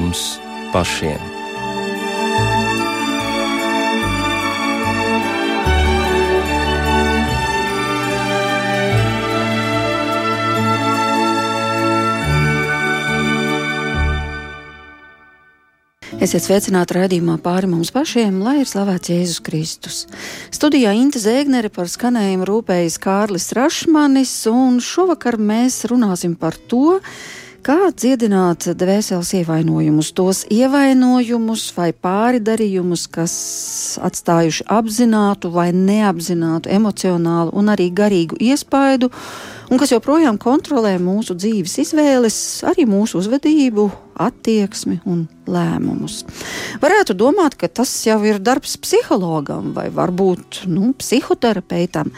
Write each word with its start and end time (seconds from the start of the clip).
mums 0.00 0.40
pašiem. 0.72 1.20
Esiet 16.20 16.44
sveicināti 16.44 16.94
raidījumā 16.98 17.38
pāri 17.40 17.68
mums 17.68 17.88
pašiem, 17.94 18.42
lai 18.44 18.58
ir 18.60 18.68
slavēts 18.68 19.08
Jēzus 19.08 19.40
Kristus. 19.44 20.00
Studijā 20.52 20.92
Inte 20.96 21.20
Zēgnere 21.20 21.70
par 21.72 21.88
skanējumu 21.88 22.44
rūpējas 22.48 22.98
Kārlis 23.00 23.48
Rašmanis, 23.56 24.34
un 24.52 24.82
šovakar 24.84 25.40
mēs 25.40 25.80
runāsim 25.88 26.36
par 26.36 26.60
to, 26.68 26.98
kā 27.64 27.90
dziedināt 27.92 28.66
dvēseles 28.80 29.30
ievainojumus, 29.40 30.10
tos 30.16 30.42
ievainojumus 30.52 31.68
vai 31.76 31.90
pāridarījumus, 31.92 33.06
kas 33.12 33.34
atstājuši 34.06 34.66
apzinātu 34.70 35.52
vai 35.54 35.70
neapzinātu 35.76 36.72
emocionālu 36.72 37.54
un 37.56 37.72
arī 37.74 37.90
garīgu 37.94 38.40
iespaidu 38.50 39.10
un 39.70 39.78
kas 39.78 39.92
joprojām 39.94 40.38
kontrolē 40.40 40.96
mūsu 41.00 41.36
dzīves 41.38 41.78
izvēles, 41.84 42.36
arī 42.66 42.86
mūsu 42.90 43.20
uzvedību, 43.20 43.86
attieksmi 44.20 44.98
un 45.08 45.24
lēmumus. 45.48 46.20
Varētu 46.82 47.16
domāt, 47.16 47.56
ka 47.60 47.70
tas 47.72 47.92
jau 48.04 48.18
ir 48.28 48.40
darbs 48.42 48.76
psihologam 48.82 49.70
vai 49.76 49.86
varbūt 49.94 50.64
nu, 50.70 50.92
psihoterapeitam, 50.98 52.12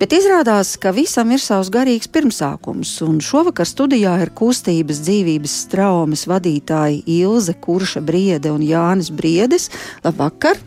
bet 0.00 0.12
izrādās, 0.18 0.74
ka 0.80 0.92
visam 0.96 1.32
ir 1.32 1.42
savs 1.42 1.72
garīgs 1.72 2.10
pirmsākums. 2.12 2.98
Šovakar 3.24 3.68
studijā 3.68 4.18
ir 4.26 4.34
kustības 4.36 5.02
dzīvības 5.06 5.58
traumas 5.72 6.26
vadītāji 6.28 7.04
Ilze 7.22 7.56
Kurša 7.56 8.04
Briede 8.04 8.52
un 8.52 8.64
Jānis 8.66 9.12
Briedes. 9.14 9.70
Labvakar! 10.04 10.60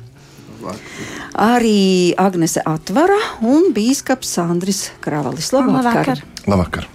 Labvakar 0.59 1.19
arī 1.39 2.13
Agnese 2.19 2.63
Atvara 2.65 3.17
un 3.45 3.71
Bīskaps 3.75 4.33
Sandris 4.37 4.87
Kravalis. 5.03 5.53
Labvakar! 5.55 6.23
Labvakar. 6.47 6.89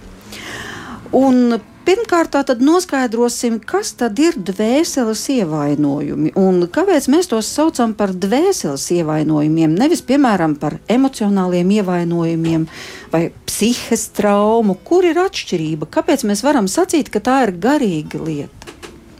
Un 1.15 1.57
Pirmkārt, 1.85 2.33
tad 2.33 2.63
noskaidrosim, 2.65 3.59
kas 3.61 3.91
tad 3.93 4.17
ir 4.17 4.33
dvēseles 4.41 5.21
ievainojumi 5.35 6.31
un 6.41 6.63
kāpēc 6.73 7.05
mēs 7.13 7.29
tos 7.29 7.45
saucam 7.45 7.93
par 7.93 8.09
dvēseles 8.09 8.87
ievainojumiem. 8.95 9.75
Nevis, 9.77 10.01
piemēram, 10.01 10.55
par 10.57 10.79
emocionāliem 10.89 11.75
ievainojumiem 11.77 12.65
vai 13.13 13.27
psihes 13.45 14.07
traumu. 14.17 14.79
Kur 14.81 15.05
ir 15.05 15.21
atšķirība? 15.27 15.85
Kāpēc 15.93 16.25
mēs 16.25 16.41
varam 16.47 16.65
sacīt, 16.65 17.13
ka 17.13 17.21
tā 17.21 17.43
ir 17.45 17.53
garīga 17.61 18.17
lieta? 18.17 18.64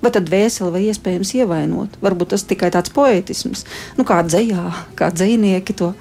Vai 0.06 0.14
tad 0.14 0.30
vēseli 0.30 0.70
vai 0.70 0.84
iespējams 0.86 1.34
ievainot? 1.40 2.00
Varbūt 2.06 2.36
tas 2.36 2.46
tikai 2.46 2.70
tāds 2.74 2.94
poetisms, 2.94 3.66
nu, 3.98 4.06
kā 4.06 4.20
dzējā, 4.22 4.66
kā 5.00 5.10
dzinieki 5.10 5.74
to 5.80 5.96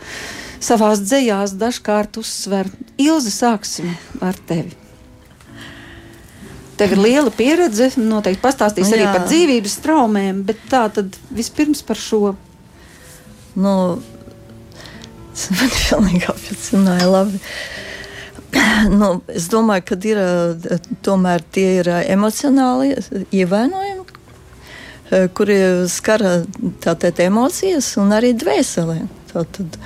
savā 0.64 0.92
dzējās 0.96 1.56
dažkārt 1.60 2.18
uzsver. 2.20 2.68
Ilzi, 3.00 3.32
sāksim 3.32 3.94
ar 4.24 4.36
tevi. 4.48 4.76
Tev 6.74 6.96
ir 6.96 7.00
liela 7.00 7.30
pieredze, 7.30 7.92
noteikti 8.00 8.42
pastāstīs 8.42 8.90
arī 8.90 9.04
Jā. 9.04 9.12
par 9.14 9.28
dzīvības 9.28 9.76
traumēm, 9.84 10.40
bet 10.48 10.64
tā 10.70 10.82
tad 10.96 11.14
vispirms 11.30 11.84
par 11.86 12.00
šo. 12.00 12.34
Nu, 13.54 13.74
tas 15.30 15.48
man 15.54 15.70
pilnīgi 15.76 16.26
apjacināja 16.32 17.06
labi. 17.12 17.40
Nu, 19.00 19.22
es 19.32 19.48
domāju, 19.52 19.86
ka 19.88 19.96
ir, 20.08 20.18
tomēr 21.06 21.44
tie 21.54 21.68
ir 21.80 21.88
emocionāli 22.04 22.94
ievainojumi 23.32 24.04
Eh, 25.10 25.28
kuri 25.34 25.56
skara 25.88 26.38
tātad 26.80 27.18
emocijas 27.20 27.90
un 28.00 28.14
arī 28.16 28.32
dvēselē. 28.40 29.02
Tātad, 29.34 29.76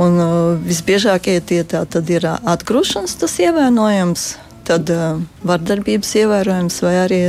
un 0.00 0.16
visbiežākie 0.64 1.36
tie 1.44 1.60
tātad 1.68 2.08
ir 2.10 2.24
atgrūšanas 2.24 3.18
tas 3.20 3.34
ievainojums, 3.44 4.24
tad 4.64 4.88
vardarbības 5.44 6.14
ievērojums 6.22 6.80
vai 6.86 6.94
arī 7.02 7.20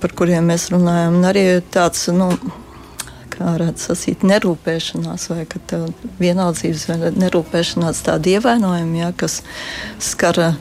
par 0.00 0.14
kuriem 0.16 0.46
mēs 0.52 0.68
runājam, 0.72 1.18
un 1.18 1.26
arī 1.28 1.44
tāds, 1.74 2.06
nu, 2.14 2.30
kā 3.34 3.54
varētu 3.54 3.86
sasīt, 3.88 4.26
nerūpēšanās 4.26 5.28
vai 5.30 5.44
vienaldzības 6.20 6.88
vai 6.90 7.14
nerūpēšanās 7.24 8.04
tādi 8.06 8.36
ievainojumi, 8.38 9.02
ja, 9.02 9.12
kas 9.16 9.40
skara 10.02 10.54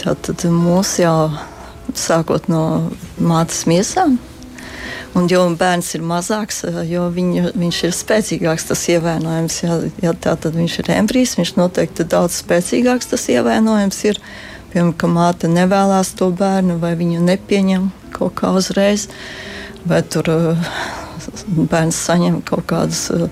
tātad 0.00 0.44
mūs 0.52 0.98
jau 1.02 1.30
sākot 1.96 2.50
no 2.52 2.64
mātes 3.18 3.64
miesām. 3.70 4.18
Un, 5.16 5.26
jo 5.30 5.40
bērns 5.58 5.94
ir 5.96 6.04
mazāks, 6.06 6.60
jo 6.86 7.08
viņu, 7.10 7.52
viņš 7.58 7.78
ir 7.88 7.94
spēcīgāks 7.96 8.68
tas 8.68 8.84
ievainojums. 8.92 9.56
Ja, 9.64 9.78
ja 10.04 10.12
tā 10.14 10.36
tad 10.38 10.54
viņš 10.58 10.78
ir 10.82 10.92
embrijs, 10.98 11.34
viņš 11.38 11.54
noteikti 11.56 12.06
daudz 12.06 12.38
spēcīgāks 12.42 13.10
tas 13.14 13.26
ievainojums 13.32 13.98
ir. 14.10 14.20
Piemēram, 14.68 14.92
ka 15.00 15.08
māte 15.08 15.48
nevēlas 15.48 16.12
to 16.18 16.28
bērnu, 16.36 16.76
vai 16.82 16.92
viņu 16.98 17.22
nepieņem 17.24 17.88
kaut 18.12 18.36
kā 18.36 18.52
uzreiz, 18.52 19.08
vai 19.88 20.02
tur 20.04 20.28
bērns 21.70 21.98
saņem 22.08 22.40
kaut 22.46 22.66
kādus 22.70 23.04
uh, 23.14 23.26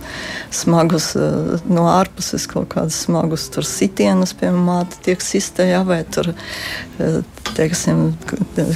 smagus, 0.54 1.10
uh, 1.18 1.56
no 1.70 1.86
ārpuses, 1.90 2.46
kaut 2.50 2.70
kādus 2.74 3.02
smagus 3.06 3.48
sitienus, 3.66 4.34
piemēram, 4.36 4.66
māte 4.66 5.00
tiek 5.06 5.22
sistējā, 5.22 5.82
vai 5.86 6.02
tur 6.04 6.32
uh, 6.32 7.20
teiksim, 7.56 8.10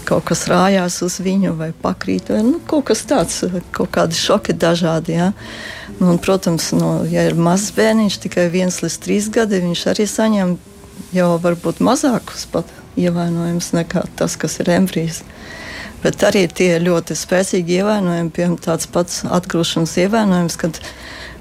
kaut 0.08 0.24
kas 0.30 0.46
rājās 0.50 1.00
uz 1.04 1.18
viņu, 1.22 1.54
vai 1.58 1.70
pakrīt, 1.82 2.32
vai 2.32 2.42
nu, 2.46 2.58
kaut 2.70 2.88
kas 2.90 3.04
tāds, 3.08 3.42
kaut 3.76 3.92
kādi 3.94 4.18
šoki 4.18 4.56
dažādi. 4.56 5.18
Ja? 5.18 5.30
Nu, 5.98 6.14
un, 6.14 6.18
protams, 6.22 6.70
no, 6.76 7.00
ja 7.08 7.26
ir 7.28 7.36
mazs 7.36 7.74
bērniņš, 7.76 8.20
tikai 8.24 8.48
viens 8.52 8.80
līdz 8.84 8.98
trīs 9.04 9.30
gadi, 9.32 9.60
viņš 9.64 9.86
arī 9.92 10.06
saņem 10.08 10.56
jau 11.16 11.30
varbūt 11.42 11.82
mazākus 11.84 12.46
pat 12.52 12.68
ievainojumus 13.00 13.72
nekā 13.76 14.04
tas, 14.18 14.36
kas 14.40 14.60
ir 14.62 14.72
embrijs. 14.74 15.22
Bet 16.00 16.22
arī 16.24 16.46
tie 16.48 16.74
ļoti 16.80 17.16
spēcīgi 17.18 17.80
ievainojumi, 17.82 18.32
piemēram, 18.32 18.60
tāds 18.64 18.88
pats 18.88 19.20
atgrūšanas 19.28 19.98
ievainojums, 20.00 20.56
kad 20.60 20.80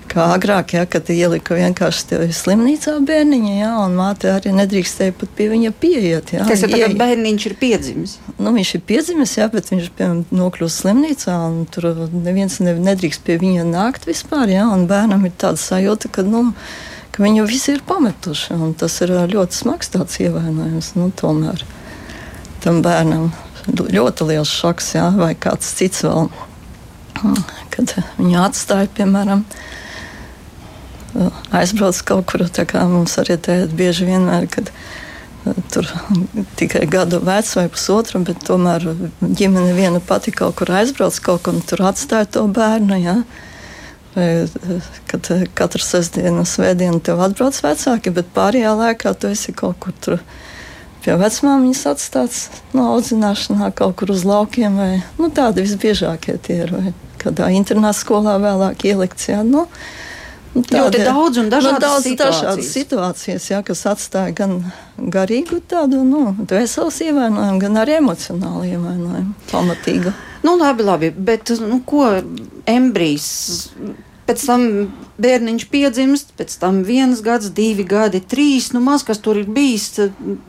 kā 0.10 0.26
agrāk, 0.34 0.74
ja, 0.74 0.86
kad 0.90 1.10
ielika 1.14 1.56
vienkārši 1.56 2.32
slimnīcā 2.36 2.96
bērniņa, 3.06 3.54
ja, 3.60 3.72
un 3.84 3.96
māte 3.98 4.32
arī 4.34 4.52
nedrīkstēja 4.58 5.16
pat 5.20 5.32
pie 5.38 5.50
viņa 5.52 5.72
pieiet. 5.80 6.34
Ja, 6.34 6.48
Tas 6.50 6.64
ir 6.66 6.74
tagad 6.74 6.98
bērniņš 7.00 7.48
ir 7.50 7.56
piedzimis. 7.62 8.16
Nu, 8.42 8.54
viņš 8.56 8.76
ir 8.80 8.86
piedzimis, 8.90 9.36
jā, 9.38 9.50
bet 9.54 9.70
viņš 9.72 9.92
piemēram 10.00 10.24
nokļūst 10.42 10.84
slimnīcā, 10.84 11.36
un 11.50 11.66
tur 11.72 11.92
neviens 12.12 12.60
ne, 12.66 12.74
nedrīkst 12.90 13.26
pie 13.28 13.38
viņa 13.42 13.68
nākt 13.70 14.10
vispār, 14.10 14.50
ja, 14.52 14.66
un 14.74 14.88
bērnam 14.90 15.28
ir 15.30 15.36
tāda 15.40 15.62
sajūta, 15.62 16.12
ka, 16.16 16.26
nu, 16.26 16.48
ka 17.14 17.24
viņu 17.26 17.46
visi 17.50 17.76
ir 17.78 17.86
pametuši, 17.88 18.58
un 18.58 18.74
tas 18.80 18.98
ir 19.06 19.14
ļoti 19.30 19.62
smags 19.62 19.94
tāds 19.94 20.18
ievainojums, 20.24 20.96
nu, 20.98 21.12
tomēr 21.22 21.64
tam 22.66 22.82
bērnam 22.84 23.30
ļoti 23.78 24.30
liels 24.30 24.52
šoks, 24.52 24.94
jā, 24.98 25.10
vai 25.18 25.34
kāds 25.36 25.74
cits 25.80 26.06
vēl. 26.06 26.30
Kad 27.74 27.94
viņu 28.18 28.40
atstāja, 28.42 28.88
piemēram, 28.96 29.44
aizbrauc 31.56 32.00
kaut 32.08 32.30
kur, 32.32 32.46
mums 32.90 33.18
arī 33.22 33.38
teikt, 33.38 33.76
bieži 33.76 34.08
vienmēr, 34.08 34.48
kad 34.52 34.72
tur 35.74 35.88
tikai 36.60 36.86
gadu 36.92 37.20
vecs 37.26 37.56
vai 37.58 37.68
pusotra, 37.72 38.22
bet 38.24 38.42
tomēr 38.46 38.86
ģimene 39.22 39.74
viena 39.78 40.02
pati 40.04 40.34
kaut 40.36 40.58
kur 40.60 40.72
aizbrauc, 40.80 41.20
kaut 41.24 41.46
kur 41.46 41.62
tur 41.66 41.86
atstāja 41.90 42.28
to 42.38 42.46
bērnu. 42.48 43.00
Jā. 43.00 43.16
Vai, 44.16 44.28
kad 45.10 45.28
katru 45.58 45.84
sestdienu, 45.86 46.44
svētdienu 46.48 47.02
tev 47.06 47.22
atbrauc 47.22 47.58
vecāki, 47.62 48.14
bet 48.14 48.32
pārējā 48.36 48.74
laikā 48.80 49.14
tu 49.14 49.30
esi 49.30 49.54
kaut 49.54 49.78
kur 49.84 49.94
tur 50.02 50.24
pie 51.10 51.18
vecmāmiņas 51.18 51.86
atstāts 51.90 52.42
no 52.78 52.92
audzināšanā 52.94 53.72
kaut 53.78 53.98
kur 53.98 54.14
uz 54.14 54.26
laukiem. 54.30 54.78
Vai, 54.78 54.92
nu, 55.18 55.32
tādi 55.34 55.66
visbiežākie 55.66 56.38
tie 56.46 56.62
ir. 56.68 56.76
Vai 56.76 56.94
kādā 57.20 57.50
internāta 57.52 57.98
skolā 57.98 58.38
vēlāk 58.42 58.86
ielikts. 58.92 59.32
Jā, 59.34 59.42
nu, 59.48 59.68
Nu, 60.50 60.64
tāda, 60.66 60.88
ļoti 60.88 61.04
daudz 61.06 61.38
un 61.38 61.50
dažādas, 61.54 61.76
nu, 61.76 61.82
daudz 61.84 62.06
situācijas. 62.08 62.40
dažādas 62.42 62.70
situācijas, 62.74 63.44
jā, 63.52 63.60
kas 63.68 63.84
atstāja 63.86 64.34
gan 64.34 64.56
garīgu 64.98 65.60
tādu 65.70 66.00
nu, 66.02 66.32
dvēseles 66.40 66.98
ievainojumu, 67.06 67.60
gan 67.62 67.78
arī 67.84 68.00
emocionālu 68.00 68.64
ievainojumu, 68.72 69.36
pamatīgu. 69.52 70.16
Nu, 70.42 70.56
labi, 70.58 70.88
labi, 70.88 71.12
bet 71.14 71.54
nu, 71.62 71.78
ko 71.86 72.10
embrijs 72.66 73.30
Pēc 74.30 74.44
tam 74.46 74.64
bērniņš 75.18 75.64
piedzimst, 75.72 76.36
pēc 76.38 76.54
tam 76.62 76.84
viens 76.86 77.24
gads, 77.26 77.50
divi 77.58 77.82
gadi, 77.90 78.22
trīs. 78.22 78.68
Nu, 78.76 78.82
maz 78.86 79.02
kas 79.08 79.18
tur 79.26 79.40
ir 79.42 79.50
bijis, 79.50 79.88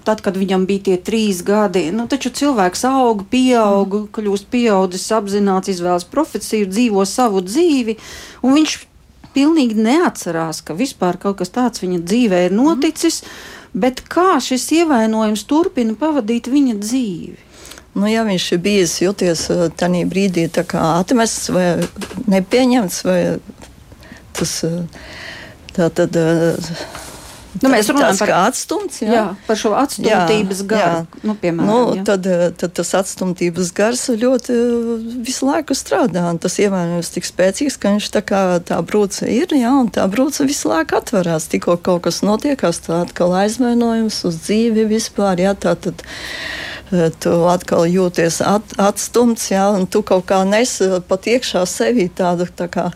tad, 0.05 0.21
kad 0.21 0.37
viņam 0.37 0.67
bija 0.69 0.91
tie 0.91 0.99
trīs 1.01 1.41
gadi. 1.47 1.87
Nu, 1.95 2.05
taču 2.11 2.29
cilvēks 2.43 2.85
aug, 2.91 3.25
pieaug, 3.33 3.97
mm. 4.03 4.11
kļūst 4.17 4.51
pieaudzis, 4.53 5.09
apzināts, 5.17 5.73
izvēlas 5.73 6.05
profesiju, 6.13 6.69
dzīvo 6.69 7.07
savu 7.09 7.41
dzīvi. 7.47 7.97
Un 8.45 8.59
viņš 8.61 8.77
pilnīgi 9.33 9.81
neatcerās, 9.81 10.61
ka 10.67 10.77
vispār 10.77 11.17
kaut 11.23 11.41
kas 11.41 11.55
tāds 11.55 11.81
viņa 11.81 12.05
dzīvē 12.05 12.45
ir 12.51 12.55
noticis. 12.61 13.23
Mm. 13.25 13.57
Bet 13.73 14.03
kā 14.11 14.35
šis 14.43 14.67
ievainojums 14.81 15.45
turpina 15.47 15.95
pavadīt 15.99 16.51
viņa 16.51 16.75
dzīvi? 16.81 17.47
Nu, 17.95 18.07
ja 18.07 18.23
viņš 18.27 18.47
ir 18.55 18.61
bijis 18.63 18.97
jūties 19.03 19.47
tajā 19.79 20.05
brīdī 20.11 20.47
atmests 20.79 21.51
vai 21.55 21.87
nepieņemts, 22.31 23.01
vai 23.07 23.21
tas 24.37 24.59
tā 25.77 25.93
tad. 25.95 26.19
Nu, 27.59 27.67
mēs 27.67 27.89
runājam 27.91 28.19
par 28.21 28.31
atstumts, 28.47 29.01
jā. 29.03 29.11
Jā, 29.11 29.23
par 29.49 29.59
šo 29.59 29.73
atstumtības 29.75 30.61
garu. 30.71 31.01
Jā. 31.03 31.23
Nu, 31.27 31.35
piemēram, 31.35 31.67
nu, 31.67 31.79
jā. 31.99 32.05
tad, 32.07 32.29
tad 32.61 32.75
tas 32.79 32.93
atstumtības 33.01 33.73
gars 33.75 34.05
ļoti 34.15 34.55
visu 35.27 35.49
laiku 35.49 35.75
strādā. 35.75 36.23
Tas 36.41 36.61
ievainojums 36.63 37.11
tik 37.17 37.27
spēcīgs, 37.27 37.77
ka 37.83 37.97
viņš 37.97 38.11
tā 38.15 38.23
kā 38.27 38.43
tā 38.71 38.79
brūce 38.87 39.27
ir, 39.27 39.51
jā, 39.59 39.73
un 39.83 39.91
tā 39.91 40.07
brūce 40.13 40.47
visu 40.47 40.71
laiku 40.71 41.01
atverās. 41.01 41.49
Tikko 41.51 41.81
kaut 41.83 42.07
kas 42.07 42.23
notiekās, 42.23 42.85
tā 42.87 43.03
atkal 43.03 43.35
aizvainojums 43.43 44.23
uz 44.31 44.39
dzīvi 44.47 44.87
vispār, 44.95 45.43
jā, 45.43 45.57
tā 45.59 45.75
tad 45.75 46.07
tu 47.23 47.35
atkal 47.51 47.83
jūties 47.87 48.41
at, 48.47 48.77
atstumts, 48.79 49.51
jā, 49.51 49.67
un 49.75 49.91
tu 49.91 50.05
kaut 50.07 50.27
kā 50.31 50.43
nes 50.47 50.77
pat 51.11 51.29
iekšā 51.35 51.67
sevī 51.67 52.07
tādu 52.15 52.47
tā 52.57 52.71
kā 52.71 52.89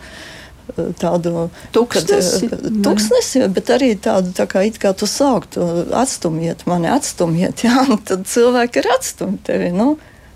tādu 1.00 1.48
tūkstnesi, 1.74 2.48
kad, 2.50 2.64
tūkstnesi 2.86 3.44
bet 3.54 3.70
arī 3.74 3.92
tādu 4.00 4.34
tā 4.36 4.48
kā, 4.50 4.64
kā 4.80 4.94
tu 4.96 5.08
sauktu, 5.10 5.66
atstumiet 5.94 6.66
mani, 6.70 6.90
atstumiet, 6.94 7.62
jā, 7.66 7.86
un 7.88 8.02
tad 8.02 8.26
cilvēki 8.30 8.82
ir 8.82 8.90
atstumti 8.96 9.50
tevi. 9.50 9.70
Nu, 9.74 9.94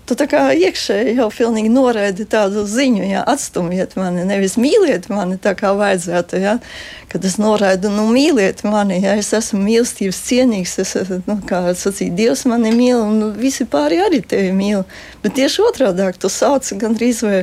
Tu 0.09 0.15
tā 0.17 0.25
kā 0.25 0.39
iekšēji 0.57 1.11
jau 1.19 1.27
pilnīgi 1.29 1.69
noraidi 1.69 2.25
tādu 2.25 2.63
ziņu, 2.65 3.03
ja 3.11 3.19
atstumiet 3.29 3.91
mani, 3.99 4.23
nevis 4.25 4.55
mīliet 4.57 5.05
mani 5.13 5.37
tā 5.37 5.53
kā 5.53 5.75
vajadzētu. 5.77 6.39
Ja? 6.41 6.55
Kad 7.09 7.23
es 7.25 7.39
noraidu, 7.41 7.89
nu, 7.89 8.03
mīliet 8.13 8.59
mani, 8.67 8.99
ja 9.01 9.15
es 9.17 9.31
esmu 9.33 9.63
mīlestības 9.63 10.19
cienīgs, 10.27 10.75
es, 10.83 10.91
nu, 11.25 11.39
kā 11.49 11.63
sacīja, 11.73 12.13
Dievs 12.13 12.43
mani 12.45 12.69
mīl, 12.75 12.99
un 13.01 13.31
visi 13.33 13.65
pārējie 13.65 14.03
arī 14.05 14.19
tevi 14.21 14.51
mīl. 14.53 14.83
Bet 15.23 15.33
tieši 15.39 15.63
otrādi 15.65 16.05
tu 16.21 16.29
sauc 16.29 16.69
gandrīz 16.79 17.23
vai, 17.25 17.39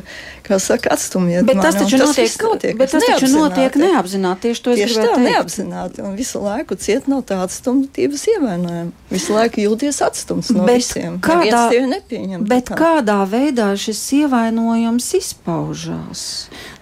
kā 0.47 0.61
saka, 0.63 0.93
atstumiet 0.95 1.43
bet 1.49 1.59
mani. 1.59 1.67
Tas 1.67 1.81
taču 1.81 1.99
notiek, 1.99 2.31
tas 2.31 2.47
notiek, 2.47 2.77
bet 2.79 2.95
tas 2.95 3.09
taču 3.11 3.31
notiek 3.33 3.79
neapzināti. 3.83 4.47
Tieši 4.47 4.63
to 4.63 4.75
es 4.77 4.81
tieši 4.81 5.01
tā, 5.01 5.09
teikt. 5.09 5.25
neapzināti, 5.27 6.05
un 6.07 6.15
visu 6.21 6.43
laiku 6.45 6.79
ciet 6.81 7.11
no 7.11 7.19
tā 7.27 7.41
atstumtības 7.45 8.27
ievainojuma. 8.37 8.95
Visu 9.11 9.35
laiku 9.35 9.65
jūties 9.65 9.99
atstumts 10.07 10.53
no 10.55 10.65
bet 10.69 10.81
visiem. 10.85 11.19
Kādā, 11.25 11.67
nepieņem. 11.91 12.47
Bet 12.49 12.71
kā. 12.71 12.79
kādā 12.79 13.19
veidā 13.29 13.73
šis 13.81 14.01
ievainojums 14.23 15.11
izpaužās? 15.21 16.25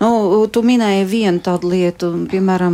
Nu, 0.05 0.13
tu 0.53 0.63
minēji 0.67 1.09
vienu 1.09 1.43
tādu 1.45 1.73
lietu, 1.73 2.13
piemēram, 2.31 2.74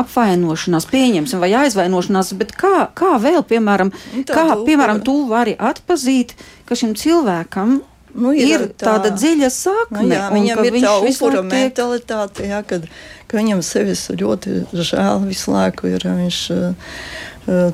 apvainošanās, 0.00 0.86
pieņemsim, 0.90 1.42
vai 1.42 1.52
aizvainošanās, 1.64 2.32
bet 2.40 2.54
kā, 2.58 2.88
kā 2.96 3.14
vēl, 3.22 3.42
piemēram, 3.46 3.92
nu, 4.14 4.24
kā, 4.28 4.46
piemēram, 4.66 5.02
tu 5.06 5.16
vari 5.30 5.56
atpazīt, 5.58 6.34
ka 6.68 6.78
šim 6.78 6.96
cilvēkam 6.98 7.78
nu, 8.14 8.34
ir, 8.34 8.48
ir 8.48 8.66
tā, 8.74 8.94
tāda 8.94 9.14
dziļa 9.14 9.52
sakne. 9.54 10.04
Nu, 10.04 10.14
jā, 10.14 10.26
viņam 10.34 10.64
ir 10.66 10.78
tā 10.82 10.96
upura 10.98 11.44
tiek... 11.44 11.52
mentalitāte, 11.54 12.48
jā, 12.50 12.60
kad, 12.66 12.86
ka 13.30 13.40
viņam 13.40 13.62
sevis 13.66 14.08
ļoti 14.10 14.64
žēl 14.74 15.24
visu 15.28 15.54
laiku 15.54 15.92
ir. 15.92 16.06
Viņš, 16.20 16.42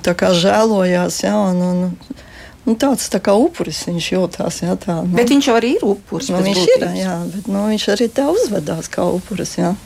tā 0.05 0.17
kā 0.19 0.33
žēlojās. 0.37 1.25
Ja, 1.27 1.39
un, 1.51 1.65
un, 1.67 2.23
Nu, 2.67 2.75
tāds 2.75 3.07
tā 3.07 3.21
kā 3.23 3.31
upuris 3.39 3.85
viņš 3.87 4.07
jūtas. 4.11 4.57
Jā, 4.65 4.75
tā, 4.83 4.97
nu. 5.07 5.15
Bet 5.15 5.31
viņš 5.31 5.49
arī 5.55 5.77
ir 5.77 5.85
upuris. 5.87 6.33
Nu, 6.35 6.41
viņš 6.43 6.59
būtības. 6.59 6.97
ir, 6.97 6.97
jā, 6.99 7.13
bet 7.31 7.47
nu, 7.47 7.61
viņš 7.71 7.85
arī 7.95 8.09
tā 8.11 8.25
uzvedās 8.33 8.91
kā 8.91 9.05
upuris. 9.07 9.53
Jā. 9.61 9.77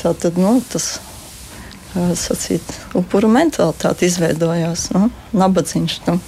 Tā 0.00 0.12
tad 0.20 0.38
nu, 0.40 0.58
tas 0.72 0.96
sacīt, 2.18 2.62
upuru 2.96 3.28
mentalitāte 3.32 4.06
izveidojās. 4.08 4.90
Nu, 4.94 5.08
nabadzīgs. 5.36 6.00
Nu. 6.08 6.18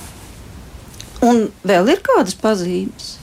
Un 1.29 1.49
vēl 1.67 1.95
ir 1.95 2.05
kādas 2.07 2.37
pazīmes? 2.39 3.17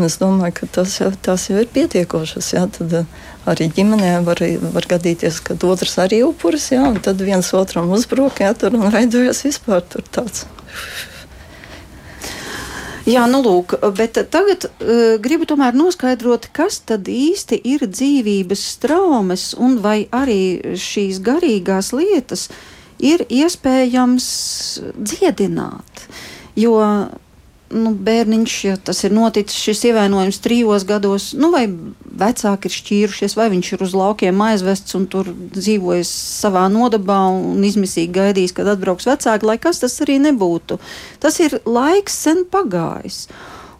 Es 0.00 0.16
domāju, 0.20 0.54
ka 0.60 0.66
tas 0.78 0.94
tas 1.20 1.44
jau 1.50 1.58
ir 1.60 1.68
pietiekošas. 1.74 2.52
Jā, 2.54 2.62
tad 2.72 2.94
arī 3.50 3.66
ģimenē 3.74 4.12
var, 4.24 4.40
var 4.74 4.86
gadīties, 4.88 5.40
ka 5.44 5.56
otrs 5.66 5.98
arī 6.00 6.22
upuris, 6.24 6.70
jā, 6.72 6.84
un 6.86 7.00
tad 7.02 7.20
viens 7.26 7.50
otram 7.58 7.90
uzbruk, 7.92 8.40
jā, 8.40 8.52
tur 8.54 8.78
un 8.78 8.86
veidojas 8.94 9.42
vispār 9.44 9.82
tāds. 10.14 10.46
Jā, 13.08 13.24
nu 13.30 13.40
lūk, 13.40 13.78
bet 13.96 14.18
tagad 14.32 14.66
uh, 14.68 15.16
gribu 15.22 15.46
tomēr 15.48 15.76
noskaidrot, 15.76 16.50
kas 16.52 16.82
tad 16.84 17.08
īsti 17.08 17.56
ir 17.72 17.86
dzīvības 17.88 18.64
traumas 18.82 19.50
un 19.56 19.78
vai 19.80 20.04
arī 20.12 20.76
šīs 20.76 21.22
garīgās 21.24 21.94
lietas 21.96 22.48
ir 23.00 23.24
iespējams 23.32 24.28
dziedināt. 25.00 26.04
Jo 26.60 26.76
nu, 27.70 27.92
bērniņš, 27.94 28.54
ja 28.66 28.76
tas 28.90 29.02
ir 29.06 29.14
noticis, 29.14 29.58
šis 29.62 29.84
ievainojums 29.90 30.40
trijos 30.42 30.84
gados, 30.88 31.30
nu, 31.38 31.52
vai 31.54 31.64
vecāki 32.20 32.68
ir 32.68 32.74
šķīrušies, 32.74 33.36
vai 33.38 33.48
viņš 33.52 33.72
ir 33.76 33.84
uz 33.86 33.94
laukiem 33.96 34.42
aizvests 34.44 34.96
un 34.98 35.06
tur 35.10 35.30
dzīvojis 35.54 36.10
savā 36.42 36.66
nodabā 36.72 37.20
un 37.36 37.62
izmisīgi 37.66 38.12
gaidījis, 38.16 38.56
kad 38.56 38.70
atbrauks 38.74 39.08
vecāki, 39.10 39.48
lai 39.48 39.58
kas 39.62 39.82
tas 39.84 39.96
arī 40.04 40.18
nebūtu. 40.26 40.80
Tas 41.22 41.38
ir 41.42 41.60
laiks 41.64 42.18
sen 42.26 42.44
pagājis. 42.50 43.24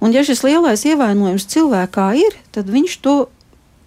Un 0.00 0.14
ja 0.16 0.22
šis 0.24 0.44
lielais 0.46 0.86
ievainojums 0.88 1.48
cilvēkā 1.50 2.06
ir, 2.22 2.38
tad 2.54 2.70
viņš 2.72 3.00
to 3.04 3.16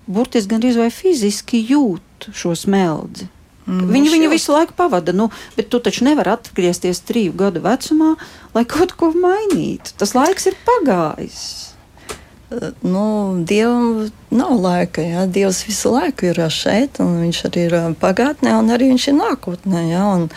burtiski 0.05 0.51
gandrīz 0.51 0.77
vai 0.77 0.91
fiziski 0.93 1.63
jūt 1.71 2.29
šo 2.35 2.53
smeldzi. 2.57 3.32
Mm, 3.63 3.91
Viņi 3.95 4.11
viņu 4.11 4.29
visu 4.33 4.51
laiku 4.51 4.75
pavada, 4.75 5.13
nu, 5.15 5.29
bet 5.55 5.69
tu 5.71 5.79
taču 5.79 6.03
nevari 6.07 6.33
atgriezties 6.33 6.99
trīs 7.07 7.35
gadu 7.37 7.63
vecumā, 7.63 8.15
lai 8.55 8.65
kaut 8.73 8.95
ko 8.99 9.13
mainītu. 9.15 9.95
Tas 9.99 10.15
laiks 10.17 10.49
ir 10.51 10.57
pagājis. 10.67 11.43
Eh, 12.53 12.71
nu, 12.81 13.05
Dievam 13.47 14.09
nav 14.29 14.57
laika. 14.61 15.01
Jā. 15.01 15.25
Dievs 15.25 15.63
visu 15.67 15.93
laiku 15.95 16.29
ir 16.31 16.41
šeit, 16.51 16.99
un 16.99 17.21
Viņš 17.23 17.43
arī 17.49 17.67
ir 17.69 17.77
pagātnē, 18.01 18.57
un 18.59 18.73
arī 18.73 18.91
Viņš 18.91 19.07
ir 19.09 19.17
nākotnē. 19.21 19.85
Jā. 19.93 20.03
Un, 20.17 20.27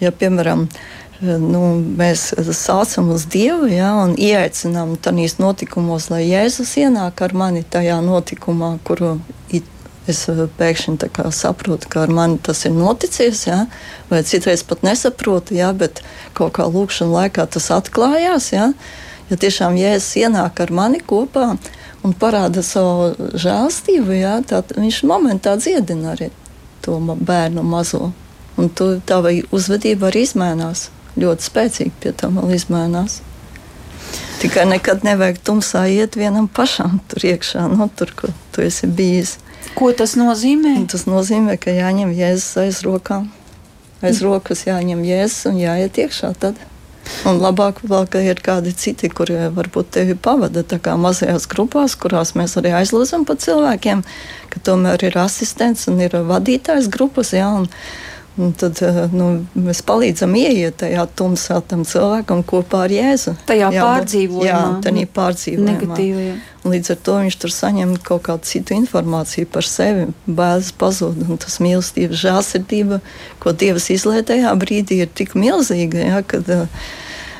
ja, 0.00 0.12
piemēram, 0.14 0.68
eh, 0.70 1.36
nu, 1.42 1.64
mēs 1.98 2.30
saucam 2.54 3.10
uz 3.16 3.26
Dievu 3.26 3.68
jā, 3.72 3.90
un 4.04 4.14
ieaicinām 4.14 4.96
tādīs 5.02 5.40
notikumos, 5.42 6.08
lai 6.14 6.22
Jēzus 6.30 6.76
ienāk 6.80 7.20
ar 7.26 7.34
mani 7.34 7.64
tajā 7.66 7.98
notikumā, 8.04 8.76
kuru 8.86 9.16
es 10.10 10.22
eh, 10.30 10.42
pēkšņi 10.58 11.10
saprotu, 11.34 11.90
ka 11.92 12.04
ar 12.06 12.12
mani 12.14 12.38
tas 12.42 12.64
ir 12.68 12.74
noticis, 12.76 13.46
ja? 13.48 13.64
vai 14.10 14.22
citreiz 14.26 14.62
pat 14.66 14.84
nesaprotu, 14.86 15.56
ja? 15.58 15.72
bet 15.72 16.02
kaut 16.34 16.56
kā 16.58 16.68
lūkšanā 16.70 17.12
laikā 17.12 17.46
tas 17.50 17.70
atklājās. 17.74 18.52
Ja, 18.54 18.70
ja 19.30 19.40
tiešām 19.42 19.78
Jēzus 19.80 20.16
ienāk 20.22 20.62
ar 20.62 20.72
mani 20.72 21.00
kopā 21.00 21.54
un 22.06 22.14
parāda 22.14 22.62
savu 22.62 23.30
žēlstību, 23.34 24.14
ja? 24.16 24.40
tad 24.46 24.76
viņš 24.78 25.02
momentā 25.08 25.56
dziedina 25.60 26.14
arī 26.14 26.30
to 26.86 26.98
bērnu 27.00 27.64
mazo. 27.66 28.12
Un 28.56 28.70
tu, 28.72 28.94
tā 29.04 29.18
uzvedība 29.52 30.08
arī 30.08 30.24
izmainās. 30.24 30.88
Ļoti 31.16 31.44
spēcīgi 31.44 31.92
pie 32.00 32.12
tam 32.16 32.38
vēl 32.40 32.54
izmainās. 32.56 33.20
Tikai 34.40 34.66
nekad 34.68 35.04
nevajag 35.04 35.38
tumsā 35.44 35.86
iet 35.88 36.16
vienam 36.16 36.46
pašam 36.48 36.98
tur 37.08 37.24
iekšā, 37.24 37.66
no 37.72 37.88
tur, 37.96 38.12
kur 38.16 38.32
tu 38.52 38.64
esi 38.64 38.86
bijis. 38.86 39.38
Ko 39.74 39.90
tas 39.96 40.14
nozīmē? 40.20 40.76
Tas 40.92 41.08
nozīmē, 41.08 41.58
ka 41.60 41.74
jāņem 41.74 42.14
jēzus 42.16 42.62
aiz 42.62 42.80
rokām. 42.86 43.28
Aiz 44.04 44.22
rokas 44.24 44.66
jāņem 44.68 45.02
jēzus 45.08 45.50
un 45.50 45.60
jāiet 45.60 45.98
iekšā. 45.98 46.32
Tad. 46.38 46.60
Un 47.26 47.38
labāk 47.40 47.80
vēl, 47.86 48.06
ka 48.10 48.20
ir 48.22 48.40
kādi 48.42 48.72
citi, 48.76 49.08
kuri 49.10 49.38
varbūt 49.54 49.92
tevi 49.94 50.16
pavada 50.18 50.64
tā 50.66 50.78
kā 50.82 50.96
mazajās 50.98 51.46
grupās, 51.50 51.94
kurās 51.98 52.34
mēs 52.38 52.56
arī 52.58 52.74
aizlūdzam 52.80 53.26
par 53.28 53.38
cilvēkiem, 53.42 54.02
ka 54.50 54.62
tomēr 54.66 55.06
ir 55.06 55.18
asistents 55.22 55.86
un 55.90 56.02
ir 56.02 56.16
vadītājs 56.26 56.90
grupas. 56.92 57.32
Jā, 57.36 57.48
un, 57.60 57.70
Un 58.36 58.52
tad 58.52 58.76
eh, 58.84 58.98
nu, 59.16 59.30
mēs 59.56 59.80
palīdzam 59.86 60.34
ieiet 60.36 60.76
tajā 60.82 61.06
tumsā 61.16 61.62
tam 61.64 61.86
cilvēkam 61.88 62.42
kopā 62.44 62.82
ar 62.84 62.92
Jēzu. 62.92 63.32
Tajā 63.48 63.70
jā, 63.72 63.84
pārdzīvojumā. 63.86 64.44
Jā, 64.50 64.60
tādā 64.84 65.06
pārdzīvojumā. 65.16 65.70
Negatīvajā. 65.70 66.36
Līdz 66.66 66.92
ar 66.92 67.00
to 67.06 67.16
viņš 67.22 67.38
tur 67.40 67.54
saņem 67.54 67.96
kaut 68.04 68.26
kādu 68.26 68.50
citu 68.50 68.76
informāciju 68.76 69.48
par 69.54 69.64
sevi. 69.64 70.08
Bēdas 70.26 70.72
pazūd, 70.76 71.24
un 71.24 71.40
tas 71.40 71.56
mīlestības 71.64 72.20
žēlsirdība, 72.26 73.00
ko 73.40 73.56
Dievs 73.56 73.88
izlēja 73.94 74.28
tajā 74.34 74.54
brīdī, 74.60 75.00
ir 75.06 75.12
tik 75.16 75.36
milzīga, 75.38 76.02
ja, 76.02 76.22
kad 76.26 76.50
uh, 76.52 76.88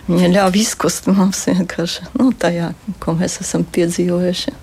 viņa 0.09 0.31
ļāva 0.39 0.63
izkust 0.63 1.11
mums 1.11 1.43
vienkārši 1.51 2.13
nu, 2.17 2.31
tajā, 2.33 2.71
ko 3.03 3.19
mēs 3.19 3.41
esam 3.45 3.67
piedzīvojuši. 3.77 4.63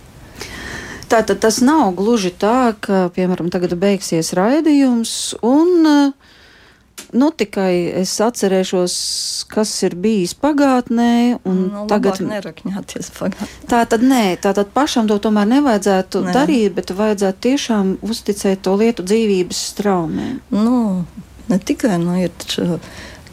Tātad 1.09 1.41
tas 1.43 1.59
nav 1.63 1.93
gluži 1.97 2.33
tā, 2.39 2.73
ka, 2.79 3.07
piemēram, 3.15 3.49
tagad 3.53 3.75
beigsies 3.79 4.33
raidījums, 4.37 5.35
un 5.45 6.13
nu, 7.13 7.29
tikai 7.37 7.73
es 8.01 8.13
atcerēšos, 8.23 8.95
kas 9.51 9.71
ir 9.85 9.95
bijis 9.99 10.33
pagātnē. 10.37 11.39
Nu, 11.45 11.85
tagad 11.89 12.21
nerakņāties 12.25 13.11
pagātnē. 13.17 13.49
Tā 13.69 13.83
tad 13.89 14.05
nē, 14.05 14.23
tā 14.41 14.53
tad 14.57 14.73
pašam 14.75 15.09
to 15.09 15.19
tomēr 15.21 15.49
nevajadzētu 15.51 16.23
nē. 16.27 16.35
darīt, 16.35 16.73
bet 16.77 16.93
vajadzētu 16.97 17.43
tiešām 17.47 17.95
uzticēt 18.05 18.63
to 18.65 18.75
lietu 18.79 19.05
dzīvības 19.05 19.63
straumēm. 19.73 20.39
Nu, 20.53 20.77
ne 21.51 21.59
tikai, 21.59 21.99
nu, 22.01 22.17
ir 22.23 22.33
taču 22.41 22.79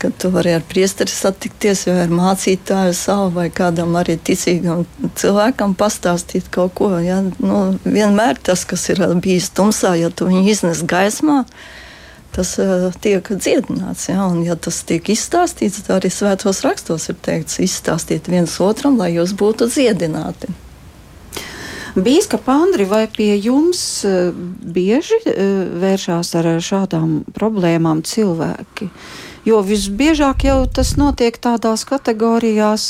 kad 0.00 0.16
tu 0.16 0.30
vari 0.33 0.54
ar 0.57 0.62
priesteri 0.64 1.12
satikties, 1.12 1.85
vai 1.88 1.99
ar 2.07 2.12
mācītāju 2.14 2.95
savu, 2.97 3.28
vai 3.35 3.50
kādam 3.52 3.92
arī 4.00 4.16
ticīgam 4.16 4.87
cilvēkam 5.21 5.75
pastāstīt 5.76 6.49
kaut 6.54 6.73
ko. 6.78 6.95
Ja? 7.04 7.19
Nu, 7.38 7.61
vienmēr 7.85 8.40
tas, 8.40 8.64
kas 8.69 8.88
ir 8.95 9.02
bijis 9.21 9.50
tumsā, 9.52 9.92
ja 10.00 10.09
tu 10.09 10.30
viņu 10.30 10.47
iznes 10.54 10.80
gaismā, 10.88 11.42
tas 12.33 12.54
uh, 12.62 12.88
tiek 13.04 13.28
dziedināts. 13.28 14.09
Ja? 14.09 14.25
Un, 14.30 14.40
ja 14.47 14.57
tas 14.57 14.80
tiek 14.88 15.12
izstāstīts, 15.12 15.85
tad 15.85 15.99
arī 15.99 16.14
svētos 16.14 16.64
rakstos 16.64 17.11
ir 17.12 17.21
teikts, 17.21 17.61
izstāstiet 17.61 18.33
viens 18.33 18.57
otram, 18.64 18.97
lai 19.00 19.12
jūs 19.19 19.37
būtu 19.37 19.69
dziedināti. 19.69 20.49
Bīskapa 21.90 22.54
Andri, 22.54 22.87
vai 22.88 23.04
pie 23.11 23.35
jums 23.37 23.80
uh, 24.09 24.30
bieži 24.33 25.21
uh, 25.26 25.49
vēršās 25.83 26.37
ar 26.40 26.54
šādām 26.64 27.19
problēmām 27.37 28.00
cilvēki? 28.07 28.88
Jo 29.49 29.62
visbiežāk 29.64 30.44
jau 30.44 30.62
tas 30.68 30.94
notiek 31.00 31.37
tādās 31.40 31.87
kategorijās, 31.88 32.87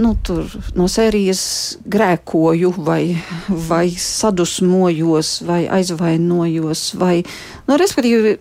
nu, 0.00 0.14
tur, 0.24 0.48
no 0.76 0.86
sērijas 0.88 1.42
grēkoju, 1.88 2.72
vai, 2.84 3.16
vai 3.48 3.90
sadusmojos, 3.90 5.40
vai 5.48 5.62
aizvainojos. 5.78 6.88
Vai, 7.00 7.20
nu, 7.68 7.78
respektīvi, 7.80 8.36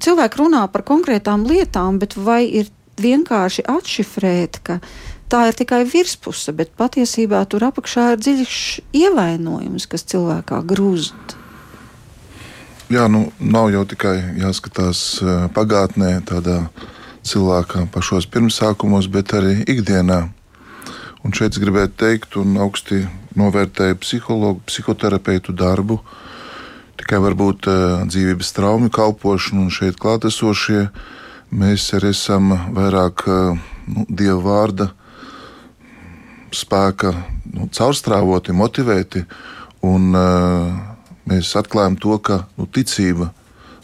cilvēki 0.00 0.40
runā 0.40 0.66
par 0.72 0.84
konkrētām 0.88 1.46
lietām, 1.48 2.00
bet 2.00 2.16
vai 2.16 2.42
ir 2.60 2.72
vienkārši 2.98 3.64
atšifrēt, 3.68 4.60
ka 4.64 4.80
tā 5.32 5.48
ir 5.50 5.58
tikai 5.58 5.82
virspuse, 5.88 6.54
bet 6.56 6.72
patiesībā 6.80 7.44
tur 7.50 7.68
apakšā 7.68 8.12
ir 8.14 8.24
dziļš 8.24 8.62
ievainojums, 9.04 9.88
kas 9.90 10.08
cilvēkā 10.08 10.64
grūst. 10.68 11.37
Jā, 12.88 13.02
nu, 13.12 13.26
nav 13.36 13.66
jau 13.68 13.82
tikai 13.84 14.14
jāskatās 14.40 15.18
pagātnē, 15.52 16.22
tādā 16.24 16.70
cilvēka 17.20 17.82
pašos 17.92 18.24
pirmsākumos, 18.32 19.10
bet 19.12 19.34
arī 19.36 19.58
ikdienā. 19.68 20.22
Un 21.20 21.36
šeit 21.36 21.52
es 21.52 21.60
gribētu 21.60 21.98
teikt, 22.00 22.38
un 22.40 22.56
augsti 22.56 23.02
novērtēju 23.36 23.98
psihologu, 24.00 24.64
psihoterapeitu 24.70 25.52
darbu, 25.52 25.98
tikai 26.96 27.20
varbūt 27.26 27.68
dzīvības 28.08 28.56
traumu 28.56 28.88
kalpošanu, 28.88 29.66
un 29.66 29.74
šeit 29.74 30.00
klātesošie 30.00 30.86
mēs 31.52 31.92
arī 31.92 32.16
esam 32.16 32.54
vairāk 32.72 33.28
nu, 33.28 34.08
dieva 34.08 34.40
vārda 34.48 34.94
spēka 36.56 37.12
nu, 37.52 37.68
caurstrāvoti, 37.68 38.56
motivēti. 38.56 39.28
Un, 39.84 40.14
uh, 40.16 40.96
mēs 41.28 41.54
atklājam 41.58 41.98
to, 42.00 42.16
ka 42.18 42.44
nu, 42.56 42.66
ticība 42.66 43.32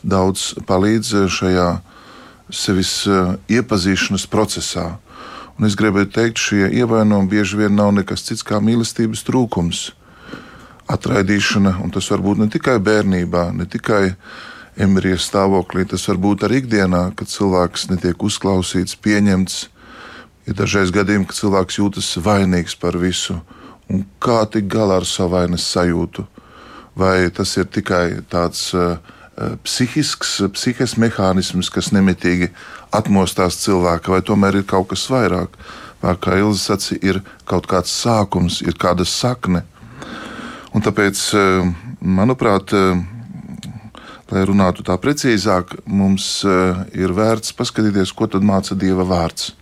daudz 0.05 0.53
palīdz 0.69 1.27
šajā 1.33 1.69
sevis 2.53 2.93
eh, 3.09 3.35
iepazīšanas 3.59 4.27
procesā. 4.31 4.95
Un 5.55 5.69
es 5.69 5.77
gribēju 5.79 6.11
teikt, 6.13 6.41
šie 6.43 6.67
ievainojumi 6.81 7.31
bieži 7.31 7.61
vien 7.61 7.77
nav 7.79 7.93
nekas 7.95 8.27
cits 8.27 8.43
kā 8.47 8.59
mīlestības 8.59 9.23
trūkums, 9.27 9.85
atraidīšana, 10.91 11.79
un 11.85 11.95
tas 11.95 12.11
var 12.11 12.25
būt 12.25 12.43
ne 12.43 12.49
tikai 12.53 12.81
bērnībā, 12.83 13.47
ne 13.55 13.69
tikai 13.71 14.17
embrija 14.75 15.21
stāvoklī, 15.23 15.87
tas 15.89 16.05
var 16.11 16.19
būt 16.21 16.45
arī 16.49 16.61
ikdienā, 16.65 17.07
kad 17.17 17.31
cilvēks 17.31 17.87
netiek 17.93 18.27
uzklausīts, 18.27 18.99
pieņemts. 18.99 19.61
Ir 20.51 20.59
dažreiz 20.59 20.91
gadījumi, 20.93 21.31
kad 21.31 21.39
cilvēks 21.39 21.79
jūtas 21.79 22.11
vainīgs 22.21 22.75
par 22.77 22.99
visu, 23.01 23.39
un 23.89 24.03
kā 24.21 24.43
tik 24.51 24.67
galā 24.69 24.99
ar 25.01 25.07
savu 25.09 25.39
vainas 25.39 25.65
sajūtu 25.71 26.27
vai 26.99 27.31
tas 27.35 27.57
ir 27.59 27.69
tikai 27.71 28.23
tāds 28.31 28.69
uh, 28.77 28.97
psihisks, 29.67 30.37
psihisks 30.55 30.99
mehānisms, 31.01 31.71
kas 31.73 31.91
nemitīgi 31.95 32.51
atmostās 32.95 33.59
cilvēka, 33.65 34.15
vai 34.15 34.23
tomēr 34.23 34.61
ir 34.61 34.69
kaut 34.69 34.93
kas 34.93 35.09
vairāk. 35.11 35.59
Vai, 36.05 36.15
kā 36.21 36.37
Ilza 36.37 36.75
sacīja, 36.75 37.01
ir 37.03 37.21
kaut 37.49 37.67
kāds 37.71 37.93
sākums, 38.03 38.61
ir 38.63 38.77
kāda 38.77 39.07
sakne. 39.09 39.65
Un 40.75 40.85
tāpēc, 40.85 41.27
uh, 41.39 41.67
manuprāt, 42.01 42.75
uh, 42.77 43.01
lai 44.35 44.45
runātu 44.49 44.85
tā 44.87 44.97
precīzāk, 44.99 45.77
mums 45.87 46.27
ir 46.97 47.13
vērts 47.15 47.55
paskatīties, 47.55 48.13
ko 48.17 48.27
tad 48.31 48.43
māca 48.47 48.75
Dieva 48.75 49.05
vārds. 49.07 49.53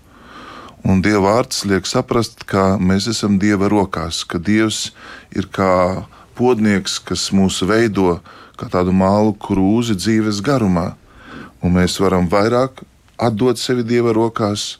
Un 0.83 1.03
Dieva 1.03 1.37
vārds 1.37 1.63
liek 1.69 1.87
saprast, 1.87 2.43
ka 2.49 2.79
mēs 2.81 3.07
esam 3.13 3.37
Dieva 3.43 3.69
rokās, 3.71 4.23
ka 4.27 4.41
Dievs 4.43 4.91
ir 5.37 5.47
kā 5.53 6.03
podnieks, 6.39 6.99
kas 7.03 7.31
mūs 7.35 7.61
veido 7.69 8.19
kā 8.59 8.69
tādu 8.73 8.95
mālu 8.95 9.35
krūzi 9.39 9.97
dzīves 9.99 10.43
garumā. 10.45 10.93
Un 11.63 11.77
mēs 11.77 11.99
varam 12.03 12.29
vairāk 12.31 12.83
atdot 13.23 13.61
sevi 13.61 13.85
Dieva 13.87 14.13
rokās, 14.17 14.77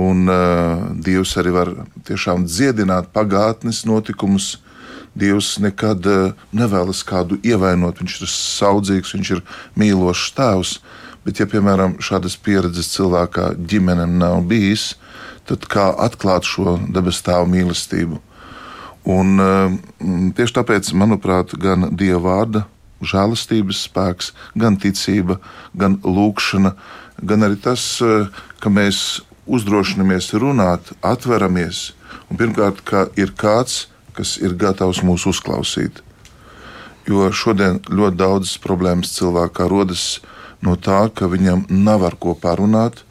un 0.00 0.26
uh, 0.30 0.88
Dievs 1.04 1.36
arī 1.40 1.52
var 1.54 1.72
tiešām 2.08 2.46
dziedināt 2.48 3.12
pagātnes 3.12 3.84
notikumus. 3.88 4.56
Dievs 5.12 5.58
nekad 5.60 6.08
uh, 6.08 6.32
nevēlas 6.56 7.02
kādu 7.04 7.36
ievainot, 7.44 8.00
viņš 8.00 8.18
ir 8.22 8.32
saudzīgs, 8.32 9.12
viņš 9.16 9.32
ir 9.36 9.44
mīlošs 9.76 10.32
tēvs. 10.38 10.76
Bet, 11.22 11.38
ja, 11.38 11.46
piemēram, 11.46 12.00
šādas 12.02 12.34
pieredzes 12.40 12.88
cilvēkā 12.96 13.52
ģimene 13.70 14.08
nav 14.10 14.40
bijis, 14.50 14.94
tad 15.46 15.68
kā 15.70 15.92
atklāt 16.02 16.48
šo 16.48 16.80
debes 16.90 17.20
tēva 17.22 17.44
mīlestību? 17.46 18.18
Un, 19.02 19.34
mm, 19.34 20.34
tieši 20.38 20.54
tāpēc, 20.60 20.92
manuprāt, 20.94 21.56
gan 21.58 21.90
Dieva 21.96 22.22
vārda 22.22 22.66
žēlastības 23.02 23.82
spēks, 23.88 24.30
gan 24.54 24.78
ticība, 24.78 25.40
gan 25.74 25.98
lūkšana, 26.06 26.74
gan 27.22 27.42
arī 27.42 27.58
tas, 27.60 28.00
eh, 28.02 28.28
ka 28.60 28.70
mēs 28.70 29.22
uzdrošinamies 29.46 30.32
runāt, 30.38 30.92
atveramies. 31.02 31.92
Un 32.30 32.36
pirmkārt, 32.36 32.84
ka 32.84 33.08
ir 33.16 33.32
kāds, 33.32 33.86
kas 34.14 34.38
ir 34.38 34.54
gatavs 34.54 35.02
mūs 35.02 35.26
uzklausīt. 35.26 36.00
Jo 37.08 37.30
šodien 37.32 37.80
ļoti 37.80 38.16
daudzas 38.16 38.58
problēmas 38.58 39.10
cilvēkā 39.18 39.68
rodas 39.68 40.20
no 40.62 40.76
tā, 40.76 41.10
ka 41.12 41.26
viņam 41.26 41.66
nav 41.68 42.04
ar 42.04 42.14
ko 42.14 42.34
parunāt, 42.34 43.02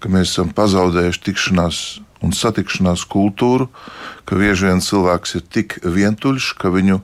ka 0.00 0.08
mēs 0.08 0.34
esam 0.34 0.50
pazaudējuši 0.50 1.22
tikšanās 1.22 2.00
un 2.26 2.34
satikšanās 2.34 3.06
kultūru, 3.10 3.68
ka 4.26 4.38
bieži 4.38 4.70
vien 4.70 4.82
cilvēks 4.82 5.38
ir 5.38 5.44
tik 5.46 5.78
vientuļš, 5.84 6.52
ka 6.60 6.72
viņu, 6.74 7.00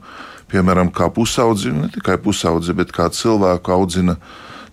piemēram, 0.51 0.91
kā 0.93 1.09
pusaudzi, 1.13 1.71
ne 1.73 1.89
tikai 1.93 2.19
pusaudzi, 2.21 2.75
bet 2.77 2.91
kā 2.95 3.07
cilvēku 3.13 3.73
audzina 3.73 4.17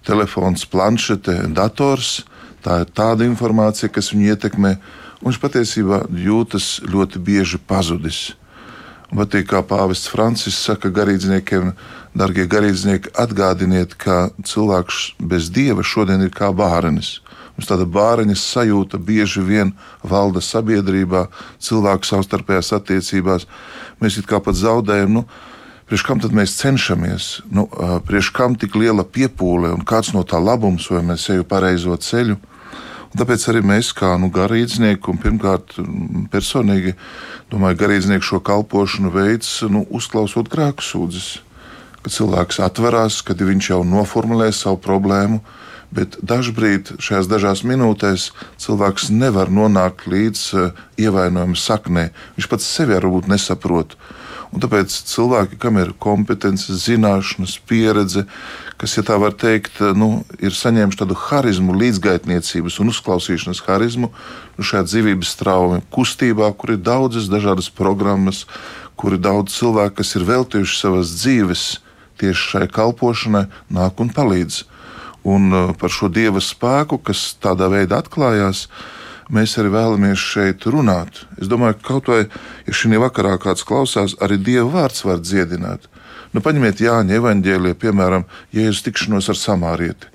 telefons, 0.06 0.66
planšete, 0.66 1.46
dators. 1.54 2.20
Tā 2.60 2.82
ir 2.82 2.90
tāda 2.92 3.24
informācija, 3.24 3.88
kas 3.88 4.10
viņu 4.12 4.34
ietekmē, 4.34 4.74
viņš 5.24 5.38
patiesībā 5.40 6.02
jūtas 6.12 6.82
ļoti 6.84 7.22
bieži 7.24 7.60
pazudis. 7.64 8.34
Patīk, 9.10 9.48
kā 9.50 9.62
pāvests 9.66 10.10
Francis 10.12 10.58
saka 10.60 10.90
garīdzniekiem, 10.94 11.72
darbie 12.14 12.44
garīdznieki, 12.46 13.10
atgādiniet, 13.18 13.96
ka 13.98 14.28
cilvēks 14.46 15.00
bez 15.18 15.48
dieva 15.50 15.82
šodien 15.82 16.22
ir 16.22 16.30
kā 16.34 16.52
bērns. 16.54 17.18
Mums 17.60 17.68
tāda 17.68 17.84
bāriņa 17.84 18.32
sajūta 18.40 18.96
bieži 18.96 19.42
vien 19.44 19.74
valda 20.00 20.40
sabiedrībā, 20.40 21.26
cilvēku 21.60 22.08
savstarpējās 22.08 22.72
attiecībās. 22.72 23.44
Mēs 24.00 24.16
it 24.16 24.28
kā 24.30 24.40
pat 24.40 24.56
zaudējam. 24.56 25.18
Nu, 25.20 25.26
Priekš 25.90 26.04
kam 26.06 26.20
tad 26.22 26.32
mēs 26.32 26.54
cenšamies? 26.54 27.24
Nu, 27.52 27.66
priekš 28.06 28.30
kam 28.32 28.54
tik 28.56 28.76
liela 28.78 29.02
piepūle 29.02 29.72
un 29.74 29.82
kāds 29.84 30.12
no 30.14 30.22
tā 30.22 30.38
labums, 30.38 30.86
vai 30.86 31.02
mēs 31.02 31.24
ejam 31.34 31.44
pareizo 31.50 31.96
ceļu? 31.98 32.38
Un 33.10 33.18
tāpēc 33.18 33.44
arī 33.50 33.60
mēs, 33.66 33.90
kā 33.98 34.14
nu, 34.22 34.30
garīdznieki, 34.32 35.10
un 35.10 35.18
pirmkārt, 35.18 35.74
personīgi, 36.30 36.94
domāju, 37.50 37.80
garīdznieku 37.82 38.28
šo 38.28 38.40
kalpošanu 38.46 39.10
veids, 39.12 39.56
nu, 39.66 39.82
uzklausot 39.90 40.48
grēku 40.48 40.86
sūdzes. 40.86 41.28
Kad 42.00 42.14
cilvēks 42.14 42.62
atverās, 42.64 43.18
kad 43.26 43.42
viņš 43.42 43.72
jau 43.74 43.82
noformulē 43.84 44.48
savu 44.54 44.78
problēmu, 44.80 45.42
bet 45.94 46.16
dažkārt 46.22 46.94
šajās 47.02 47.28
dažās 47.30 47.64
minūtēs 47.66 48.30
cilvēks 48.62 49.10
nevar 49.10 49.50
nonākt 49.50 50.06
līdz 50.10 50.46
uh, 50.54 50.72
ievainojuma 51.00 51.58
saknē. 51.58 52.10
Viņš 52.38 52.50
pats 52.50 52.72
sevi 52.78 52.96
varbūt 52.98 53.30
nesaprot. 53.30 53.96
Un 54.50 54.62
tāpēc 54.62 54.90
cilvēki, 55.06 55.60
kam 55.62 55.78
ir 55.78 55.92
kompetence, 56.02 56.74
zināšanas, 56.74 57.54
pieredze, 57.70 58.24
kas, 58.80 58.96
ja 58.98 59.04
tā 59.06 59.14
var 59.22 59.36
teikt, 59.38 59.78
eh, 59.78 59.92
nu, 59.94 60.24
ir 60.42 60.56
saņēmuši 60.56 60.98
tādu 61.04 61.14
harizmu, 61.14 61.76
līdzgaitniecības 61.78 62.80
un 62.82 62.90
uzklausīšanas 62.90 63.62
harizmu, 63.68 64.10
nu, 64.10 64.66
šajā 64.66 64.82
dzīvības 64.88 65.36
traumas 65.38 65.86
kustībā, 65.94 66.50
kur 66.58 66.74
ir 66.74 66.82
daudzas 66.82 67.30
dažādas 67.30 67.70
programmas, 67.70 68.42
kur 68.98 69.14
ir 69.14 69.22
daudz 69.22 69.54
cilvēku, 69.54 70.00
kas 70.02 70.16
ir 70.18 70.26
veltījuši 70.26 70.80
savas 70.80 71.14
dzīves 71.14 71.64
tieši 72.18 72.50
šai 72.50 72.66
kalpošanai, 72.74 73.46
nāk 73.70 74.02
un 74.02 74.10
palīdz 74.10 74.64
un 75.24 75.52
uh, 75.52 75.70
par 75.78 75.92
šo 75.92 76.08
dieva 76.12 76.40
spēku, 76.42 77.00
kas 77.04 77.34
tādā 77.42 77.68
veidā 77.72 78.00
atklājās, 78.00 78.66
mēs 79.30 79.56
arī 79.60 79.72
vēlamies 79.74 80.20
šeit 80.20 80.66
runāt. 80.70 81.24
Es 81.40 81.50
domāju, 81.50 81.78
ka 81.78 81.88
kaut 81.94 82.10
vai, 82.10 82.20
ja 82.66 82.76
šī 82.76 83.00
vakarā 83.00 83.36
kāds 83.42 83.66
klausās, 83.66 84.16
arī 84.20 84.40
dieva 84.40 84.68
vārds 84.80 85.04
var 85.06 85.22
dziedināt. 85.22 85.86
Nu, 86.30 86.42
paņemiet 86.44 86.82
Jāņa 86.82 87.16
evanģēliju, 87.18 87.78
piemēram, 87.82 88.26
Jēzus 88.54 88.84
tikšanos 88.86 89.30
ar 89.32 89.38
samārieti. 89.38 90.10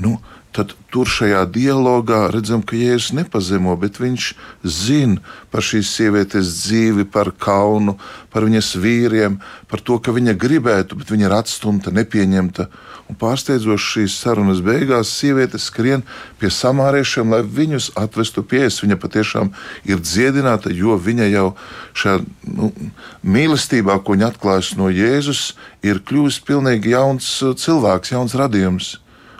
Nu, 0.00 0.16
tad 0.58 0.74
tur 0.90 1.06
šajā 1.06 1.44
dialogā 1.54 2.24
redzam, 2.32 2.64
ka 2.66 2.74
Jēzus 2.74 3.12
nepazemo, 3.14 3.76
bet 3.78 4.00
viņš 4.02 4.32
zina 4.66 5.22
par 5.52 5.62
šīs 5.62 5.92
sievietes 5.94 6.50
dzīvi, 6.64 7.06
par 7.14 7.30
kaunu, 7.30 7.94
par 8.34 8.48
viņas 8.48 8.72
vīriem, 8.82 9.38
par 9.70 9.84
to, 9.86 10.00
ka 10.02 10.14
viņa 10.16 10.34
gribētu, 10.34 10.98
bet 10.98 11.14
viņa 11.14 11.28
ir 11.28 11.36
atstumta, 11.38 11.94
nepieņemta. 11.94 12.66
Un 13.08 13.16
pārsteidzoši 13.16 13.92
šīs 13.92 14.18
sarunas 14.18 14.58
beigās 14.64 15.14
sieviete 15.14 15.60
skrien 15.62 16.02
pie 16.42 16.50
samāriešiem, 16.52 17.30
lai 17.32 17.40
viņus 17.40 17.92
atvestu 17.96 18.42
pie 18.42 18.66
es. 18.66 18.82
Viņa 18.82 18.98
patiešām 19.00 19.54
ir 19.88 20.02
dziedināta, 20.02 20.74
jo 20.74 20.98
viņa 20.98 21.30
jau 21.30 21.48
šajā 21.94 22.20
nu, 22.50 22.74
mīlestībā, 23.22 24.02
ko 24.02 24.18
viņa 24.18 24.32
atklājas 24.34 24.74
no 24.76 24.90
Jēzus, 24.90 25.52
ir 25.86 26.02
kļuvusi 26.02 26.44
pilnīgi 26.50 26.98
jauns 26.98 27.36
cilvēks, 27.62 28.18
jauns 28.18 28.36
radījums 28.36 28.96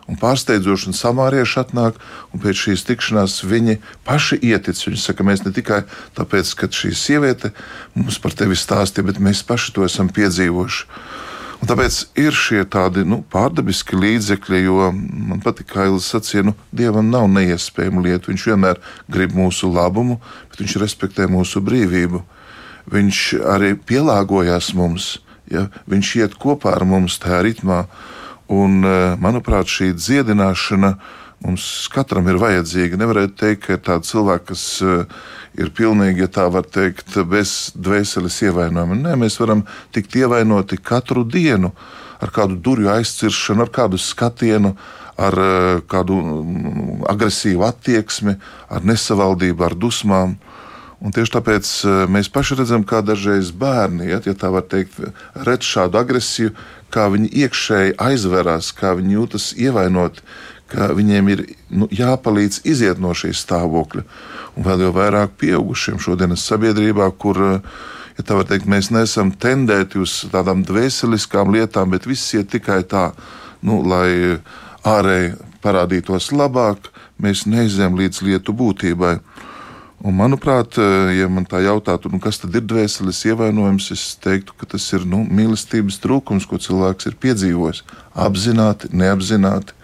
un 0.09 0.17
pārsteidzoši, 0.19 0.91
un 0.91 0.97
samārieši 0.97 1.61
atnāk, 1.63 2.01
un 2.33 2.43
pēc 2.43 2.65
šīs 2.65 2.87
tikšanās 2.89 3.43
viņi 3.45 3.79
paši 4.09 4.41
ietic. 4.51 4.81
Viņi 4.89 5.03
saka, 5.03 5.27
mēs 5.27 5.45
ne 5.45 5.53
tikai 5.55 5.83
tāpēc, 6.17 6.55
ka 6.59 6.71
šī 6.73 6.95
sieviete 6.97 7.53
mums 7.95 8.19
par 8.23 8.37
tevi 8.37 8.57
stāstīja, 8.59 9.11
bet 9.11 9.23
mēs 9.23 9.45
paši 9.47 9.75
to 9.77 9.85
esam 9.89 10.09
piedzīvojuši. 10.09 10.87
Un 11.59 11.67
tāpēc 11.67 11.97
ir 12.23 12.37
šie 12.39 12.63
tādi 12.71 13.03
nu, 13.09 13.19
pārdabiski 13.35 13.99
līdzekļi, 13.99 14.61
jo 14.63 14.91
man 14.95 15.41
patīk, 15.43 15.73
kā 15.73 15.89
Ilza 15.91 16.19
sacīja, 16.19 16.45
nu, 16.47 16.55
Dievam 16.71 17.11
nav 17.11 17.27
neiespējama 17.35 18.05
lieta. 18.05 18.31
Viņš 18.31 18.45
vienmēr 18.53 18.79
grib 19.11 19.35
mūsu 19.35 19.71
labumu, 19.73 20.21
bet 20.53 20.63
viņš 20.63 20.77
respektē 20.85 21.27
mūsu 21.31 21.63
brīvību. 21.67 22.23
Viņš 22.95 23.23
arī 23.51 23.73
pielāgojas 23.75 24.71
mums, 24.79 25.17
ja? 25.51 25.67
viņš 25.91 26.15
iet 26.23 26.39
kopā 26.39 26.77
ar 26.79 26.87
mums 26.89 27.19
tajā 27.21 27.43
ritmā. 27.49 27.83
Un, 28.49 28.81
eh, 28.81 29.13
manuprāt, 29.21 29.69
šī 29.69 29.93
dziedināšana 29.93 30.95
mums 31.45 31.65
katram 31.93 32.27
ir 32.33 32.41
vajadzīga. 32.41 32.97
Nevarētu 32.97 33.37
teikt, 33.37 33.67
ka 33.67 33.77
ir 33.77 33.83
tādi 33.85 34.09
cilvēki, 34.09 34.47
kas 34.49 34.63
eh, 34.81 35.19
ir 35.61 35.69
pilnīgi, 35.77 36.25
ja 36.25 36.31
tā 36.33 36.47
var 36.51 36.65
teikt, 36.65 37.13
bez 37.29 37.75
dvēseles 37.77 38.41
ievainojuma. 38.49 38.97
Nē, 39.05 39.19
mēs 39.21 39.37
varam 39.43 39.67
tikt 39.93 40.17
ievainoti 40.17 40.81
katru 40.81 41.27
dienu 41.29 41.75
ar 42.25 42.33
kādu 42.35 42.57
durvju 42.57 42.89
aizciršanu, 42.97 43.67
ar 43.67 43.71
kādu 43.71 44.01
skatienu, 44.01 44.73
ar 45.21 45.37
eh, 45.45 45.85
kādu 45.85 46.17
mm, 46.17 47.05
agresīvu 47.13 47.69
attieksmi, 47.69 48.39
ar 48.73 48.89
nesavaldību, 48.89 49.69
ar 49.69 49.77
dusmām. 49.77 50.39
Un 50.99 51.13
tieši 51.15 51.31
tāpēc 51.31 51.69
mēs 52.11 52.27
paši 52.35 52.57
redzam, 52.59 52.83
kā 52.83 53.05
dažreiz 53.07 53.53
bērni, 53.55 54.09
ja, 54.09 54.17
ja 54.25 54.33
tā 54.35 54.49
var 54.51 54.65
teikt, 54.67 54.97
redz 55.47 55.69
šādu 55.69 56.01
agresiju, 56.01 56.51
kā 56.95 57.09
viņi 57.13 57.31
iekšēji 57.45 57.97
aizverās, 58.01 58.71
kā 58.77 58.95
viņi 58.99 59.17
jūtas 59.17 59.51
ievainoti, 59.59 60.25
ka 60.69 60.91
viņiem 60.97 61.31
ir 61.33 61.45
nu, 61.71 61.89
jāpalīdz 61.93 62.63
iziet 62.69 63.01
no 63.01 63.15
šīs 63.17 63.41
stāvokļa. 63.47 64.05
Un 64.57 64.67
vēl 64.67 64.85
jau 64.87 64.93
vairāk 64.97 65.37
pieaugušiem 65.41 66.01
šodienas 66.03 66.45
sabiedrībā, 66.49 67.09
kur 67.21 67.41
ja 68.19 68.25
tā 68.27 68.37
var 68.37 68.49
teikt, 68.49 68.69
mēs 68.69 68.91
neesam 68.93 69.33
tendēti 69.33 70.01
uz 70.03 70.21
tādām 70.33 70.65
dvēseliskām 70.67 71.55
lietām, 71.55 71.93
bet 71.95 72.09
viss 72.09 72.35
iet 72.37 72.51
tikai 72.53 72.83
tā, 72.89 73.11
nu, 73.63 73.81
lai 73.87 74.41
ārēji 74.89 75.37
parādītos 75.65 76.31
labāk, 76.35 76.91
mēs 77.23 77.47
neizējām 77.49 77.97
līdz 77.99 78.23
lietu 78.27 78.55
būtībai. 78.55 79.19
Un, 79.99 80.15
manuprāt, 80.15 80.77
eh, 80.79 81.17
ja 81.19 81.27
man 81.27 81.43
tā 81.43 81.59
jautātu, 81.65 82.11
nu, 82.13 82.21
kas 82.23 82.39
tad 82.39 82.55
ir 82.55 82.63
dvēseles 82.71 83.19
ievainojums, 83.27 83.91
es 83.91 84.05
teiktu, 84.23 84.55
ka 84.55 84.69
tas 84.71 84.85
ir 84.95 85.03
nu, 85.03 85.25
mīlestības 85.27 85.99
trūkums, 86.05 86.47
ko 86.47 86.61
cilvēks 86.63 87.11
ir 87.11 87.17
piedzīvojis. 87.19 87.83
Apzināti, 88.15 88.93
neapzināti. 88.95 89.75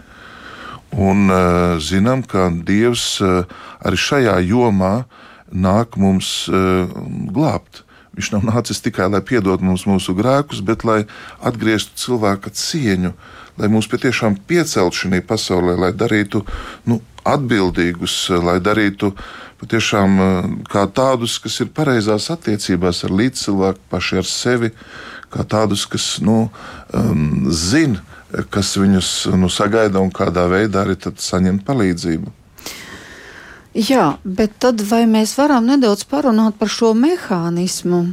Un 0.94 1.26
uh, 1.26 1.74
zinām, 1.82 2.22
ka 2.22 2.46
Dievs 2.54 3.18
uh, 3.18 3.42
arī 3.82 3.98
šajā 3.98 4.36
jomā 4.46 5.08
nāk 5.50 5.98
mums 5.98 6.46
uh, 6.46 6.86
glābt. 7.34 7.82
Viņš 8.14 8.30
nav 8.36 8.46
nācis 8.46 8.78
tikai 8.84 9.08
lai 9.10 9.18
piedod 9.26 9.62
mums 9.66 9.82
mūsu 9.90 10.14
grēkus, 10.14 10.62
bet 10.62 10.86
lai 10.86 11.00
atgrieztu 11.42 11.98
cilvēka 11.98 12.54
cieņu, 12.54 13.10
lai 13.58 13.70
mūs 13.72 13.90
patiešām 13.90 14.38
pieceltu 14.46 15.00
šajā 15.02 15.24
pasaulē, 15.26 15.74
lai 15.74 15.90
darītu 15.90 16.44
nu, 16.86 17.00
atbildīgus, 17.26 18.28
lai 18.44 18.60
darītu 18.62 19.10
patiešām 19.64 20.20
eh, 20.20 20.48
kā 20.70 20.84
tādus, 20.92 21.40
kas 21.42 21.58
ir 21.64 21.72
pareizās 21.74 22.30
attiecībās 22.34 23.04
ar 23.08 23.16
līdzcilvēku, 23.18 23.88
paši 23.90 24.20
ar 24.20 24.28
sevi, 24.28 24.70
kā 25.34 25.44
tādus, 25.48 25.88
kas 25.90 26.18
nu, 26.22 26.46
um, 26.94 27.48
zina, 27.50 28.04
kas 28.54 28.76
viņus 28.78 29.10
nu, 29.34 29.50
sagaida 29.50 30.02
un 30.02 30.12
kādā 30.14 30.46
veidā 30.50 30.84
arī 30.84 30.96
saņemt 31.00 31.64
palīdzību. 31.66 32.32
Jā, 33.74 34.18
bet 34.22 34.54
tad 34.62 34.84
vai 34.86 35.02
mēs 35.10 35.32
varam 35.34 35.66
nedaudz 35.66 36.04
parunāt 36.06 36.54
par 36.60 36.70
šo 36.70 36.92
mehānismu, 36.94 38.04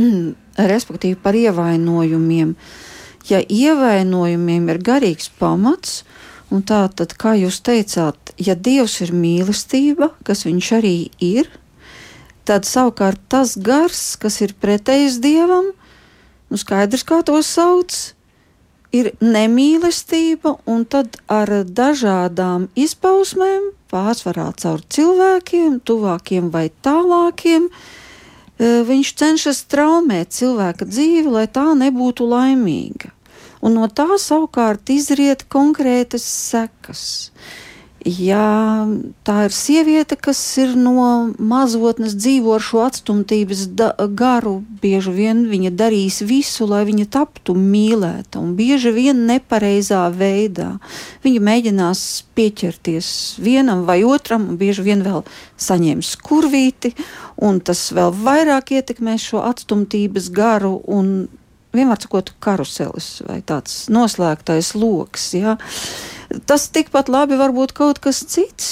respektīvi 0.72 1.18
par 1.20 1.36
ievainojumiem? 1.36 2.54
Ja 3.28 3.42
ievainojumiem 3.44 4.70
ir 4.72 4.80
garīgs 4.82 5.28
pamats, 5.38 6.00
Un 6.52 6.60
tā 6.68 6.82
tad, 6.92 7.14
kā 7.16 7.32
jūs 7.40 7.62
teicāt, 7.64 8.34
ja 8.36 8.52
Dievs 8.52 8.98
ir 9.00 9.14
mīlestība, 9.16 10.10
kas 10.26 10.44
viņš 10.44 10.66
arī 10.76 10.96
ir, 11.24 11.48
tad 12.44 12.66
savukārt 12.68 13.22
tas 13.32 13.54
gars, 13.56 14.18
kas 14.20 14.36
ir 14.44 14.52
pretējs 14.60 15.16
Dievam, 15.24 15.70
nu 16.52 16.60
skaidrs, 16.60 17.06
kā 17.08 17.22
to 17.24 17.38
sauc, 17.46 17.96
ir 18.92 19.14
nemīlestība, 19.24 20.58
un 20.68 20.84
tad 20.84 21.16
ar 21.32 21.48
dažādām 21.64 22.68
izpausmēm, 22.76 23.72
pārsvarā 23.88 24.50
caur 24.60 24.84
cilvēkiem, 24.92 25.80
tuvākiem 25.88 26.52
vai 26.52 26.66
tālākiem, 26.84 27.70
eh, 27.72 28.84
viņš 28.92 29.14
cenšas 29.24 29.64
traumēt 29.72 30.36
cilvēka 30.36 30.84
dzīvi, 30.84 31.32
lai 31.32 31.46
tā 31.48 31.72
nebūtu 31.72 32.28
laimīga 32.28 33.16
un 33.62 33.78
no 33.78 33.88
tā 33.88 34.18
savukārt 34.20 34.90
izriet 34.92 35.46
konkrētas 35.52 36.26
sekas. 36.26 37.04
Ja 38.02 38.82
tā 39.22 39.44
ir 39.46 39.52
sieviete, 39.54 40.16
kas 40.18 40.38
ir 40.58 40.72
no 40.74 41.30
mazotnes 41.38 42.16
dzīvo 42.18 42.56
ar 42.56 42.64
šo 42.66 42.80
atstumtības 42.88 43.60
garu, 44.18 44.56
bieži 44.82 45.12
vien 45.14 45.44
viņa 45.46 45.70
darīs 45.78 46.18
visu, 46.26 46.66
lai 46.66 46.80
viņa 46.88 47.06
taptu 47.14 47.54
mīlēta, 47.54 48.40
un 48.42 48.56
bieži 48.58 48.90
vien 48.96 49.20
nepareizā 49.28 50.00
veidā. 50.10 50.72
Viņa 51.22 51.42
mēģinās 51.46 52.02
pieķerties 52.34 53.12
vienam 53.38 53.84
vai 53.86 54.00
otram, 54.02 54.48
un 54.50 54.58
bieži 54.58 54.82
vien 54.88 55.06
vēl 55.06 55.22
saņems 55.62 56.16
kurvīti, 56.26 56.96
un 57.38 57.62
tas 57.62 57.84
vēl 57.94 58.10
vairāk 58.18 58.74
ietekmēs 58.80 59.30
šo 59.30 59.44
atstumtības 59.46 60.26
garu, 60.34 60.80
un 60.90 61.30
vienmēr 61.76 62.00
sakot, 62.02 62.32
karuselis 62.42 63.22
vai 63.28 63.40
tāds 63.46 63.86
noslēgtais 63.92 64.74
lokus. 64.78 65.30
Ja? 65.36 65.56
Tas 66.48 66.68
tikpat 66.72 67.10
labi 67.12 67.38
var 67.40 67.54
būt 67.56 67.74
kaut 67.76 68.02
kas 68.02 68.22
cits. 68.28 68.68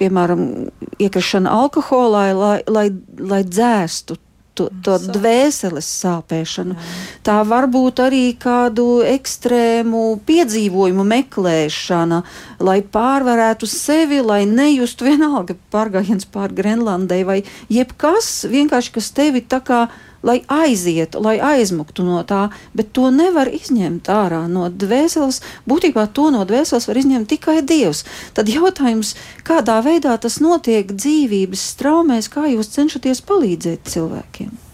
Piemēram, 0.00 0.70
iekrišana 0.96 1.52
alkoholā, 1.52 2.24
lai, 2.32 2.58
lai, 2.64 2.86
lai 3.20 3.42
dzēstu 3.44 4.16
to, 4.60 4.68
to 4.84 4.96
dvēseles 5.16 5.86
sāpēšanu. 6.02 6.76
Jā. 6.76 6.98
Tā 7.26 7.36
var 7.48 7.68
būt 7.70 8.02
arī 8.04 8.22
kādu 8.40 9.00
ekstrēmu 9.06 10.20
piedzīvojumu 10.28 11.06
meklēšana, 11.12 12.20
lai 12.66 12.78
pārvarētu 12.96 13.68
sevi, 13.70 14.20
lai 14.24 14.42
nejustu 14.50 15.08
vienalga 15.08 15.56
pārgājiens 15.72 16.28
pār 16.32 16.54
Grenlandai 16.56 17.22
vai 17.28 17.40
jebkas 17.72 18.46
vienkārši, 18.50 18.94
kas 18.98 19.12
tevi 19.16 19.44
tā 19.44 19.62
kā 19.64 19.84
lai 20.22 20.40
aizietu, 20.48 21.20
lai 21.24 21.38
aizmuktu 21.40 22.04
no 22.04 22.22
tā, 22.28 22.46
bet 22.76 22.92
to 22.96 23.10
nevar 23.14 23.50
izņemt 23.52 24.10
ārā 24.12 24.44
no 24.50 24.68
dvēseles. 24.70 25.40
Būtībā 25.68 26.06
to 26.16 26.30
no 26.34 26.44
dvēseles 26.48 26.88
var 26.90 27.02
izņemt 27.02 27.30
tikai 27.34 27.60
Dievs. 27.66 28.04
Tad 28.36 28.50
jautājums, 28.52 29.14
kādā 29.46 29.80
veidā 29.84 30.16
tas 30.20 30.40
notiek 30.44 30.92
dzīvības 30.92 31.68
straumēs, 31.74 32.32
kā 32.32 32.48
jūs 32.52 32.74
cenšaties 32.76 33.24
palīdzēt 33.28 33.88
cilvēkiem? 33.94 34.69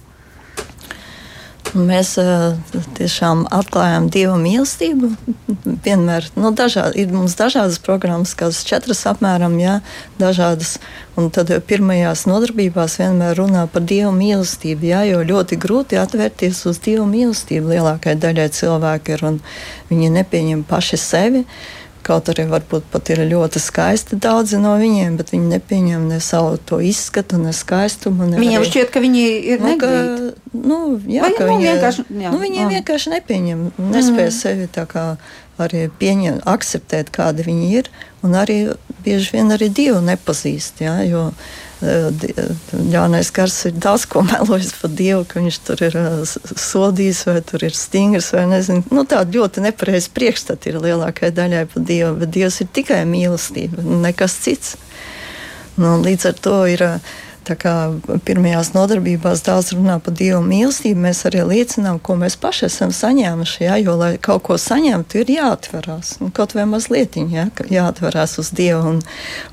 Mēs 1.74 2.12
uh, 2.20 2.54
tiešām 2.96 3.46
atklājām 3.54 4.06
Dieva 4.12 4.36
mīlestību. 4.38 5.10
Vienmēr 5.86 6.28
nu, 6.38 6.52
dažād, 6.56 6.94
ir 6.98 7.10
mums 7.14 7.34
dažādas 7.38 7.80
programmas, 7.82 8.36
kādas 8.38 8.62
četras 8.68 9.02
apmēram, 9.10 9.56
jā, 9.60 9.80
dažādas. 10.20 10.76
Un 11.16 11.30
tad 11.32 11.50
pirmajās 11.66 12.26
nodarbībās 12.28 12.98
vienmēr 13.00 13.38
runā 13.40 13.64
par 13.72 13.82
Dieva 13.88 14.12
mīlestību, 14.14 14.90
jā, 14.92 15.02
jo 15.10 15.24
ļoti 15.26 15.58
grūti 15.62 15.98
atvērties 15.98 16.62
uz 16.70 16.78
Dieva 16.84 17.08
mīlestību 17.08 17.72
lielākajai 17.74 18.20
daļai 18.22 18.50
cilvēku 18.52 19.16
ir, 19.16 19.26
un 19.32 19.40
viņi 19.90 20.12
nepieņem 20.20 20.62
paši 20.68 21.00
sevi 21.00 21.44
Kaut 22.06 22.28
arī 22.30 22.44
varbūt 22.46 22.84
pat 22.92 23.08
ir 23.10 23.24
ļoti 23.26 23.58
skaisti 23.58 24.18
daudzi 24.22 24.60
no 24.62 24.76
viņiem, 24.78 25.16
bet 25.18 25.32
viņi 25.34 25.48
nepieņem 25.56 26.04
ne 26.12 26.20
savu 26.22 26.54
to 26.62 26.78
izskatu, 26.78 27.40
ne 27.42 27.50
skaistumu. 27.56 28.28
Ne 28.30 28.38
Viņiem 28.38 28.62
arī, 28.62 28.68
šķiet, 28.70 28.92
ka 28.94 29.02
viņi 29.02 29.24
ir 29.54 29.64
nu, 29.64 29.72
ka, 29.80 29.90
neglīti. 29.90 30.28
nu, 30.70 30.78
jā, 31.02 31.24
Vai, 31.26 31.32
ka 31.34 31.48
nu, 31.48 31.50
viņi, 31.50 31.66
vienkārši- 31.66 32.06
jā, 32.22 32.30
nu, 32.30 32.38
viņi 32.44 32.62
jā. 32.62 32.68
vienkārši 32.76 33.14
nepieņem, 33.16 33.64
nespēj 33.90 34.28
mm. 34.28 34.36
sevi 34.38 34.68
tā 34.78 34.86
kā 34.86 35.04
arī 35.58 35.86
pieņemt, 35.98 36.46
akceptēt, 36.46 37.10
kādi 37.10 37.42
viņi 37.48 37.70
ir, 37.80 37.90
un 38.22 38.38
arī 38.38 38.58
bieži 39.02 39.32
vien 39.34 39.50
arī 39.50 39.66
Dievu 39.72 39.98
nepazīst, 40.06 40.84
jā, 40.86 41.00
jo 41.10 41.30
di- 41.32 41.65
Jānis 41.82 43.28
Kars 43.36 43.58
ir 43.68 43.74
daudz 43.76 44.06
ko 44.08 44.22
melojis 44.24 44.72
par 44.80 44.92
Dievu, 44.96 45.26
ka 45.28 45.42
viņš 45.42 45.58
tur 45.66 45.82
ir 45.84 45.98
eh, 46.00 46.22
sodījis 46.56 47.20
vai 47.28 47.36
tur 47.44 47.66
ir 47.68 47.76
stingrs 47.76 48.30
vai 48.32 48.46
nezinu. 48.48 48.86
Nu, 48.94 49.04
tāda 49.08 49.36
ļoti 49.36 49.64
nepareiza 49.66 50.12
priekšstata 50.16 50.70
ir 50.70 50.80
lielākajai 50.80 51.34
daļai 51.36 51.66
par 51.74 51.84
Dievu, 51.90 52.14
bet 52.22 52.32
Dievs 52.32 52.62
ir 52.64 52.72
tikai 52.72 53.02
mīlestība, 53.08 53.84
nekas 54.06 54.38
cits. 54.46 54.76
Nu, 55.76 55.98
līdz 56.00 56.30
ar 56.30 56.40
to 56.40 56.58
ir 56.72 56.80
kā 56.80 56.94
pirmajās 58.26 58.72
nodarbībās 58.74 59.44
daudz 59.46 59.70
runā 59.76 60.00
par 60.02 60.14
dievu 60.18 60.40
mīlestību. 60.42 60.98
Mēs 61.06 61.22
arī 61.28 61.44
liecinām, 61.46 62.00
ko 62.02 62.16
mēs 62.18 62.34
paši 62.42 62.66
esam 62.66 62.90
saņēmuši. 62.94 63.60
Ja? 63.64 63.76
Jo, 63.78 63.94
lai 64.00 64.12
kaut 64.22 64.42
ko 64.48 64.58
saņemtu, 64.58 65.22
ir 65.22 65.34
jāatverās. 65.36 66.16
Un 66.24 66.32
kaut 66.34 66.56
vai 66.58 66.66
mazliet 66.66 67.16
ja? 67.16 67.46
jāatverās 67.70 68.38
uz 68.42 68.50
dievu. 68.50 68.96
Un, 68.96 69.02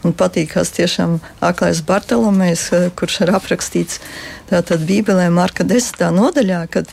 un 0.04 0.16
patīkās 0.18 0.74
tiešām 0.74 1.20
aklais 1.44 1.84
Bartolomejs, 1.86 2.70
kurš 2.98 3.22
ir 3.28 3.36
aprakstīts 3.38 4.02
tātad 4.50 4.88
Bībelē, 4.90 5.30
Marka 5.34 5.66
10. 5.68 6.10
nodaļā. 6.18 6.66
Kad, 6.74 6.90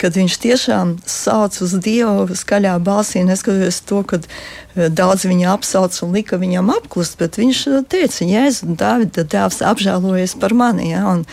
kad 0.00 0.16
viņš 0.16 0.38
tiešām 0.42 0.96
sauc 1.08 1.56
uz 1.64 1.74
Dievu 1.82 2.36
skaļā 2.36 2.76
balsī, 2.84 3.24
neskatoties 3.26 3.82
to, 3.88 4.02
ka 4.06 4.20
daudz 4.76 5.24
viņa 5.24 5.52
apsauc 5.54 5.96
un 6.04 6.12
lika 6.16 6.38
viņam 6.40 6.70
apklust, 6.74 7.16
bet 7.20 7.38
viņš 7.40 7.60
eh, 7.70 7.78
teica, 7.88 8.26
Jēzu, 8.28 8.74
Dāvida 8.78 9.24
dēls 9.24 9.62
apžēlojies 9.64 10.36
par 10.40 10.54
mani. 10.56 10.90
Ja? 10.92 11.06
Un 11.12 11.24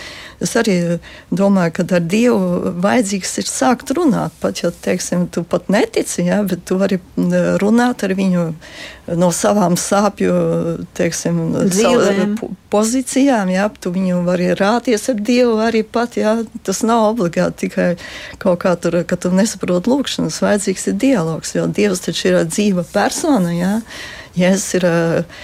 es 0.44 0.56
arī 0.60 0.78
eh, 0.96 1.12
domāju, 1.32 1.76
ka 1.78 1.88
ar 2.00 2.08
Dievu 2.14 2.74
vajadzīgs 2.84 3.38
ir 3.44 3.50
sākt 3.52 3.94
runāt, 3.98 4.36
pat 4.44 4.64
ja, 4.64 4.72
teiksim, 4.72 5.28
tu 5.28 5.44
pat 5.44 5.68
netici, 5.74 6.24
ja? 6.30 6.42
bet 6.48 6.64
tu 6.70 6.80
vari 6.80 7.02
runāt 7.62 8.06
ar 8.08 8.16
viņu 8.18 8.50
no 9.20 9.30
savām 9.36 9.76
sāpju, 9.80 10.34
teiksim, 10.96 11.40
savu- 11.76 12.54
pozīcijām, 12.72 13.52
jā, 13.54 13.68
tu 13.84 13.92
viņu 13.94 14.24
vari 14.26 14.54
rāties 14.58 15.10
ar 15.12 15.20
Dievu 15.20 15.60
arī 15.62 15.84
pat, 15.84 16.16
jā, 16.18 16.46
tas 16.64 16.82
nav 16.88 17.12
obligāti 17.12 17.68
tikai 17.68 17.90
kaut 18.42 18.64
kā 18.64 18.74
tur, 18.80 19.04
ka 19.04 19.16
tu 19.20 19.30
nesaproti 19.30 19.92
lūkšanas, 19.92 20.40
vajadzīgs 20.42 20.88
ir 20.88 20.98
dialogs, 21.04 21.54
jo 21.58 21.68
Dievs 21.68 22.02
taču 22.08 22.32
ir 22.32 22.40
dzīva 22.48 22.86
persona, 22.94 23.33
jā. 23.54 23.78
Jēzus 24.34 24.80
ir 24.80 24.86
uh, 24.88 25.41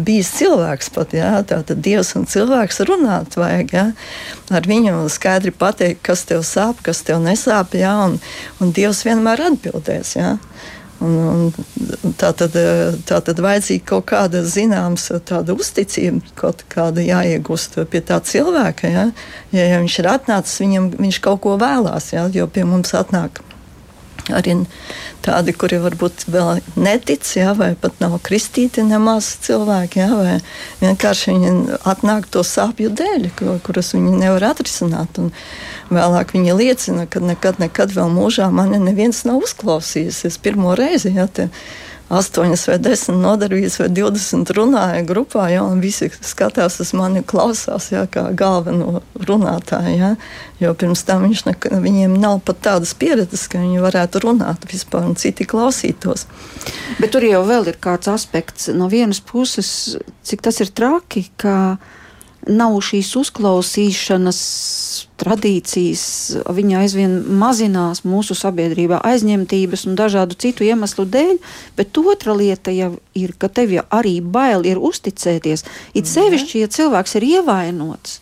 bijis 0.00 0.30
cilvēks 0.38 0.88
pat, 0.94 1.12
jā, 1.12 1.32
tātad 1.44 1.82
Dievs 1.84 2.14
un 2.16 2.24
cilvēks 2.24 2.80
runāt 2.88 3.36
vajag, 3.36 3.74
jā. 3.76 3.86
Ar 4.56 4.68
viņu 4.68 5.04
skaidri 5.12 5.52
pateikt, 5.52 6.00
kas 6.06 6.24
tev 6.28 6.40
sāp, 6.48 6.80
kas 6.86 7.04
tev 7.04 7.20
nesāp, 7.24 7.76
jā, 7.76 7.92
un, 8.06 8.16
un 8.60 8.72
Dievs 8.72 9.04
vienmēr 9.04 9.44
atbildēs, 9.50 10.16
jā. 10.16 10.38
Un, 11.02 11.50
un 12.06 12.12
tā, 12.16 12.30
tad, 12.38 12.56
tā 13.08 13.18
tad 13.26 13.40
vajadzīga 13.42 13.84
kaut 13.90 14.06
kāda 14.12 14.44
zināms, 14.46 15.08
tāda 15.26 15.56
uzticība, 15.58 16.22
kaut 16.38 16.62
kāda 16.72 17.02
jāiegūst 17.04 17.80
pie 17.90 18.00
tā 18.06 18.20
cilvēka. 18.22 18.92
Ja, 18.92 19.08
ja 19.52 19.80
viņš 19.82 19.98
ir 19.98 20.08
atnācis, 20.12 20.60
viņam, 20.62 20.92
viņš 21.02 21.18
kaut 21.24 21.42
ko 21.44 21.56
vēlās, 21.60 22.12
ja, 22.14 22.28
jo 22.32 22.46
pie 22.46 22.64
mums 22.68 22.94
atnāk 22.96 23.42
arī 24.30 24.54
tādi, 25.24 25.54
kuri 25.56 25.78
varbūt 25.82 26.26
vēl 26.30 26.60
netic, 26.76 27.26
ja, 27.36 27.52
vai 27.58 27.72
pat 27.78 27.98
nav 28.02 28.18
kristīti 28.26 28.84
nemaz 28.86 29.28
cilvēki, 29.46 30.02
ja, 30.02 30.08
vai 30.14 30.36
vienkārši 30.82 31.34
viņi 31.34 31.78
atnāk 31.88 32.28
to 32.30 32.44
sāpju 32.46 32.92
dēļ, 32.98 33.30
kuras 33.66 33.92
viņi 33.96 34.18
nevar 34.22 34.50
atrisināt. 34.52 35.18
Un 35.22 35.32
vēlāk 35.92 36.34
viņi 36.36 36.58
liecina, 36.58 37.06
ka 37.10 37.22
nekad, 37.22 37.62
nekad 37.62 37.94
vēl 37.94 38.12
mūžā 38.12 38.50
mani 38.54 38.80
neviens 38.82 39.24
nav 39.28 39.42
uzklausījis. 39.46 40.24
Es 40.30 40.38
pirmo 40.42 40.76
reizi, 40.78 41.14
ja, 41.16 41.26
te, 41.26 41.48
astoņas 42.12 42.66
vai 42.68 42.76
desmit 42.82 43.20
nodarbības 43.22 43.78
vai 43.80 43.88
divdesmit 43.94 44.52
runāja 44.56 45.02
grupā, 45.08 45.46
ja, 45.52 45.62
un 45.64 45.80
visi 45.82 46.10
skatās 46.12 46.78
uz 46.84 46.92
mani, 46.96 47.22
klausās 47.24 47.88
ja, 47.92 48.04
kā 48.10 48.26
galveno 48.36 49.00
runātāju. 49.16 49.94
Ja, 49.96 50.10
jo 50.60 50.74
pirms 50.78 51.04
tam 51.08 51.24
nek, 51.28 51.68
viņiem 51.84 52.14
nav 52.20 52.42
pat 52.46 52.60
tādas 52.66 52.92
pieredzes, 52.98 53.46
ka 53.50 53.62
viņi 53.62 53.82
varētu 53.82 54.22
runāt 54.26 54.66
vispār 54.70 55.08
un 55.08 55.16
citi 55.20 55.46
klausītos. 55.48 56.26
Bet 57.00 57.14
tur 57.14 57.24
jau 57.26 57.42
vēl 57.48 57.72
ir 57.72 57.80
kāds 57.82 58.10
aspekts. 58.12 58.68
No 58.76 58.90
vienas 58.92 59.22
puses, 59.24 59.96
cik 60.26 60.44
tas 60.44 60.60
ir 60.64 60.72
traki, 60.74 61.26
ka 61.40 61.56
nav 62.50 62.76
šīs 62.82 63.10
uzklausīšanas 63.20 64.38
tradīcijas, 65.22 66.04
viņa 66.50 66.80
aizvien 66.82 67.16
mazinās 67.38 68.02
mūsu 68.08 68.34
sabiedrībā, 68.38 68.98
aizņemtības 69.06 69.86
un 69.88 69.98
dažādu 69.98 70.38
citu 70.42 70.66
iemeslu 70.66 71.06
dēļ, 71.06 71.36
bet 71.78 72.02
otra 72.02 72.34
lieta 72.36 72.74
jau 72.74 72.94
ir, 73.18 73.34
ka 73.38 73.50
tev 73.52 73.74
jau 73.76 73.84
arī 73.94 74.18
bail 74.20 74.66
ir 74.66 74.82
uzticēties. 74.82 75.66
It 75.94 76.10
sevišķi, 76.10 76.64
ja 76.64 76.72
cilvēks 76.72 77.18
ir 77.20 77.28
ievainots. 77.36 78.18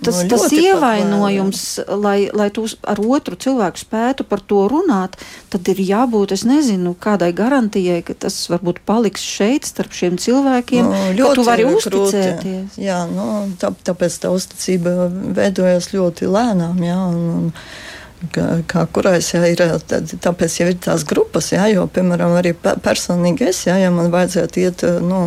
Tas, 0.00 0.22
Nu, 0.22 0.28
tas 0.32 0.46
ļoti 0.46 0.60
ievainojums, 0.70 1.62
lai, 2.00 2.30
lai 2.32 2.48
tu 2.54 2.64
ar 2.88 3.00
otru 3.04 3.36
cilvēku 3.36 3.82
spētu 3.82 4.24
par 4.24 4.40
to 4.40 4.62
runāt, 4.72 5.18
tad 5.52 5.68
ir 5.68 5.82
jābūt, 5.84 6.32
es 6.36 6.46
nezinu, 6.48 6.94
kādai 6.96 7.32
garantijai, 7.36 8.00
ka 8.06 8.16
tas 8.26 8.36
varbūt 8.48 8.80
paliks 8.88 9.20
šeit 9.20 9.68
starp 9.68 9.92
šiem 9.92 10.16
cilvēkiem, 10.20 10.88
Nu, 10.88 11.26
ka 11.26 11.34
tu 11.36 11.44
vari 11.44 11.68
uzticēties. 11.68 12.74
Grūti, 12.74 12.84
jā, 12.86 13.02
nu, 13.12 13.28
tā, 13.60 13.72
tāpēc 13.90 14.18
tā 14.24 14.32
uzticība 14.32 15.10
veidojas 15.36 15.92
ļoti 15.92 16.30
lēnām. 16.32 16.84
Jā, 16.84 17.00
un, 17.12 17.24
un, 17.38 17.50
Kā, 18.20 18.58
kā 18.68 18.82
kurais 18.92 19.30
jā, 19.32 19.40
ir, 19.48 19.60
tad, 19.88 20.10
tāpēc 20.20 20.58
jau 20.58 20.66
ir 20.68 20.74
tās 20.84 21.06
grupas, 21.08 21.46
jā, 21.54 21.62
jo, 21.72 21.86
piemēram, 21.88 22.34
arī 22.36 22.50
pe- 22.52 22.74
personīgi 22.84 23.46
es, 23.48 23.62
jā, 23.64 23.78
ja 23.80 23.88
man 23.88 24.10
vajadzētu 24.12 24.60
iet, 24.60 24.84
nu, 25.00 25.22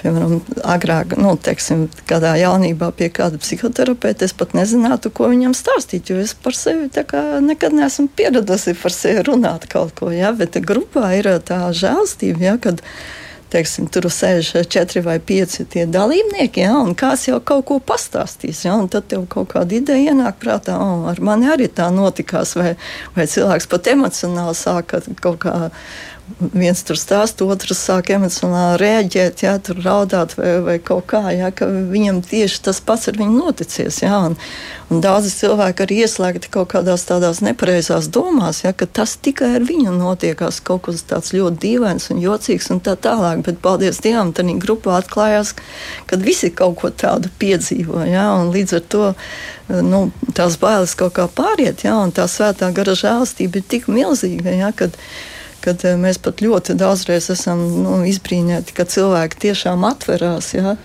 piemēram, 0.00 0.40
agrāk, 0.66 1.16
nu, 1.20 1.34
teiksim, 1.40 1.86
kādā 2.08 2.34
jaunībā 2.40 2.90
pie 2.96 3.10
kāda 3.14 3.40
psihoterapeita, 3.42 4.28
es 4.28 4.34
pat 4.36 4.54
nezinātu, 4.56 5.12
ko 5.14 5.30
viņam 5.32 5.56
stāstīt, 5.56 6.10
jo 6.12 6.20
es 6.22 6.34
par 6.34 6.56
sevi 6.56 6.88
nekad 7.44 7.76
neesmu 7.76 8.08
pieradusi 8.16 8.76
par 8.80 8.94
sevi 8.94 9.26
runāt 9.26 9.68
kaut 9.72 9.94
ko, 9.98 10.10
jā, 10.14 10.32
bet 10.36 10.58
grupā 10.64 11.14
ir 11.18 11.30
tā 11.46 11.66
žēlstība, 11.76 12.44
jā, 12.50 12.58
kad 12.62 12.82
teiksim, 13.52 13.86
tur 13.92 14.08
sēž 14.10 14.50
četri 14.70 15.02
vai 15.04 15.16
pieci 15.22 15.64
tie 15.70 15.86
dalībnieki, 15.86 16.64
ja, 16.66 16.74
un 16.80 16.96
kāds 16.98 17.28
jau 17.28 17.38
kaut 17.40 17.66
ko 17.68 17.78
pastāstīs. 17.78 18.64
Ja, 18.66 18.74
un 18.80 18.90
tad 18.92 19.08
tev 19.12 19.26
kaut 19.30 19.52
kāda 19.54 19.78
ideja 19.78 20.12
ienāk 20.12 20.40
prātā, 20.42 20.76
oh, 20.82 21.06
ar 21.10 21.22
mani 21.24 21.50
arī 21.52 21.70
tā 21.70 21.88
notikās, 21.94 22.56
vai, 22.58 22.74
vai 23.16 23.28
cilvēks 23.30 23.70
pat 23.70 23.92
emocionāli 23.94 24.58
sāk 24.58 24.98
kaut 25.22 25.40
kā. 25.46 25.56
Viens 26.26 26.80
tur 26.82 26.98
stāsta, 26.98 27.46
otrs 27.46 27.78
sāk 27.86 28.08
emocionāli 28.10 28.80
reaģēt, 28.80 29.44
jā, 29.44 29.52
tur 29.62 29.78
raudāt 29.78 30.32
vai, 30.34 30.56
vai 30.64 30.74
kaut 30.82 31.04
kā, 31.12 31.20
jā, 31.30 31.52
ka 31.54 31.68
viņam 31.70 32.18
tieši 32.26 32.64
tas 32.66 32.80
pats 32.82 33.06
ar 33.12 33.18
viņu 33.20 33.36
noticies. 33.36 34.00
Jā, 34.02 34.18
un, 34.26 34.34
un 34.90 35.04
daudzi 35.04 35.30
cilvēki 35.30 35.84
arī 35.84 36.00
ieslēgti 36.02 36.50
kaut 36.56 36.72
kādās 36.72 37.06
tādās 37.06 37.38
nepareizās 37.46 38.08
domās, 38.10 38.64
jā, 38.64 38.72
ka 38.74 38.88
tas 38.98 39.14
tikai 39.22 39.52
ar 39.60 39.66
viņu 39.68 39.94
notiekās 39.94 40.58
kaut 40.66 40.88
kas 40.88 41.04
tāds 41.06 41.30
ļoti 41.36 41.62
dīvains 41.62 42.10
un 42.10 42.24
jocīgs 42.24 42.72
un 42.74 42.82
tā 42.82 42.96
tālāk. 43.06 43.44
Bet, 43.46 43.62
paldies 43.62 44.02
Dievam, 44.02 44.34
tad 44.34 44.50
grupā 44.66 44.98
atklājās, 44.98 45.54
ka 46.10 46.18
visi 46.18 46.50
kaut 46.50 46.80
ko 46.82 46.90
tādu 46.90 47.30
piedzīvo. 47.38 48.02
Jā, 48.10 48.26
un 48.40 48.50
līdz 48.50 48.76
ar 48.80 48.84
to 48.90 49.12
nu, 49.86 50.02
tās 50.34 50.58
bailes 50.58 50.98
kaut 50.98 51.14
kā 51.20 51.30
pāriet, 51.30 51.86
jā, 51.86 51.94
un 52.02 52.10
tā 52.10 52.26
svētā 52.30 52.74
gara 52.74 52.98
žēlastība 52.98 53.62
ir 53.62 53.70
tik 53.70 53.86
milzīga. 53.86 54.58
Jā, 54.58 54.74
kad, 54.74 54.98
kad 55.66 55.84
eh, 55.86 55.96
mēs 56.00 56.20
pat 56.22 56.42
ļoti 56.44 56.76
daudzreiz 56.78 57.30
esam 57.34 57.62
nu, 57.82 58.00
izbrīnīti, 58.08 58.74
ka 58.76 58.86
cilvēki 58.88 59.42
tiešām 59.48 59.86
atverās. 59.88 60.52
Ja? 60.56 60.76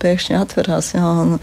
Pēkšņi 0.00 0.34
atverās, 0.36 0.90
jā, 0.92 1.06
un, 1.22 1.38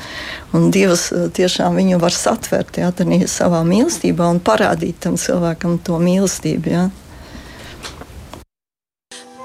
un 0.53 0.67
Dievs 0.73 1.07
eh, 1.13 1.27
tiešām 1.33 1.77
viņu 1.79 2.01
var 2.03 2.13
satvert 2.13 2.81
jā, 2.81 2.91
savā 3.29 3.63
mīlestībā 3.65 4.29
un 4.33 4.41
parādīt 4.41 5.01
tam 5.05 5.17
cilvēkam 5.21 5.79
to 5.85 6.01
mīlestību. 6.01 6.73
Jā. 6.77 6.87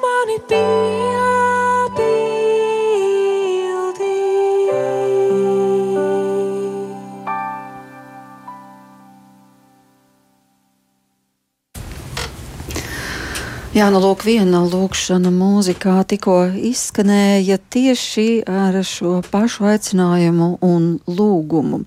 Mani 0.03 0.41
piepildi. 0.49 0.92
Jā, 13.73 13.87
nu 13.89 14.03
lūk, 14.05 14.27
viena 14.29 14.59
lūkšana 14.69 15.31
mūzikā 15.33 15.95
tikko 16.05 16.35
izskanēja 16.69 17.57
tieši 17.73 18.43
ar 18.45 18.77
šo 18.85 19.23
pašu 19.33 19.65
aicinājumu 19.71 20.49
un 20.61 20.91
lūgumu. 21.09 21.81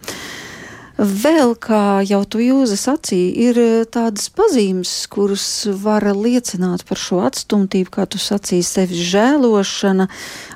Vēl, 0.96 1.58
kā 1.60 2.00
jau 2.08 2.22
tu 2.24 2.40
jūzi 2.40 2.78
sacīji, 2.80 3.32
ir 3.50 3.58
eh, 3.60 3.72
tādas 3.92 4.30
pazīmes, 4.32 4.92
kuras 5.12 5.44
var 5.84 6.06
liecināt 6.16 6.86
par 6.88 7.00
šo 7.02 7.18
atstumtību, 7.28 7.90
kā 7.92 8.06
tu 8.08 8.16
sacīji, 8.22 8.64
sevis 8.64 9.02
žēlošana, 9.12 10.06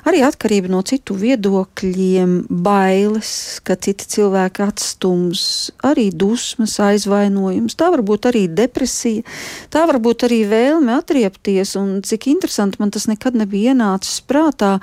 arī 0.08 0.22
atkarība 0.24 0.70
no 0.72 0.80
citu 0.80 1.12
viedokļiem, 1.20 2.32
bailes, 2.48 3.60
ka 3.68 3.76
citi 3.76 4.08
cilvēki 4.16 4.64
atstums, 4.64 5.42
arī 5.84 6.08
dusmas, 6.08 6.78
aizvainojums, 6.88 7.76
tā 7.76 7.90
var 7.92 8.00
būt 8.00 8.30
arī 8.32 8.46
depresija, 8.48 9.26
tā 9.68 9.84
var 9.90 10.00
būt 10.00 10.24
arī 10.30 10.46
vēlme 10.48 10.94
atriepties, 10.96 11.74
un 11.76 11.98
cik 12.00 12.30
interesanti 12.32 12.80
man 12.80 12.94
tas 12.96 13.10
nekad 13.12 13.36
nebija 13.36 13.74
ienācis 13.74 14.24
prātā, 14.24 14.78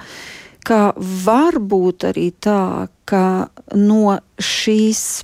ka 0.67 0.91
var 0.99 1.57
būt 1.57 2.11
arī 2.11 2.27
tā, 2.45 2.91
ka 3.09 3.49
no 3.73 4.19
šīs 4.37 5.23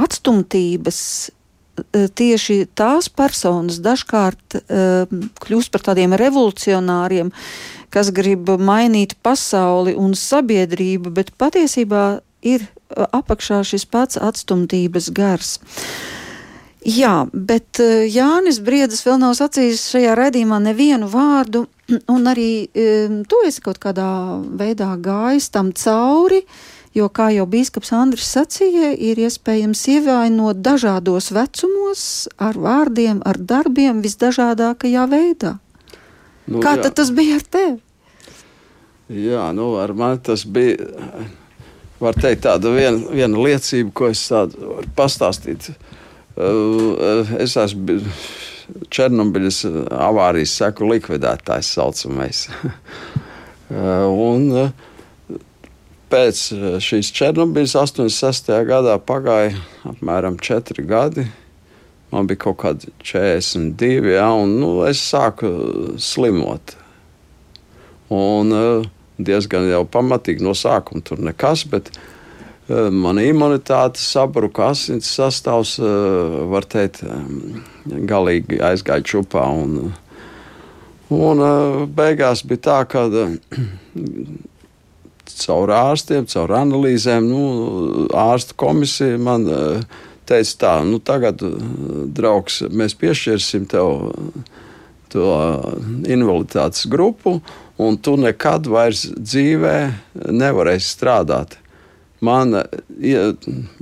atstumtības 0.00 1.00
e, 1.28 2.06
tieši 2.08 2.58
tās 2.76 3.08
personas 3.12 3.80
dažkārt 3.84 4.58
uh, 4.58 5.16
kļūst 5.42 5.72
par 5.72 5.84
tādiem 5.90 6.16
revolucionāriem, 6.16 7.32
kas 7.92 8.12
grib 8.14 8.50
mainīt 8.60 9.16
pasauli 9.24 9.96
un 9.96 10.16
sabiedrību, 10.18 11.12
bet 11.16 11.32
patiesībā 11.40 12.06
ir 12.46 12.66
e, 12.66 12.68
apakšā 13.06 13.62
šis 13.66 13.88
pats 13.88 14.20
atstumtības 14.20 15.10
gars. 15.16 15.56
Jā, 16.86 17.24
bet 17.34 17.80
Jānis 17.82 18.60
Briedis 18.62 19.00
vēl 19.02 19.16
nav 19.18 19.32
sacījis 19.34 19.88
šajā 19.90 20.12
raidījumā 20.14 20.60
nevienu 20.68 21.08
vārdu, 21.10 21.64
un 22.14 22.30
arī 22.30 22.68
um, 22.68 23.20
tu 23.26 23.42
esi 23.48 23.64
kaut 23.64 23.80
kādā 23.82 24.08
veidā 24.60 24.92
gājis 25.02 25.50
tam 25.56 25.72
cauri. 25.74 26.44
Uh, 26.44 26.75
jo, 26.96 27.08
kā 27.12 27.28
jau 27.34 27.46
bīskaps 27.50 27.92
Andris 27.96 28.28
sacīja, 28.32 28.92
ir 28.96 29.20
iespējams 29.26 29.82
ievainot 29.92 30.62
dažādos 30.64 31.30
vecumos, 31.36 32.02
ar 32.40 32.58
vārdiem, 32.60 33.20
ar 33.26 33.38
darbiem, 33.38 34.02
visdažādākajā 34.04 35.06
veidā. 35.12 35.56
Nu, 36.46 36.62
kā 36.62 36.76
jā. 36.78 36.92
tas 36.94 37.10
bija 37.14 37.40
ar 37.40 37.44
tevi? 37.56 37.76
Jā, 39.12 39.50
nu, 39.54 39.74
ar 39.78 39.92
mani 39.94 40.22
tas 40.26 40.44
bija. 40.46 40.88
Var 41.96 42.16
teikt, 42.20 42.42
tāda 42.44 42.68
viena, 42.74 42.98
viena 43.08 43.40
liecība, 43.40 43.88
ko 43.96 44.10
es 44.12 44.20
tādu 44.28 44.74
varu 44.74 44.90
pastāstīt. 44.98 45.70
Uh, 46.36 47.22
es 47.40 47.54
esmu 47.56 48.00
Černobiļas 48.92 49.62
avārijas 49.94 50.52
seku 50.58 50.90
likvidētājs, 50.90 51.76
saucamais. 51.78 52.46
Uh, 53.66 54.06
un, 54.14 54.44
uh, 54.54 54.68
pēc 56.12 56.42
eh, 56.54 56.66
šīs 56.82 57.10
Černobiļas 57.16 57.76
86. 57.80 58.52
gadā 58.68 58.96
pagāja 59.02 59.56
apmēram 59.88 60.38
4 60.42 60.86
gadi. 60.86 61.26
Man 62.12 62.28
bija 62.30 62.44
kaut 62.46 62.60
kādi 62.62 62.92
42, 63.02 64.12
ja, 64.14 64.28
un 64.38 64.56
nu, 64.60 64.70
es 64.86 65.02
sāku 65.02 65.48
slimot. 65.98 66.76
Un, 68.14 68.52
uh, 68.54 68.86
diezgan 69.18 69.66
jau 69.66 69.82
pamatīgi 69.90 70.44
no 70.46 70.54
sākuma 70.54 71.02
tur 71.04 71.18
nekas, 71.24 71.64
bet 71.66 71.90
mana 72.66 73.22
imunitāte 73.26 73.98
sabruka, 74.02 74.72
asins 74.74 75.08
sastāvs, 75.14 75.76
var 76.50 76.66
teikt, 76.66 77.02
galīgi 77.86 78.58
aizgāja 78.70 79.06
čupā. 79.06 79.44
Un, 79.54 79.92
un 81.14 81.44
beigās 81.98 82.42
bija 82.46 82.64
tā, 82.66 82.80
ka 82.90 83.06
caur 85.42 85.72
ārstiem, 85.74 86.26
caur 86.30 86.54
analīzēm. 86.60 87.26
Nu, 87.28 87.42
ārsta 88.16 88.56
komisija 88.58 89.18
man 89.18 89.46
eh, 89.50 89.84
teica, 90.28 90.56
tā, 90.62 90.72
nu, 90.86 91.00
tagad, 91.02 91.42
eh, 91.42 91.68
draugs, 92.16 92.62
mēs 92.70 92.96
piešķirsim 93.00 93.68
tev 93.70 94.10
to 95.12 95.28
invaliditātes 96.08 96.88
grupu, 96.90 97.38
un 97.78 98.00
tu 98.02 98.16
nekad 98.20 98.66
vairs 98.70 99.06
dzīvē 99.14 99.76
nevarēsi 100.34 100.90
strādāt 100.96 101.58
man 102.26 102.54
ja, 103.00 103.30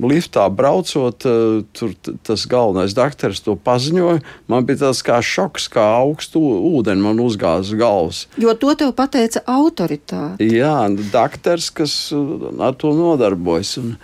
liftā 0.01 0.45
braucot, 0.53 1.25
eh, 1.25 1.63
tur 1.75 1.93
tas 2.25 2.45
galvenais 2.49 2.95
doktors 2.97 3.41
to 3.45 3.55
paziņoja. 3.55 4.21
Man 4.51 4.67
bija 4.67 4.85
tāds 4.85 5.01
kā 5.05 5.19
šoks, 5.23 5.67
kā 5.73 5.85
augstu 6.01 6.41
ūdeni 6.75 7.03
man 7.05 7.21
uzgāza 7.23 7.77
galvas. 7.79 8.25
Jo 8.41 8.55
to 8.59 8.75
tev 8.77 8.93
pateica 8.97 9.43
autoritāte. 9.49 10.45
Jā, 10.45 10.77
doktors, 11.13 11.71
kas 11.73 11.97
eh, 12.13 12.45
ar 12.59 12.77
to 12.79 12.93
nodarbojas. 12.97 13.77
Un, 13.81 13.97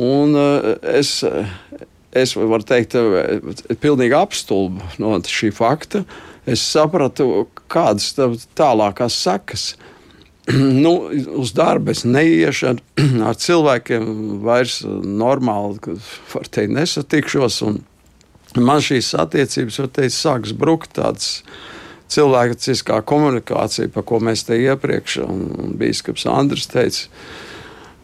un 0.00 0.36
eh, 0.42 0.74
es, 1.00 1.14
es 2.12 2.36
varu 2.36 2.66
teikt, 2.66 2.98
pilnīgi 3.82 4.18
apstulbu 4.18 4.92
no 5.02 5.16
šī 5.22 5.52
fakta. 5.54 6.06
Es 6.42 6.64
sapratu, 6.72 7.46
kādas 7.70 8.16
tālākās 8.58 9.14
sekas 9.14 9.72
ir 9.76 9.91
nu, 10.84 10.92
uz 11.38 11.52
darbu 11.54 11.92
es 11.94 12.04
neiešu 12.04 12.72
ar 12.72 13.36
cilvēkiem, 13.44 14.06
vairs 14.42 14.80
normāli 14.86 15.96
teikt, 16.50 16.72
nesatikšos. 16.74 17.62
Man 18.58 18.82
šīs 18.84 19.14
attiecības 19.16 19.80
teikt, 19.94 20.16
sāks 20.16 20.52
brukt 20.56 20.96
tādas 20.98 21.40
cilvēciskā 22.12 22.98
komunikācija, 23.08 23.88
par 23.94 24.04
ko 24.08 24.20
mēs 24.20 24.44
te 24.48 24.58
iepriekš, 24.60 25.22
un, 25.24 25.46
un 25.62 25.76
Bīskaps 25.80 26.26
Andris 26.28 26.68
teica, 26.68 27.06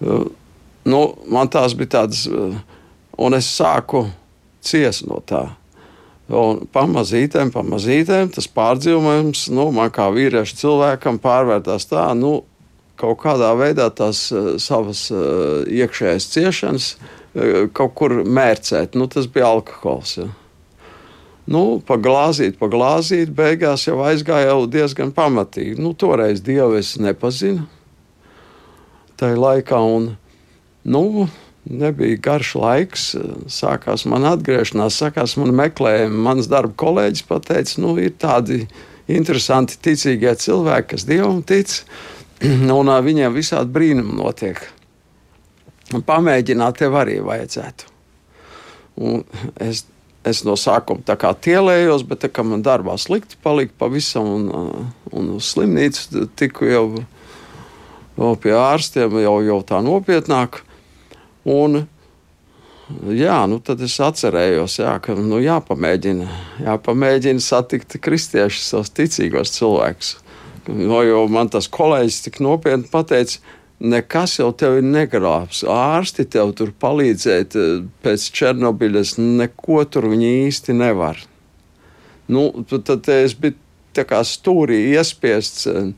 uh, 0.01 0.24
nu, 0.88 1.03
man 1.29 1.51
tās 1.53 1.77
bija 1.77 1.98
tādas, 1.98 2.24
uh, 2.31 2.57
un 3.18 3.37
es 3.37 3.51
sāku 3.59 4.07
ciest 4.64 5.05
no 5.11 5.20
tā. 5.27 5.44
Un 6.28 6.66
pamazītēm, 6.74 7.48
pamazītēm 7.54 8.28
tas 8.34 8.48
pārdzīvojums 8.52 9.46
nu, 9.56 9.70
man 9.72 9.88
kā 9.94 10.10
vīriešu 10.12 10.58
cilvēkam 10.60 11.16
pārvērtās 11.24 11.88
tā, 11.88 12.10
nu, 12.18 12.42
kaut 13.00 13.22
kādā 13.22 13.54
veidā 13.56 13.86
tās 13.94 14.26
uh, 14.34 14.50
savas 14.60 15.06
uh, 15.14 15.64
iekšējās 15.64 16.26
ciešanas 16.34 16.90
uh, 16.98 17.64
kaut 17.72 17.94
kur 17.96 18.18
mērcēt. 18.26 18.98
Nu, 18.98 19.08
tas 19.08 19.30
bija 19.32 19.48
alkohols. 19.54 20.18
Ja. 20.20 20.28
Nu, 21.48 21.78
pa 21.80 21.96
glāzīt, 21.96 22.58
pa 22.60 22.68
glāzīt, 22.68 23.32
beigās 23.32 23.86
jau 23.86 24.02
aizgāja 24.04 24.50
jau 24.50 24.66
diezgan 24.68 25.14
pamatīgi. 25.16 25.78
Nu, 25.80 25.94
toreiz 25.96 26.42
Dievu 26.44 26.76
es 26.76 26.98
nepazinu. 27.00 27.64
Tajā 29.18 29.38
laikā, 29.40 29.78
un 29.80 30.10
nu, 30.84 31.04
nebija 31.68 32.18
garš 32.22 32.54
laiks. 32.59 33.09
Sākās 33.52 34.07
man 34.09 34.26
atgriešanās, 34.28 34.98
sākās 35.02 35.37
man 35.40 35.54
meklējumi. 35.59 36.22
Mans 36.28 36.48
darba 36.50 36.74
kolēģis 36.81 37.26
pateica, 37.28 37.76
nu, 37.85 37.94
ir 38.00 38.16
tādi 38.20 38.64
interesanti 39.09 39.78
ticīgie 39.83 40.35
cilvēki, 40.38 40.90
kas 40.94 41.07
dievam 41.09 41.42
tic, 41.46 41.81
un 42.78 42.92
viņiem 43.04 43.37
visādi 43.37 43.72
brīnumi 43.74 44.18
notiek. 44.18 44.61
Pamēģināt 45.88 46.83
tev 46.83 46.98
arī 47.00 47.16
vajadzētu. 47.24 47.94
Un 48.98 49.22
es, 49.62 49.87
es 50.26 50.42
no 50.44 50.57
sākuma 50.59 51.04
tā 51.07 51.16
kā 51.20 51.31
tielējos, 51.33 52.04
bet 52.09 52.24
tā 52.24 52.33
kā 52.33 52.44
man 52.44 52.64
darbā 52.66 52.98
slikti 53.00 53.38
palika 53.42 53.72
pavisam, 53.85 54.26
un, 54.26 54.88
un 55.14 55.31
uz 55.38 55.52
slimnīcu 55.54 56.26
tiku 56.37 56.68
jau, 56.68 56.87
jau 58.18 58.33
pie 58.42 58.57
ārstiem, 58.59 59.20
jau, 59.22 59.38
jau 59.46 59.61
tā 59.64 59.81
nopietnāk. 59.87 60.61
Un, 61.48 61.82
jā, 63.16 63.38
nu 63.48 63.58
tad 63.64 63.82
es 63.84 63.96
atcerējos, 64.04 64.78
jā, 64.82 64.94
ka 65.04 65.16
nu, 65.16 65.40
jāpamēģina, 65.42 66.28
jāpamēģina 66.66 67.44
satikt 67.44 67.98
kristiešus, 68.04 68.72
savus 68.72 68.92
ticīgos 68.96 69.54
cilvēkus. 69.56 70.16
No, 70.68 71.00
jo 71.06 71.22
man 71.32 71.48
tas 71.48 71.70
kolēģis 71.72 72.20
tik 72.26 72.42
nopietni 72.44 72.90
pateica, 72.92 73.40
nekas 73.80 74.37
jau 74.40 74.50
tevi 74.52 74.82
negrābs. 74.84 75.62
Ārsti 75.64 76.26
tev 76.28 76.52
tur 76.58 76.74
palīdzēt 76.82 77.56
eh, 77.56 77.70
pēc 78.04 78.28
Černobiļas, 78.37 79.16
neko 79.22 79.84
tur 79.88 80.11
viņi 80.12 80.34
īsti 80.48 80.76
nevar. 80.76 81.22
Nu, 82.28 82.50
tad 82.68 83.08
es 83.14 83.32
biju 83.38 83.56
tā 83.96 84.04
kā 84.08 84.20
stūrī 84.26 84.82
iespiests, 84.92 85.66
eh, 85.70 85.90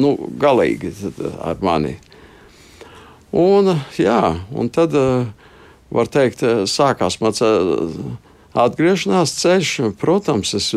nu, 0.00 0.14
galīgi 0.42 0.92
ar 1.40 1.60
mani. 1.64 1.96
Un, 3.30 3.76
jā, 3.94 4.40
un 4.50 4.68
tad, 4.68 4.94
eh, 4.94 5.26
var 5.90 6.06
teikt, 6.10 6.42
eh, 6.42 6.66
sākās 6.66 7.20
mans 7.22 7.40
eh, 7.42 7.94
atgriešanās 8.58 9.36
ceļš. 9.38 9.94
Protams, 9.98 10.54
es 10.54 10.72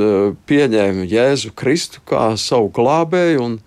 pieņēmu 0.45 1.07
Jēzu 1.09 1.53
Kristu 1.57 2.03
kā 2.05 2.37
savu 2.37 2.69
glābēju, 2.69 3.41
un, 3.41 3.59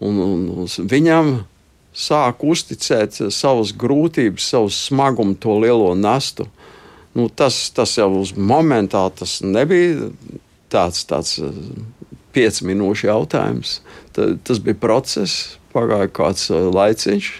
un, 0.00 0.48
un 0.48 0.66
viņam 0.66 1.44
sāku 1.92 2.54
uzticēt 2.54 3.20
savas 3.28 3.74
grūtības, 3.76 4.48
savu 4.54 4.72
smagumu, 4.72 5.36
to 5.36 5.58
lielo 5.60 5.92
nastu. 5.94 6.48
Nu, 7.12 7.28
tas, 7.28 7.68
tas 7.76 7.98
jau 7.98 8.08
uz 8.22 8.32
momentā 8.32 9.04
tas 9.12 9.42
nebija 9.44 10.08
tāds, 10.72 11.04
tāds 11.04 11.36
piecu 12.32 12.64
minūšu 12.64 13.10
jautājums. 13.10 13.82
Ta, 14.16 14.32
tas 14.40 14.64
bija 14.64 14.80
process, 14.80 15.58
pagāja 15.76 16.08
kāds 16.08 16.48
laiciņš. 16.48 17.34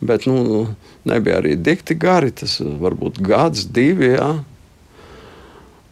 Bet 0.00 0.26
nu, 0.28 0.66
nebija 1.08 1.40
arī 1.40 1.54
dikti 1.56 1.96
gari. 1.98 2.32
Tas 2.36 2.58
varbūt 2.60 3.20
gads, 3.24 3.66
divi. 3.72 4.12
Jā. 4.16 4.34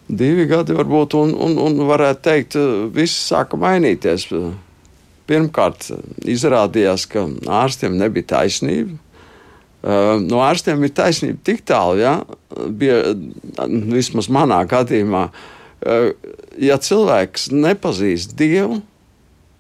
Divi 0.05 0.45
gadi 0.51 0.77
varbūt, 0.77 1.17
un, 1.17 1.33
un, 1.47 1.57
un 1.65 1.87
varētu 1.89 2.25
teikt, 2.27 2.59
viss 2.93 3.31
sāka 3.31 3.57
mainīties. 3.61 4.29
Pirmkārt, 5.25 5.89
izrādījās, 6.29 7.07
ka 7.09 7.25
ārstiem 7.63 7.97
nebija 7.97 8.35
taisnība. 8.35 8.99
No 10.25 10.41
ārstiem 10.45 10.85
ir 10.85 10.93
taisnība 10.97 11.41
tik 11.45 11.65
tālu, 11.69 11.99
ja, 12.01 12.15
bija 12.73 13.15
vismaz 13.93 14.31
manā 14.33 14.63
gadījumā, 14.69 15.27
ja 16.61 16.79
cilvēks 16.81 17.51
nepazīst 17.53 18.33
Dievu, 18.37 18.81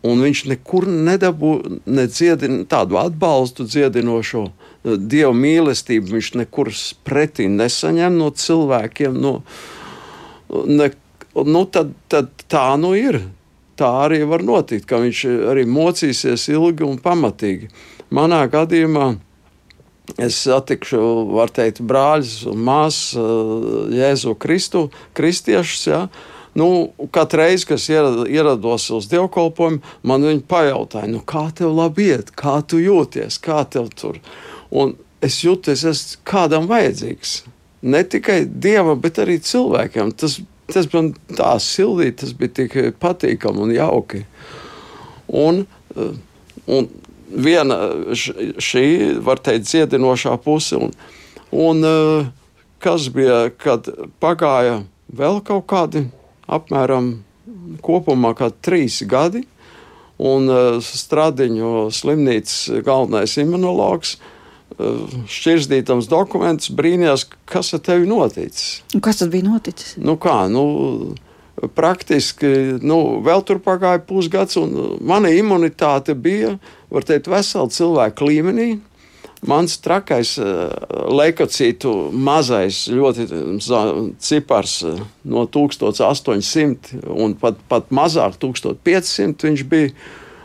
un 0.04 0.20
viņš 0.24 0.44
nekur 0.52 0.86
nedabū 0.88 1.54
ne 1.86 2.04
dziedin, 2.10 2.64
tādu 2.68 2.98
atbalstu 3.00 3.64
dziedinošo 3.68 4.44
dievu 4.84 5.32
mīlestību. 5.38 6.12
Viņš 6.16 6.30
nekur 6.42 6.70
pretī 7.06 7.48
nesaņem 7.48 8.18
no 8.20 8.28
cilvēkiem. 8.30 9.16
No, 9.16 9.38
ne, 10.50 10.90
nu, 11.34 11.64
tad, 11.64 11.94
tad 12.12 12.30
tā 12.52 12.68
nu 12.80 12.92
ir. 12.98 13.22
Tā 13.74 13.88
arī 14.04 14.20
var 14.30 14.44
notikt, 14.46 14.86
ka 14.86 15.00
viņš 15.02 15.24
arī 15.50 15.64
mocīsies 15.66 16.46
ilgi 16.52 16.84
un 16.86 17.00
pamatīgi. 17.02 17.72
Manā 18.14 18.44
gadījumā 18.46 19.16
es 20.20 20.36
satikšu, 20.44 21.00
var 21.32 21.50
teikt, 21.50 21.80
brāļus 21.82 22.44
un 22.52 22.60
māsas 22.62 23.88
Jēzu 23.96 24.36
Kristu, 24.38 24.84
kristiešus. 25.16 25.88
Ja, 25.88 26.04
Nu, 26.54 26.92
Katru 27.10 27.38
reizi, 27.38 27.66
kad 27.66 27.78
ierados 28.28 28.86
uz 28.94 29.08
dievkalpojumu, 29.10 29.80
man 30.06 30.22
viņi 30.22 30.44
pajautāja, 30.46 31.10
nu, 31.10 31.22
kā 31.26 31.48
tev 31.56 31.74
labi 31.74 32.12
iet, 32.12 32.30
kā 32.38 32.60
tu 32.62 32.78
jūties, 32.78 33.40
kā 33.42 33.64
tev 33.66 33.90
tur. 33.98 34.20
Un 34.70 34.94
es 35.24 35.40
jūtos, 35.42 35.82
es 35.82 35.84
esmu 35.90 36.22
kādam 36.30 36.68
vajadzīgs. 36.70 37.40
Ne 37.84 38.04
tikai 38.06 38.44
dievam, 38.46 39.00
bet 39.02 39.18
arī 39.20 39.40
cilvēkiem. 39.42 40.14
Tas, 40.16 40.38
tas 40.70 40.86
man 40.94 41.12
tā 41.34 41.56
sildīja, 41.60 42.20
tas 42.22 42.32
bija 42.38 42.54
tik 42.60 42.78
patīkami 43.02 43.66
un 43.66 43.74
jauki. 43.74 44.22
Un, 45.34 45.64
un 46.70 46.90
viena 47.34 47.80
šī, 48.14 48.86
var 49.26 49.42
teikt, 49.42 49.66
dziedinošā 49.72 50.38
puse. 50.44 50.78
Un, 50.78 50.94
un 51.50 51.88
kas 52.84 53.10
bija, 53.12 53.48
kad 53.58 53.90
pagāja 54.22 54.84
vēl 55.10 55.42
kaut 55.42 55.66
kādi 55.70 56.06
apmēram 56.50 57.16
kopumā 57.84 58.34
trīs 58.64 59.02
gadi. 59.08 59.44
Un 60.24 60.46
uh, 60.46 60.78
Stradiņu 60.78 61.90
slimnīcas 61.90 62.84
galvenais 62.86 63.34
imunologs 63.42 64.14
uh, 64.14 65.10
šķirstītams 65.26 66.06
dokumentus 66.06 66.70
brīnījās, 66.70 67.26
kas 67.50 67.72
ar 67.74 67.82
tevi 67.82 68.06
noticis. 68.06 68.84
Un 68.94 69.02
kas 69.02 69.18
tad 69.22 69.32
bija 69.34 69.48
noticis? 69.48 69.96
Nu 69.98 70.14
kā, 70.22 70.44
nu, 70.52 71.16
praktiski 71.74 72.78
nu, 72.82 73.00
vēl 73.26 73.42
tur 73.46 73.58
pagāja 73.64 74.04
pusgads, 74.06 74.58
un 74.60 75.00
mana 75.02 75.34
imunitāte 75.34 76.14
bija, 76.14 76.56
var 76.94 77.06
teikt, 77.06 77.30
vesela 77.30 77.66
cilvēka 77.74 78.30
līmenī. 78.30 78.68
Mans 79.44 79.76
trakais 79.84 80.34
eh, 80.40 80.74
leukocītu 81.12 81.92
mazais, 82.12 82.84
ļoti 82.92 83.26
cipars 84.22 84.76
eh, 84.88 85.00
no 85.28 85.44
1800 85.46 87.00
un 87.12 87.36
pat, 87.40 87.58
pat 87.68 87.90
mazāk, 87.94 88.38
1500 88.42 89.50
viņš 89.50 89.66
bija. 89.70 89.94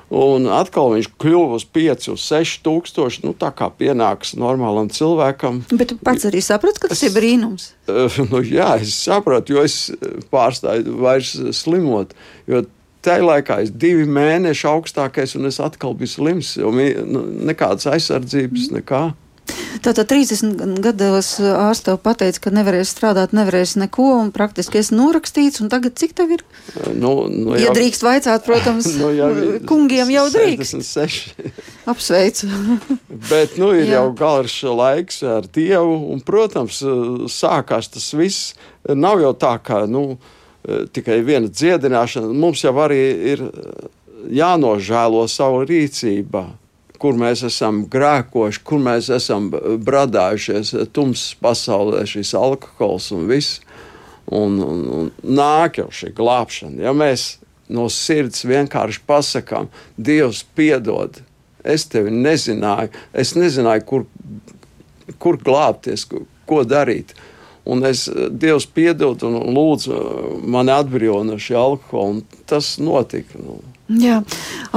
Un 0.09 0.47
atkal 0.49 0.95
viņš 0.95 1.07
kļuva 1.21 1.59
uz 1.59 1.67
5, 1.69 2.07
uz 2.15 2.23
6 2.31 2.63
tūkstoši. 2.65 3.21
Nu, 3.27 3.35
tā 3.37 3.51
kā 3.53 3.67
pienāks 3.69 4.31
normālam 4.41 4.89
cilvēkam. 4.89 5.59
Bet 5.69 5.91
tu 5.91 5.99
pats 6.01 6.25
arī 6.25 6.41
saprati, 6.41 6.81
ka 6.81 6.89
tas 6.89 6.97
es, 6.97 7.11
ir 7.11 7.13
brīnums. 7.13 7.67
Nu, 8.31 8.41
jā, 8.41 8.71
es 8.81 8.95
sapratu, 8.97 9.53
jo 9.53 9.67
es 9.69 9.91
pārstāju 10.33 10.97
vairs 11.05 11.35
slimot. 11.61 12.17
Jo 12.49 12.63
Tajā 13.05 13.23
laikā 13.23 13.61
es 13.63 13.71
divi 13.71 14.03
mēneši 14.11 14.67
augstākais, 14.67 15.37
un 15.39 15.47
es 15.47 15.61
atkal 15.63 15.95
biju 15.95 16.11
slims. 16.17 16.55
Nu, 16.59 17.23
nekādas 17.47 17.87
aizsardzības, 17.87 18.69
nekā. 18.75 19.03
Tātad 19.79 20.09
30 20.11 20.81
gados 20.83 21.29
ārsts 21.39 21.85
tev 21.87 21.99
pateica, 22.03 22.41
ka 22.43 22.51
nevarēs 22.53 22.91
strādāt, 22.91 23.31
nevarēs 23.33 23.77
neko, 23.79 24.07
un 24.19 24.31
praktiski 24.35 24.81
esi 24.81 24.97
norakstīts. 24.97 25.61
Tagad 25.71 25.95
cik 25.99 26.15
tev 26.17 26.33
ir? 26.35 26.43
Nu, 26.91 27.13
nu 27.31 27.55
ja 27.55 27.69
jau, 27.69 27.75
drīkst 27.77 28.03
vaicāt, 28.03 28.43
protams, 28.45 28.89
nu, 28.99 29.11
jau, 29.15 29.29
kungiem 29.69 30.11
jau 30.13 30.25
drīkst. 30.33 30.75
66. 30.75 31.53
Apsveicu. 31.89 32.49
Bet 33.31 33.55
nu, 33.61 33.71
ir 33.77 33.87
Jā. 33.87 34.01
jau 34.01 34.09
garš 34.19 34.57
laiks 34.67 35.23
ar 35.23 35.47
Dievu, 35.47 35.95
un, 36.11 36.19
protams, 36.25 36.83
sākās 37.31 37.93
tas 37.95 38.11
viss. 38.17 38.51
Nav 38.83 39.23
jau 39.23 39.31
tā, 39.39 39.55
ka. 39.63 39.85
Nu, 39.89 40.19
Eh, 40.19 40.35
tikai 40.67 41.21
viena 41.25 41.49
dziedināšana. 41.51 42.33
Mums 42.35 42.63
jau 42.65 42.73
arī 42.83 42.99
ir 43.33 43.43
eh, 43.47 43.87
jānožēlo 44.39 45.25
savu 45.31 45.63
rīcību, 45.69 46.43
kur 46.99 47.15
mēs 47.19 47.45
esam 47.47 47.85
grēkojuši, 47.91 48.63
kur 48.67 48.81
mēs 48.83 49.09
esam 49.15 49.47
bradājušies 49.53 50.73
tumsas 50.91 51.37
pasaulē, 51.39 52.03
šis 52.09 52.35
alkohols 52.35 53.11
un 53.15 53.29
viss. 53.31 53.61
Un, 54.29 54.59
un, 54.61 54.81
un 54.93 55.07
nāk 55.25 55.79
jau 55.79 55.87
šī 55.89 56.11
glābšana. 56.13 56.83
Ja 56.83 56.91
mēs 56.93 57.39
no 57.73 57.87
sirds 57.89 58.43
vienkārši 58.45 59.01
pasakām, 59.09 59.69
Dievs, 59.97 60.43
piedod, 60.57 61.17
es 61.63 61.87
tevi 61.89 62.13
nezināju, 62.13 62.91
es 63.13 63.33
nezināju, 63.37 63.85
kur, 63.89 64.05
kur 65.17 65.39
glābties, 65.41 66.05
ko 66.49 66.61
darīt. 66.67 67.15
Un 67.69 67.85
es 67.85 68.07
eh, 68.07 68.29
Dievs 68.31 68.65
piedod 68.73 69.23
un 69.27 69.37
lūdzu 69.53 69.93
eh, 69.93 70.29
mani 70.49 70.73
atbrīvot 70.73 71.27
no 71.27 71.37
šī 71.41 71.57
alkohola. 71.59 72.23
Tas 72.49 72.77
notika. 72.81 73.37
Nu. 73.41 73.59
Jā, 73.89 74.19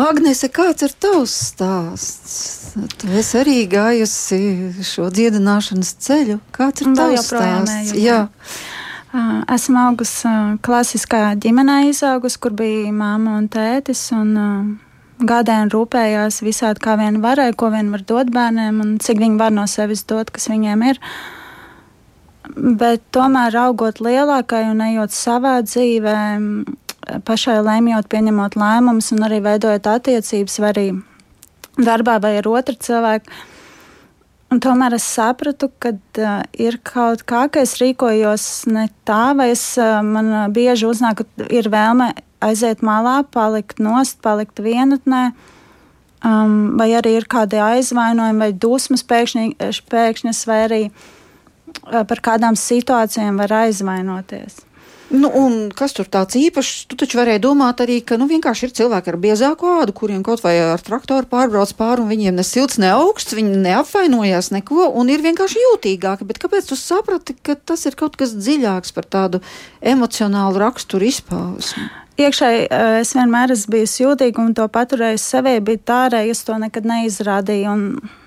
Agnese, 0.00 0.48
kāds 0.52 0.84
ir 0.86 0.92
tavs 1.00 1.34
stāsts? 1.50 2.76
Tu 3.00 3.10
esi 3.20 3.40
arī 3.42 3.56
gājusi 3.68 4.38
šo 4.88 5.10
dziedināšanas 5.12 5.96
ceļu. 6.00 6.38
Kāds 6.56 6.84
ir 6.84 6.94
tavs 6.96 7.28
stāsts? 7.28 7.92
Jā. 8.00 8.22
Esmu 9.52 9.76
augusi 9.82 10.30
klasiskā 10.64 11.34
ģimenē, 11.36 11.82
izaugusi, 11.90 12.40
kur 12.40 12.56
bija 12.56 12.88
māma 12.96 13.36
un 13.40 13.52
tētis. 13.52 14.08
Un, 14.16 14.32
Gādēja 15.22 15.68
un 15.68 15.68
rūpējās 15.70 16.40
visādi, 16.42 16.80
kā 16.82 16.96
vien 16.98 17.20
varēja, 17.22 17.52
ko 17.54 17.68
vien 17.70 17.92
var 17.92 18.02
dot 18.08 18.32
bērniem, 18.34 18.80
un 18.82 18.96
cik 18.98 19.20
viņi 19.22 19.36
var 19.38 19.52
no 19.54 19.68
sevis 19.70 20.02
dot, 20.08 20.32
kas 20.34 20.48
viņiem 20.50 20.82
ir. 20.88 20.98
Uh, 20.98 21.41
Bet 22.42 23.04
tomēr 23.14 23.54
augot 23.68 24.00
lielākai 24.02 24.64
un 24.72 24.82
ejot 24.82 25.14
savā 25.14 25.60
dzīvē, 25.62 26.16
pašai 27.26 27.60
lemjot, 27.62 28.08
pieņemot 28.10 28.58
lēmumus 28.58 29.12
un 29.14 29.22
arī 29.28 29.38
veidojot 29.44 29.86
attiecības, 29.92 30.58
vai 30.62 30.70
arī 30.72 30.86
darbā 31.78 32.18
vai 32.22 32.36
ar 32.40 32.48
otru 32.50 32.74
cilvēku. 32.82 33.30
Un 34.52 34.60
tomēr 34.60 34.98
es 34.98 35.06
sapratu, 35.08 35.70
ka 35.80 35.94
uh, 35.94 36.42
ir 36.60 36.76
kaut 36.84 37.22
kā, 37.24 37.46
ka 37.48 37.62
es 37.64 37.78
rīkojos 37.80 38.66
ne 38.68 38.84
tā, 39.08 39.32
vai 39.38 39.48
es, 39.54 39.62
uh, 39.80 40.02
man 40.04 40.52
bieži 40.52 40.90
uznāk, 40.90 41.22
ka 41.22 41.46
ir 41.48 41.70
vēlme 41.72 42.10
aiziet 42.44 42.82
malā, 42.84 43.22
palikt 43.32 43.80
nost, 43.80 44.18
palikt 44.20 44.60
vienatnē, 44.60 45.22
um, 46.26 46.74
vai 46.76 46.90
arī 46.98 47.14
ir 47.22 47.30
kādi 47.32 47.62
aizvainojumi 47.64 48.44
vai 48.44 48.52
dusmas 48.52 49.06
pēkšņas, 49.08 50.44
vai 50.50 50.60
arī 50.66 50.82
uh, 50.90 51.08
par 51.80 52.22
kādām 52.24 52.58
situācijām 52.58 53.40
var 53.40 53.58
aizvainoties. 53.64 54.62
Nu, 55.12 55.28
kas 55.76 55.92
tur 55.92 56.06
tāds 56.08 56.38
īpašs? 56.40 56.86
Tu 56.88 56.96
taču 56.96 57.18
varēji 57.18 57.42
domāt 57.44 57.82
arī, 57.84 57.98
ka 58.00 58.16
nu, 58.16 58.24
vienkārši 58.30 58.64
ir 58.64 58.74
cilvēki 58.78 59.12
ar 59.12 59.18
biezāku 59.20 59.68
ādu, 59.68 59.92
kuriem 59.96 60.22
kaut 60.24 60.40
vai 60.40 60.54
ar 60.62 60.80
traktoru 60.80 61.28
pārbrauc 61.28 61.74
pāri, 61.76 62.00
un 62.00 62.08
viņiem 62.08 62.38
ne 62.38 62.44
silts, 62.46 62.78
ne 62.80 62.88
augsts, 62.94 63.36
viņi 63.36 63.60
neapvainojās 63.66 64.48
neko, 64.56 64.86
un 64.96 65.12
ir 65.12 65.24
vienkārši 65.24 65.60
jūtīgāki. 65.66 66.28
Bet 66.30 66.40
kāpēc 66.40 66.70
tu 66.70 66.80
saprati, 66.80 67.36
ka 67.44 67.58
tas 67.60 67.84
ir 67.90 67.98
kaut 67.98 68.16
kas 68.16 68.32
dziļāks 68.38 68.96
par 68.96 69.10
tādu 69.18 69.42
emocionālu 69.84 70.64
raksturu 70.64 71.10
izpausmi? 71.10 71.90
Iekšēji 72.22 72.64
es 73.02 73.12
vienmēr 73.16 73.52
esmu 73.52 73.76
bijusi 73.76 74.06
jūtīga 74.06 74.40
un 74.40 74.56
to 74.56 74.64
paturēju 74.72 75.20
sevī, 75.20 75.58
bet 75.64 75.84
tā 75.88 76.06
arī 76.08 76.24
es 76.32 76.40
to 76.48 76.56
nekad 76.60 76.88
neizrādīju. 76.88 77.76
Un 77.76 78.21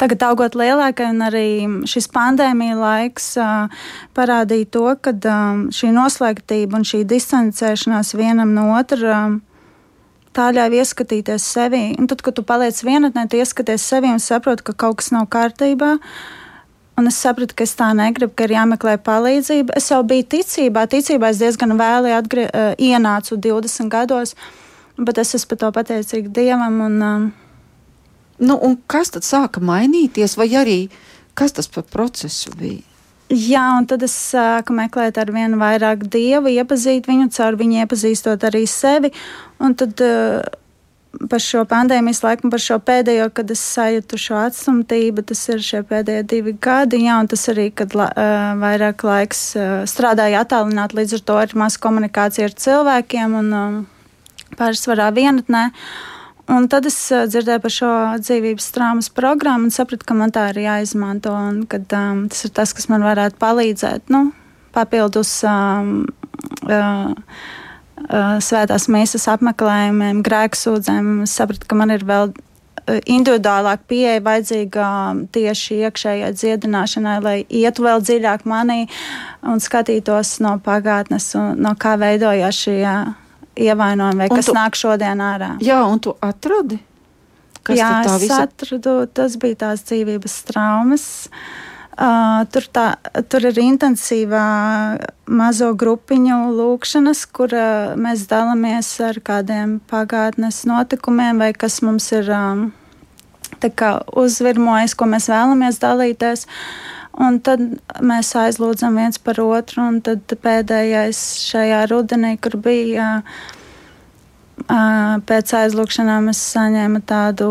Tagad, 0.00 0.22
augot 0.24 0.56
lielākai, 0.56 1.10
un 1.12 1.20
arī 1.26 1.46
šis 1.88 2.08
pandēmija 2.14 2.74
laiks 2.78 3.32
uh, 3.40 3.72
parādīja 4.16 4.70
to, 4.72 4.86
ka 5.04 5.12
um, 5.28 5.66
šī 5.74 5.92
noslēgtība 5.94 6.78
un 6.80 6.86
šī 6.88 7.02
distancēšanās 7.10 8.14
vienam 8.16 8.54
no 8.56 8.70
otra. 8.78 9.16
Um, 9.26 9.40
Tā 10.32 10.46
ļauj 10.48 10.78
ieskatīties 10.80 11.44
sevi. 11.44 11.80
Un 12.00 12.06
tad, 12.08 12.22
kad 12.24 12.32
tu 12.32 12.40
paliec 12.48 12.78
vienatnē, 12.80 13.26
tu 13.28 13.36
ieskaties 13.36 13.84
sevi 13.84 14.08
un 14.08 14.20
saproti, 14.22 14.64
ka 14.64 14.72
kaut 14.72 15.02
kas 15.02 15.10
nav 15.12 15.26
kārtībā. 15.28 15.98
Un 16.96 17.08
es 17.10 17.18
sapratu, 17.20 17.52
ka 17.56 17.66
es 17.66 17.74
tā 17.76 17.90
negribu, 17.96 18.32
ka 18.36 18.46
ir 18.48 18.54
jāmeklē 18.56 18.96
palīdzība. 19.04 19.76
Es 19.76 19.90
jau 19.92 20.00
biju 20.08 20.24
ticībā, 20.32 20.86
ticībā 20.88 21.28
es 21.32 21.40
diezgan 21.42 21.76
vēli 21.76 22.16
atgrie, 22.16 22.46
uh, 22.48 22.72
ienācu 22.80 23.36
20 23.44 23.92
gados, 23.92 24.32
bet 24.96 25.20
es 25.20 25.34
esmu 25.36 25.52
par 25.52 25.60
to 25.60 25.72
pateicīga 25.76 26.32
Dievam. 26.40 26.80
Un, 26.88 26.98
uh, 27.04 27.28
Nu, 28.42 28.58
kas 28.90 29.12
tad 29.14 29.26
sāka 29.26 29.62
mainīties, 29.62 30.36
vai 30.38 30.48
arī 30.58 30.78
kas 31.38 31.54
tas 31.56 31.68
par 31.70 31.86
procesu 31.88 32.52
bija? 32.58 32.82
Jā, 33.32 33.64
un 33.78 33.86
tad 33.88 34.02
es 34.04 34.12
sāku 34.12 34.74
meklēt 34.76 35.16
ar 35.16 35.30
vien 35.32 35.54
vairāk 35.56 36.02
dievu, 36.12 36.50
iepazīt 36.52 37.06
viņu, 37.08 37.30
caur 37.32 37.56
viņu 37.56 37.78
iepazīstot 37.80 38.42
arī 38.44 38.66
sevi. 38.68 39.08
Un 39.62 39.72
tad 39.78 40.02
uh, 40.04 40.42
par 41.32 41.40
šo 41.40 41.62
pandēmijas 41.68 42.20
laiku, 42.26 42.50
par 42.52 42.60
šo 42.60 42.76
pēdējo, 42.84 43.30
kad 43.32 43.50
es 43.54 43.62
sajūtu 43.72 44.20
šo 44.20 44.36
atstumtību, 44.42 45.24
tas 45.30 45.46
ir 45.48 45.64
šie 45.64 45.80
pēdējie 45.88 46.26
divi 46.28 46.54
gadi. 46.60 47.00
Jā, 47.06 47.16
un 47.22 47.32
tas 47.32 47.46
arī, 47.52 47.70
kad 47.72 47.96
uh, 47.96 48.12
vairāk 48.60 49.06
laiks 49.08 49.42
uh, 49.56 49.74
strādāju 49.88 50.42
attālināti, 50.42 51.00
līdz 51.00 51.16
ar 51.16 51.26
to 51.30 51.40
ir 51.46 51.58
maz 51.64 51.80
komunikācija 51.80 52.50
ar 52.50 52.56
cilvēkiem 52.66 53.40
un 53.40 53.52
um, 53.56 53.82
pārsvarā 54.60 55.08
vienatnē. 55.16 55.70
Un 56.52 56.66
tad 56.68 56.84
es 56.88 56.96
uh, 57.14 57.24
dzirdēju 57.30 57.62
par 57.64 57.72
šo 57.72 57.90
dzīvības 58.20 58.68
traumas 58.74 59.08
programmu 59.14 59.70
un 59.70 59.72
sapratu, 59.72 60.04
ka 60.08 60.16
man 60.18 60.32
tā 60.34 60.50
ir 60.52 60.62
jāizmanto. 60.66 61.32
Un, 61.32 61.62
kad, 61.70 61.86
um, 61.96 62.26
tas 62.28 62.44
ir 62.44 62.52
tas, 62.52 62.74
kas 62.76 62.90
man 62.92 63.06
varētu 63.06 63.40
palīdzēt. 63.40 64.12
Nu, 64.12 64.26
papildus 64.76 65.38
um, 65.48 66.02
uh, 66.68 67.12
uh, 67.14 68.36
svētās 68.44 68.88
mīsas 68.92 69.28
apmeklējumiem, 69.32 70.20
grēksūdzēm, 70.26 71.12
es 71.24 71.36
sapratu, 71.40 71.68
ka 71.70 71.78
man 71.78 71.94
ir 71.94 72.04
vēl 72.08 72.34
individuālāk 72.86 73.84
pieeja 73.86 74.20
vajadzīga 74.24 74.86
tieši 75.32 75.78
iekšējai 75.86 76.32
dziedināšanai, 76.34 77.16
lai 77.22 77.36
ietu 77.46 77.86
vēl 77.86 78.02
dziļāk 78.02 78.42
manī 78.48 78.88
un 79.46 79.62
skatītos 79.62 80.40
no 80.42 80.56
pagātnes, 80.64 81.30
un, 81.38 81.54
no 81.62 81.76
kā 81.78 81.94
veidojās 82.00 82.64
šie 82.64 82.82
ievainojumi, 83.58 84.24
vai 84.24 84.30
un 84.30 84.38
kas 84.38 84.48
tu, 84.48 84.56
nāk 84.56 84.78
šodien 84.78 85.20
ārā. 85.22 85.54
Jā, 85.64 85.82
un 85.88 86.00
tu 86.02 86.14
atradi? 86.24 86.80
Kas 87.62 87.78
Jā, 87.78 87.90
es 88.02 88.24
visa... 88.24 88.44
atradu, 88.48 88.94
tas 89.14 89.36
bija 89.38 89.60
tās 89.66 89.84
dzīvības 89.86 90.38
traumas. 90.48 91.04
Uh, 91.92 92.42
tur, 92.48 92.64
tā, 92.72 92.86
tur 93.30 93.44
ir 93.50 93.58
intensīvā 93.60 94.44
mazo 95.28 95.68
grupiņu 95.78 96.38
lūkšanas, 96.56 97.26
kur 97.36 97.52
uh, 97.52 97.92
mēs 98.00 98.24
dalāmies 98.30 98.88
ar 99.04 99.20
kādiem 99.22 99.76
pagātnes 99.92 100.62
notikumiem, 100.66 101.42
vai 101.44 101.52
kas 101.52 101.82
mums 101.84 102.08
ir 102.16 102.32
um, 102.32 102.70
uzvirmojis, 104.24 104.96
ko 104.96 105.10
mēs 105.12 105.28
vēlamies 105.30 105.78
dalīties. 105.84 106.48
Un 107.20 107.40
tad 107.44 107.60
mēs 108.00 108.30
aizlūdzam 108.40 108.96
viens 108.96 109.18
par 109.20 109.40
otru, 109.44 109.84
un 109.84 109.98
tad 110.04 110.32
pēdējais 110.42 111.18
šajā 111.50 111.82
rudenī, 111.90 112.36
kur 112.40 112.56
bija. 112.62 113.08
Pēc 114.62 115.52
aizlūgšanām 115.58 116.30
es 116.30 116.40
saņēmu 116.52 117.02
tādu 117.08 117.48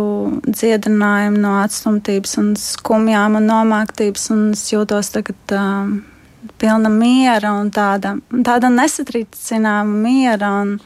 dziedinājumu 0.48 1.42
no 1.44 1.58
atstumtības, 1.62 2.38
un 2.42 2.54
skumjām 2.58 3.38
un 3.38 3.50
nomāktības, 3.52 4.30
un 4.34 4.48
es 4.56 4.64
jūtos 4.72 5.12
tagad 5.14 5.54
pilna 6.62 6.90
miera 6.94 7.54
un 7.60 7.70
tāda, 7.74 8.16
tāda 8.46 8.72
nesatricināma 8.74 10.02
miera. 10.08 10.56
Un, 10.64 10.80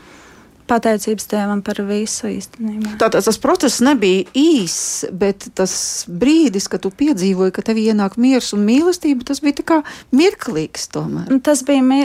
pateicības 0.70 1.28
Dievam 1.32 1.61
par 1.66 1.80
visu 1.86 2.28
īstenībā. 2.30 2.95
Tātad 3.01 3.26
tas 3.28 3.39
process 3.41 3.82
nebija 3.86 4.26
īss, 4.38 5.05
bet 5.13 5.47
tas 5.57 5.76
brīdis, 6.09 6.68
kad 6.72 6.84
tu 6.86 6.91
piedzīvoji, 6.95 7.53
ka 7.55 7.63
tev 7.66 7.80
ienāk 7.82 8.18
miers 8.22 8.51
un 8.57 8.66
mīlestība, 8.68 9.26
tas 9.28 9.41
bija 9.45 9.66
kā 9.66 9.80
mirklīgs 10.16 10.89
tomēr. 10.93 11.30
Tas 11.45 11.63
bija, 11.68 12.01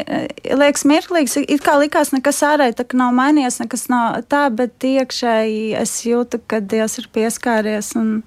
liekas, 0.61 0.87
mirklīgs. 0.89 1.39
It 1.43 1.65
kā 1.67 1.79
likās, 1.81 2.13
nekas 2.17 2.43
ārēji 2.47 2.79
tā 2.81 2.89
nav 3.01 3.15
mainījies, 3.17 3.61
nekas 3.65 3.89
nav 3.93 4.23
tā, 4.31 4.47
bet 4.55 4.87
iekšēji 4.87 5.75
es 5.81 5.97
jūtu, 6.07 6.43
ka 6.51 6.61
Dievs 6.61 6.99
ir 7.01 7.11
pieskāries 7.15 7.95
un 7.99 8.23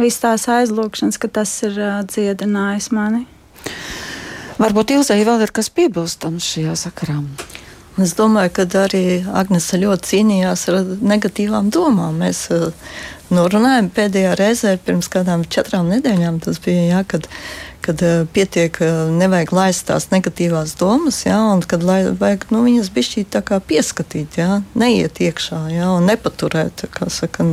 viss 0.00 0.22
tās 0.22 0.48
aizlūkšanas, 0.50 1.20
ka 1.22 1.30
tas 1.40 1.52
ir 1.66 1.78
dziedinājis 2.10 2.90
mani. 2.94 3.26
Varbūt 4.54 4.92
Ilzai 4.94 5.22
vēl 5.26 5.42
ir 5.42 5.50
kas 5.54 5.70
piebilstams 5.74 6.46
šajā 6.54 6.78
sakarā. 6.86 7.18
Es 8.02 8.16
domāju, 8.18 8.50
ka 8.56 8.64
arī 8.80 9.22
Agnese 9.38 9.78
ļoti 9.78 10.08
cīnījās 10.10 10.64
ar 10.72 10.80
negatīvām 10.98 11.68
domām. 11.70 12.16
Mēs 12.24 12.48
uh, 12.50 12.72
norunājām 13.30 13.90
pēdējā 13.94 14.32
reizē 14.40 14.72
pirms 14.82 15.06
kādām 15.12 15.44
četrām 15.46 15.92
nedēļām. 15.92 16.40
Tas 16.42 16.58
bija, 16.64 16.88
jā, 16.90 17.04
kad 17.06 17.28
kad 17.84 18.00
uh, 18.04 18.22
pietiek, 18.32 18.78
uh, 18.80 19.10
nevajag 19.12 19.52
laist 19.54 19.86
tās 19.90 20.08
negatīvās 20.12 20.74
domas, 20.80 21.20
jā, 21.26 21.36
un 21.52 21.60
kad 21.68 21.84
lai, 21.84 22.00
vajag 22.20 22.46
nu, 22.54 22.62
viņas 22.64 22.90
bišķīt 22.94 23.30
tā 23.34 23.42
kā 23.44 23.60
pieskatīt, 23.60 24.38
jā, 24.40 24.62
neiet 24.78 25.20
iekšā, 25.24 25.60
jā, 25.74 25.90
un 25.92 26.08
nepaturēt, 26.08 26.86
kā 26.94 27.10
saka, 27.12 27.46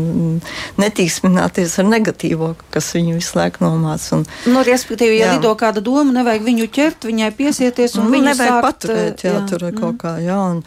netīksmināties 0.82 1.78
ar 1.82 1.90
negatīvo, 1.92 2.54
kas 2.74 2.94
viņu 2.98 3.18
visu 3.20 3.38
laiku 3.40 3.66
nomāc. 3.66 4.08
Un, 4.16 4.26
nu, 4.52 4.64
respektīvi, 4.68 5.20
ja 5.20 5.32
jā. 5.32 5.36
lido 5.38 5.52
kāda 5.60 5.84
doma, 5.84 6.10
nevajag 6.22 6.48
viņu 6.48 6.72
ķert, 6.80 7.12
viņai 7.12 7.32
piesieties 7.38 8.00
un 8.00 8.08
nu, 8.08 8.16
viņu 8.18 8.32
nevajag 8.32 8.58
sākt, 8.58 8.68
paturēt, 8.70 9.28
jā, 9.28 9.36
jā. 9.38 9.46
tur 9.52 9.68
mm. 9.68 9.80
kaut 9.84 10.02
kā, 10.02 10.18
jā, 10.24 10.40
un, 10.56 10.64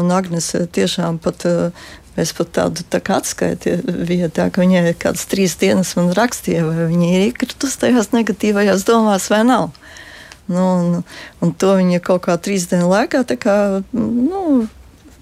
un 0.00 0.12
Agnes 0.16 0.54
tiešām 0.72 1.20
pat 1.22 1.46
uh, 1.50 1.90
Mēs 2.12 2.34
pat 2.36 2.50
tādu 2.58 2.84
tā 2.92 3.00
atskaiti 3.16 3.78
vietā, 3.86 4.50
ka 4.52 4.60
viņai 4.60 4.92
kādas 5.00 5.24
trīs 5.30 5.56
dienas 5.60 5.94
man 5.96 6.10
rakstīja, 6.16 6.66
vai 6.66 6.88
viņa 6.90 7.08
ir 7.08 7.26
iekritus 7.30 7.78
tajās 7.80 8.12
negatīvajās 8.12 8.84
domās 8.88 9.30
vai 9.32 9.40
nav. 9.48 9.70
Nu, 10.52 10.66
un, 10.76 11.02
un 11.40 11.52
to 11.56 11.76
viņa 11.78 12.02
kaut 12.04 12.26
kā 12.26 12.36
trīs 12.36 12.66
dienu 12.68 12.90
laikā 12.90 13.22
kā, 13.40 13.56
nu, 13.96 14.66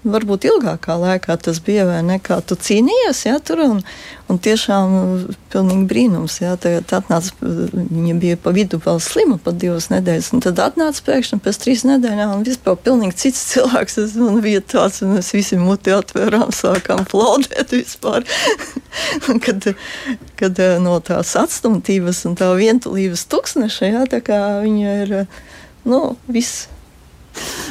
varbūt 0.03 0.47
ilgākā 0.49 0.95
laikā 0.97 1.35
tas 1.45 1.59
bija, 1.63 1.85
vai 1.85 1.99
ne? 2.05 2.17
Kā 2.23 2.39
tu 2.45 2.55
cīnījies, 2.57 3.21
jā, 3.27 3.35
tur 3.45 3.61
un, 3.65 3.81
un 4.31 4.39
tiešām 4.41 4.95
pilnīgi 5.53 5.85
brīnums, 5.89 6.39
jā, 6.41 6.55
tagad 6.61 6.93
atnāca, 6.97 7.35
viņa 7.41 8.15
bija 8.21 8.39
pa 8.41 8.53
vidu 8.55 8.79
vēl 8.81 9.01
slima 9.03 9.37
pat 9.41 9.59
divas 9.61 9.91
nedēļas, 9.93 10.31
un 10.35 10.43
tad 10.47 10.61
atnāca 10.63 11.05
pēkšņi 11.07 11.39
pēc 11.45 11.61
trīs 11.61 11.85
nedēļām, 11.89 12.33
un 12.39 12.47
vispār 12.47 12.79
pilnīgi 12.81 13.19
cits 13.25 13.43
cilvēks, 13.53 13.99
es, 14.05 14.17
un 14.17 14.41
bija 14.43 14.63
tāds, 14.73 15.03
un 15.05 15.15
mēs 15.19 15.31
visi 15.37 15.61
muti 15.61 15.93
atvērām, 15.93 16.49
sākām 16.55 17.05
plaudēt 17.11 17.77
vispār, 17.77 18.25
kad, 19.45 19.71
kad 20.41 20.65
no 20.81 20.97
tās 21.05 21.37
atstumtības 21.39 22.25
un 22.29 22.37
tā 22.41 22.51
vientulības 22.57 23.27
tuksneša, 23.29 23.93
jā, 23.93 24.05
tā 24.09 24.23
kā 24.25 24.41
viņa 24.65 25.01
ir, 25.05 25.17
nu, 25.85 26.05
viss 26.31 26.69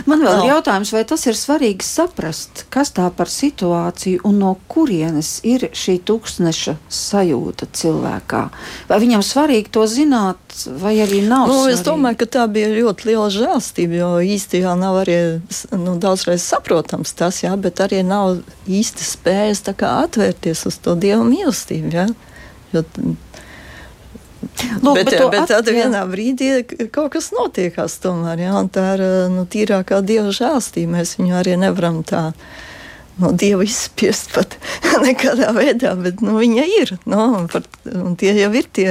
Man 0.08 0.22
vēl 0.24 0.40
ir 0.40 0.48
jautājums, 0.54 0.92
vai 0.94 1.02
tas 1.08 1.26
ir 1.28 1.36
svarīgi 1.36 1.84
saprast, 1.84 2.64
kas 2.72 2.92
tā 2.96 3.08
par 3.14 3.28
situāciju 3.30 4.22
un 4.28 4.38
no 4.40 4.54
kurienes 4.70 5.40
ir 5.46 5.68
šī 5.76 5.98
tūkstneša 6.08 6.76
sajūta 6.88 7.68
cilvēkā. 7.76 8.42
Vai 8.88 9.00
viņam 9.02 9.24
svarīgi 9.26 9.72
to 9.74 9.84
zināt, 9.90 10.40
vai 10.80 10.94
arī 11.04 11.20
nav? 11.26 11.50
Nu, 11.52 11.60
es 11.70 11.84
domāju, 11.86 12.22
ka 12.22 12.30
tā 12.38 12.46
bija 12.52 12.72
ļoti 12.72 13.10
liela 13.10 13.28
žēlstība, 13.34 14.00
jo 14.00 14.10
jau 14.64 14.74
nav 14.80 15.02
arī 15.02 15.18
nu, 15.76 15.96
daudzreiz 16.00 16.44
saprotams 16.46 17.12
tas, 17.18 17.42
jā, 17.44 17.52
bet 17.60 17.82
arī 17.84 18.02
nav 18.06 18.40
īsti 18.70 19.06
spējas 19.12 19.66
atvērties 19.70 20.66
uz 20.70 20.80
to 20.80 20.96
dievu 20.98 21.26
mīlestību. 21.28 21.92
Jā. 21.94 22.08
Jo, 22.70 22.84
Lūk, 24.80 24.96
bet, 24.96 25.10
bet, 25.10 25.22
bet 25.32 25.42
at, 25.42 25.50
tad 25.50 25.68
jā. 25.70 25.84
vienā 25.84 26.00
brīdī 26.10 26.50
kaut 26.92 27.12
kas 27.14 27.30
notiekās 27.34 27.98
tomēr, 28.02 28.44
jā, 28.46 28.54
un 28.58 28.70
tā 28.72 28.86
ir 28.96 29.04
nu, 29.32 29.44
tīrākā 29.50 30.00
dieva 30.06 30.32
žēlstība. 30.34 30.98
Mēs 30.98 31.16
viņu 31.18 31.36
arī 31.40 31.56
nevaram 31.60 32.00
tā 32.06 32.30
no 33.20 33.32
dieva 33.36 33.66
izspiest 33.66 34.32
pat 34.32 34.56
nekādā 35.06 35.52
veidā, 35.56 35.94
bet 36.00 36.24
nu, 36.24 36.38
viņa 36.40 36.66
ir. 36.80 36.94
Nu, 37.10 37.20
un, 37.40 37.46
par, 37.52 37.66
un 37.90 38.16
tie 38.20 38.34
jau 38.38 38.50
ir 38.56 38.70
tie 38.72 38.88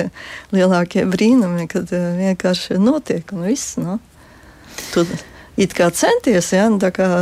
lielākie 0.55 1.07
brīnumi, 1.09 1.67
kad 1.71 1.91
vienkārši 1.91 2.79
notiek 2.81 3.35
un 3.35 3.45
viss. 3.49 3.77
Nu. 3.81 3.99
Tu, 4.93 5.05
it 5.59 5.75
kā 5.77 5.89
centies, 5.95 6.53
ja, 6.55 6.69
nu, 6.71 6.79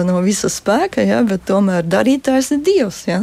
no 0.07 0.21
visa 0.25 0.51
spēka, 0.51 1.05
ja, 1.05 1.23
bet 1.27 1.47
tomēr 1.49 1.87
darītājs 1.87 2.53
ir 2.57 2.63
Dievs. 2.67 3.03
Ja 3.09 3.21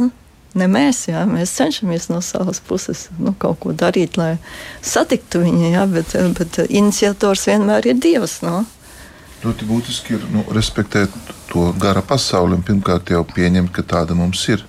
ne 0.55 0.67
mēs, 0.71 1.05
jā, 1.09 1.25
mēs 1.29 1.53
cenšamies 1.57 2.09
no 2.11 2.21
savas 2.23 2.61
puses 2.63 3.07
nu, 3.19 3.35
kaut 3.37 3.59
ko 3.63 3.73
darīt, 3.75 4.17
lai 4.19 4.35
satiktu 4.81 5.43
viņu, 5.43 5.71
jā, 5.73 5.85
bet, 5.91 6.15
bet 6.37 6.59
iniciators 6.69 7.47
vienmēr 7.49 7.91
ir 7.91 7.99
Dievs. 8.01 8.39
No? 8.45 8.63
Ļoti 9.43 9.67
būtiski 9.69 10.15
ir 10.17 10.23
nu, 10.33 10.45
respektēt 10.55 11.13
to 11.51 11.67
gara 11.81 12.01
pasauli 12.05 12.57
un 12.57 12.63
pirmkārt 12.65 13.11
jau 13.13 13.25
pieņemt, 13.27 13.73
ka 13.75 13.83
tāda 13.85 14.17
mums 14.17 14.41
ir. 14.49 14.63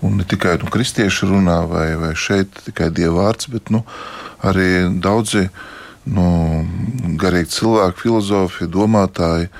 Un 0.00 0.16
ne 0.16 0.24
tikai 0.24 0.56
nu, 0.62 0.70
kristieši 0.72 1.28
runā, 1.28 1.58
vai, 1.68 1.90
vai 2.00 2.14
šeit 2.16 2.62
tikai 2.64 2.88
dieva 2.96 3.26
vārds, 3.26 3.50
bet 3.52 3.68
nu, 3.70 3.82
arī 4.40 4.88
daudzi 5.04 5.44
nu, 6.08 6.24
garīgi 7.20 7.52
cilvēki, 7.58 8.00
filozofi, 8.06 8.68
domātāji 8.72 9.50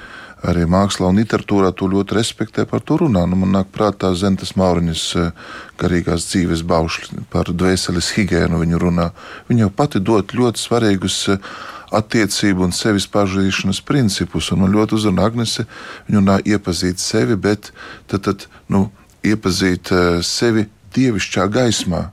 arī 0.47 0.65
mākslā 0.69 1.11
un 1.11 1.21
literatūrā 1.21 1.73
to 1.77 1.89
ļoti 1.91 2.17
respektē, 2.17 2.65
par 2.69 2.83
to 2.85 3.01
runā. 3.03 3.27
Nu, 3.29 3.39
man 3.41 3.53
nāk 3.55 3.71
prātā 3.75 4.13
Zentas 4.17 4.55
Mauriņas 4.59 5.05
eh, 5.21 5.33
garīgās 5.81 6.29
dzīves 6.31 6.65
baušļi 6.69 7.27
par 7.33 7.51
dvēseles 7.53 8.13
higiēnu. 8.17 8.63
Viņa 8.63 8.81
runā. 8.81 9.11
Viņa 9.51 9.67
jau 9.67 9.73
pati 9.83 10.01
dod 10.01 10.35
ļoti 10.37 10.63
svarīgus 10.63 11.19
eh, 11.35 11.51
attiecību 11.97 12.65
un 12.69 12.77
sevis 12.77 13.09
pažīšanas 13.11 13.83
principus. 13.87 14.53
Un 14.55 14.65
man 14.65 14.75
ļoti 14.75 14.97
uzrunā 14.97 15.27
Agnese, 15.29 15.67
viņa 16.09 16.23
runā 16.23 16.39
iepazīt 16.47 17.03
sevi, 17.03 17.37
bet 17.37 17.73
tad, 18.11 18.25
tad 18.29 18.49
nu, 18.73 18.89
iepazīt 19.27 19.93
eh, 19.93 20.23
sevi 20.25 20.69
dievišķā 20.97 21.51
gaismā. 21.53 22.09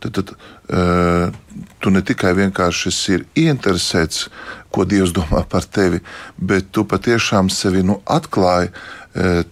tad, 0.00 0.12
tad 0.12 0.30
uh, 0.68 1.32
tu 1.80 1.90
ne 1.90 2.02
tikai 2.04 2.34
vienkārši 2.36 2.90
esi 2.90 3.18
ieinteresēts, 3.40 4.26
ko 4.74 4.86
Dievs 4.88 5.14
domā 5.14 5.44
par 5.48 5.64
tevi, 5.64 6.02
bet 6.36 6.72
tu 6.74 6.84
patiešām 6.88 7.50
sevi 7.52 7.84
nu, 7.86 8.00
atklāji 8.10 8.72
uh, 8.72 9.44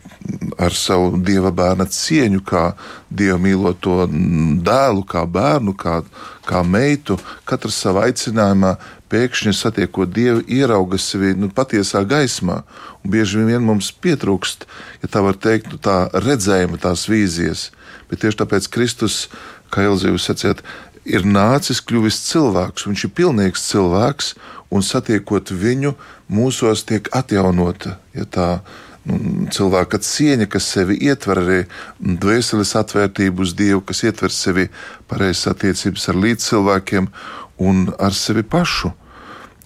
ar 0.58 0.74
savu 0.74 1.18
dieva 1.22 1.52
bērna 1.54 1.86
cieņu, 1.90 2.42
kā 2.46 2.72
dieva 3.10 3.38
mīloto 3.42 4.06
dēlu, 4.66 5.04
kā 5.08 5.24
bērnu, 5.26 5.74
kā, 5.78 6.00
kā 6.48 6.62
meitu. 6.66 7.18
Katrs 7.48 7.78
savā 7.84 8.08
aicinājumā 8.10 8.74
pēkšņi 9.12 9.54
satiekot 9.56 10.12
dievu, 10.14 10.42
ierauga 10.48 10.98
sevi 11.00 11.34
nu, 11.38 11.50
patiesā 11.52 12.04
gaismā. 12.08 12.62
Un 13.02 13.14
bieži 13.14 13.44
vien 13.46 13.64
mums 13.66 13.92
pietrūkst, 13.92 14.66
ja 15.02 15.10
tā 15.12 15.24
var 15.24 15.38
teikt, 15.38 15.72
nu, 15.72 15.80
tā 15.82 16.06
redzējuma, 16.14 16.80
tās 16.82 17.06
vīzijas. 17.10 17.70
Bet 18.10 18.24
tieši 18.24 18.42
tāpēc 18.42 18.70
Kristus, 18.72 19.26
kā 19.72 19.86
Elzija 19.88 20.14
jūs 20.14 20.28
sacījāt, 20.30 20.64
ir 21.04 21.26
nācis, 21.26 21.82
kļuvis 21.84 22.22
cilvēks. 22.30 22.86
Viņš 22.88 23.06
ir 23.08 23.14
pilnīgs 23.18 23.68
cilvēks, 23.70 24.34
un 24.72 24.84
satiekot 24.86 25.52
viņu, 25.52 25.92
mūsos 26.32 26.86
tiek 26.88 27.10
atjaunota 27.12 27.98
ja 28.16 28.24
tā, 28.24 28.48
nu, 29.08 29.18
cilvēka 29.52 30.00
cieņa, 30.02 30.48
kas 30.52 30.70
sevi 30.74 30.96
ietver 31.08 31.42
arī 31.42 31.60
dvēseles 32.00 32.74
atvērtību 32.80 33.44
uz 33.44 33.54
Dievu, 33.58 33.82
kas 33.86 34.02
ietver 34.08 34.32
sevi 34.32 34.68
pareizas 35.10 35.52
attiecības 35.52 36.08
ar 36.12 36.20
līdzcilvēkiem 36.24 37.08
un 37.68 37.86
ar 38.00 38.16
sevi 38.16 38.42
pašu. 38.42 38.92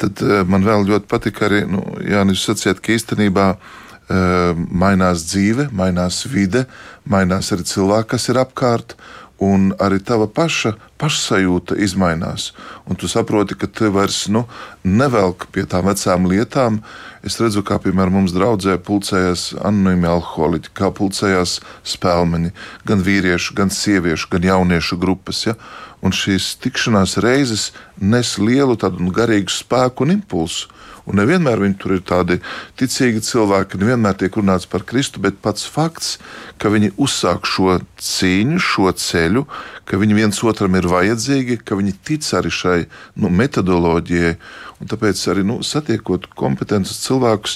Tad 0.00 0.20
uh, 0.24 0.42
man 0.48 0.66
vēl 0.66 0.88
ļoti 0.90 1.08
patika 1.08 1.46
arī, 1.48 1.62
nu, 1.70 1.84
Jānis, 2.04 2.42
jūs 2.42 2.50
sacījāt, 2.50 2.82
ka 2.84 2.92
īstenībā 2.96 3.46
uh, 3.56 4.64
mainās 4.68 5.24
dzīve, 5.30 5.70
mainās 5.72 6.24
vide, 6.28 6.66
mainās 7.08 7.52
arī 7.54 7.64
cilvēki, 7.70 8.10
kas 8.12 8.28
ir 8.32 8.42
apkārt 8.42 8.96
un 9.42 9.70
arī 9.80 10.00
tava 10.04 10.28
paša 10.28 10.74
pašsajūta 11.00 11.76
mainās. 12.00 12.52
Un 12.86 12.96
tu 12.96 13.08
saproti, 13.08 13.54
ka 13.54 13.66
te 13.66 13.88
vairs 13.92 14.26
nu, 14.28 14.46
nevelk 14.84 15.48
pie 15.52 15.66
tām 15.66 15.86
vecām 15.90 16.28
lietām. 16.30 16.80
Es 17.26 17.40
redzu, 17.40 17.62
kā 17.66 17.78
piemēram 17.82 18.12
mums 18.20 18.32
draudzē 18.36 18.78
pulcējās 18.78 19.56
anonīmi 19.60 20.06
alkoholiķi, 20.06 20.72
kā 20.74 20.92
pulcējās 20.94 21.60
spēlmeņi, 21.84 22.52
gan 22.86 23.02
vīriešu, 23.02 23.56
gan 23.58 23.70
sieviešu, 23.70 24.30
gan 24.30 24.46
jauniešu 24.46 24.98
grupas. 25.02 25.46
Ja? 25.48 25.56
Un 26.04 26.14
šīs 26.14 26.54
tikšanās 26.62 27.16
reizes 27.24 27.72
nes 28.00 28.36
lielu 28.38 28.76
tādu 28.78 29.02
nu, 29.02 29.12
garīgu 29.14 29.52
spēku 29.52 30.06
un 30.06 30.18
impulsu. 30.18 30.72
Un 31.06 31.20
nevienmēr 31.20 31.60
viņi 31.62 31.76
tur 31.78 31.94
ir 31.94 32.02
tādi 32.06 32.40
ticīgi 32.78 33.22
cilvēki, 33.22 33.78
nevienmēr 33.78 34.16
tiek 34.18 34.34
runāts 34.34 34.66
par 34.66 34.82
Kristu, 34.86 35.22
bet 35.22 35.38
pats 35.42 35.62
fakts, 35.70 36.16
ka 36.58 36.72
viņi 36.72 36.96
uzsāk 36.98 37.46
šo 37.46 37.78
cīņu, 38.02 38.58
šo 38.58 38.90
ceļu, 38.90 39.44
ka 39.86 40.00
viņi 40.02 40.18
viens 40.18 40.42
otram 40.42 40.74
ir 40.74 40.85
vajadzīgi, 40.90 41.60
ka 41.66 41.78
viņi 41.78 41.96
tic 42.06 42.26
arī 42.36 42.52
šai 42.52 42.78
nu, 43.20 43.30
metodoloģijai. 43.32 44.36
Un 44.76 44.90
tāpēc 44.90 45.16
arī 45.32 45.40
nu, 45.48 45.62
satiekot 45.64 46.26
kompetentus 46.36 46.98
cilvēkus, 47.06 47.54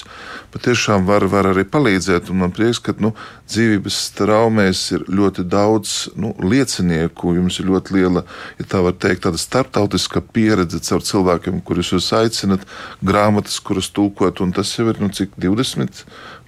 patiešām 0.55 1.05
var, 1.05 1.27
var 1.29 1.51
arī 1.51 1.67
palīdzēt. 1.69 2.31
Un 2.33 2.39
man 2.41 2.53
prieks, 2.55 2.79
ka 2.81 2.95
nu, 2.97 3.11
dzīvības 3.51 3.99
traumēs 4.17 4.81
ir 4.97 5.05
ļoti 5.05 5.45
daudz 5.45 5.93
nu, 6.17 6.33
liecinieku. 6.41 7.35
Jums 7.37 7.61
ir 7.61 7.69
ļoti 7.69 7.97
liela, 7.99 8.25
ja 8.57 8.65
tā 8.73 8.81
var 8.81 8.97
teikt, 8.97 9.27
tāda 9.27 9.37
starptautiska 9.37 10.23
pieredze 10.33 10.81
caur 10.87 11.05
cilvēkiem, 11.05 11.61
kurus 11.61 11.93
jūs 11.93 12.09
aicinat, 12.17 12.65
grāmatas, 13.05 13.61
kuras 13.61 13.91
tulkot. 13.93 14.41
Un 14.41 14.57
tas 14.57 14.73
jau 14.73 14.89
ir 14.89 14.97
nu, 15.03 15.13
cik 15.13 15.37
20 15.37 16.01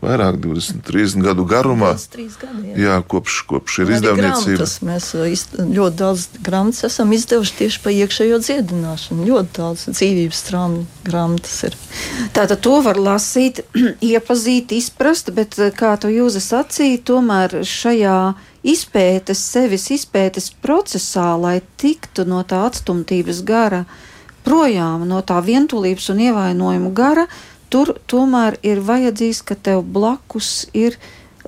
vairāk, 0.03 0.37
20, 0.43 0.83
30 0.85 1.23
gadu 1.25 1.45
garumā. 1.49 1.93
Gadi, 1.95 2.27
jā. 2.69 2.75
jā, 2.83 2.97
kopš, 3.09 3.39
kopš 3.49 3.79
ir 3.83 3.93
izdevniecība. 3.97 4.67
Mēs 4.87 5.09
uh, 5.17 5.27
ļoti 5.73 5.99
daudz 6.03 6.27
grāmatas 6.43 6.87
esam 6.89 7.13
izdevuši 7.15 7.57
tieši 7.61 7.81
par 7.83 7.95
iekšējo 7.95 8.39
dziedināšanu. 8.43 9.27
Ļoti 9.29 9.55
daudz 9.57 9.85
dzīvības 9.91 10.45
traumu 10.49 10.85
grāmatas 11.07 11.57
ir. 11.69 11.77
Tātad 12.35 12.63
to 12.65 12.79
var 12.85 12.99
lasīt, 13.01 13.63
iepazīt, 14.13 14.75
izprast, 14.77 15.33
bet 15.35 15.59
uh, 15.59 15.71
kā 15.75 15.95
tu 16.01 16.11
jūs 16.13 16.39
sacīji, 16.43 17.03
tomēr 17.07 17.61
šajā 17.67 18.17
izpētes, 18.63 19.43
sevis 19.53 19.89
izpētes 19.91 20.49
procesā, 20.63 21.33
lai 21.39 21.59
tiktu 21.79 22.25
no 22.27 22.41
tā 22.47 22.63
atstumtības 22.69 23.43
gara 23.47 23.83
projām, 24.43 25.05
no 25.07 25.21
tā 25.23 25.39
vientulības 25.43 26.09
un 26.11 26.21
ievainojuma 26.27 26.91
gara, 26.95 27.27
tur 27.73 27.95
tomēr 28.09 28.59
ir 28.65 28.83
vajadzīgs, 28.85 29.41
ka 29.47 29.57
tev 29.57 29.81
blakus 29.95 30.67
ir 30.77 30.99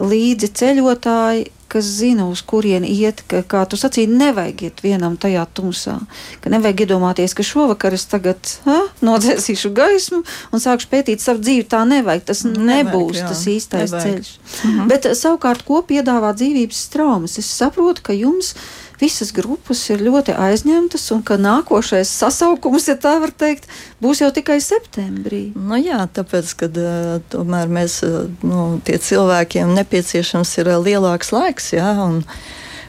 līdzi 0.02 0.50
ceļotāji, 0.58 1.52
kas 1.76 1.88
zina, 2.00 2.28
uz 2.32 2.40
kurieni 2.46 2.88
iet, 2.94 3.22
ka, 3.28 3.42
kā 3.44 3.64
tu 3.68 3.78
sacīji, 3.80 4.08
nevajag 4.08 4.62
iet 4.68 4.82
vienam 4.86 5.18
tajā 5.20 5.44
tumsā. 5.58 5.98
Ka 6.44 6.52
nevajag 6.54 6.86
iedomāties, 6.86 7.34
ka 7.36 7.44
šovakar 7.44 7.96
es 7.98 8.06
tagad 8.08 8.40
ha, 8.68 8.78
nodzēsīšu 9.04 9.74
gaismu 9.76 10.22
un 10.24 10.64
sākšu 10.64 10.92
pētīt 10.92 11.24
savu 11.24 11.44
dzīvi. 11.44 11.66
Tā 11.72 11.82
nevajag. 11.90 12.24
Tas 12.30 12.46
nevajag, 12.48 12.70
nebūs 12.70 13.20
jā, 13.20 13.28
tas 13.32 13.44
īstais 13.52 13.92
nevajag. 13.92 14.22
ceļš. 14.22 14.32
Mhm. 14.70 14.90
Bet 14.94 15.10
savukārt, 15.20 15.66
ko 15.68 15.82
piedāvā 15.86 16.32
dzīvības 16.38 16.86
traumas? 16.96 17.40
Es 17.42 17.52
saprotu, 17.52 18.06
ka 18.08 18.16
jums 18.16 18.54
ir 18.54 18.64
visas 19.02 19.32
grupas 19.36 19.82
ir 19.92 20.04
ļoti 20.06 20.36
aizņemtas 20.40 21.06
un 21.16 21.24
ka 21.26 21.38
nākošais 21.42 22.10
sasaukums, 22.10 22.90
ja 22.90 22.98
tā 23.00 23.16
var 23.24 23.34
teikt, 23.36 23.70
būs 24.04 24.24
jau 24.24 24.32
tikai 24.36 24.60
septembrī. 24.64 25.50
Nu 25.56 25.80
jā, 25.80 26.04
tāpēc, 26.16 26.54
ka 26.60 26.70
uh, 26.72 27.16
tomēr 27.34 27.72
mēs, 27.72 28.02
uh, 28.08 28.28
nu, 28.46 28.68
tie 28.86 29.00
cilvēkiem 29.02 29.76
nepieciešams 29.80 30.54
ir 30.62 30.72
uh, 30.74 30.80
lielāks 30.84 31.34
laiks, 31.36 31.74
jā, 31.76 31.92
un 32.06 32.24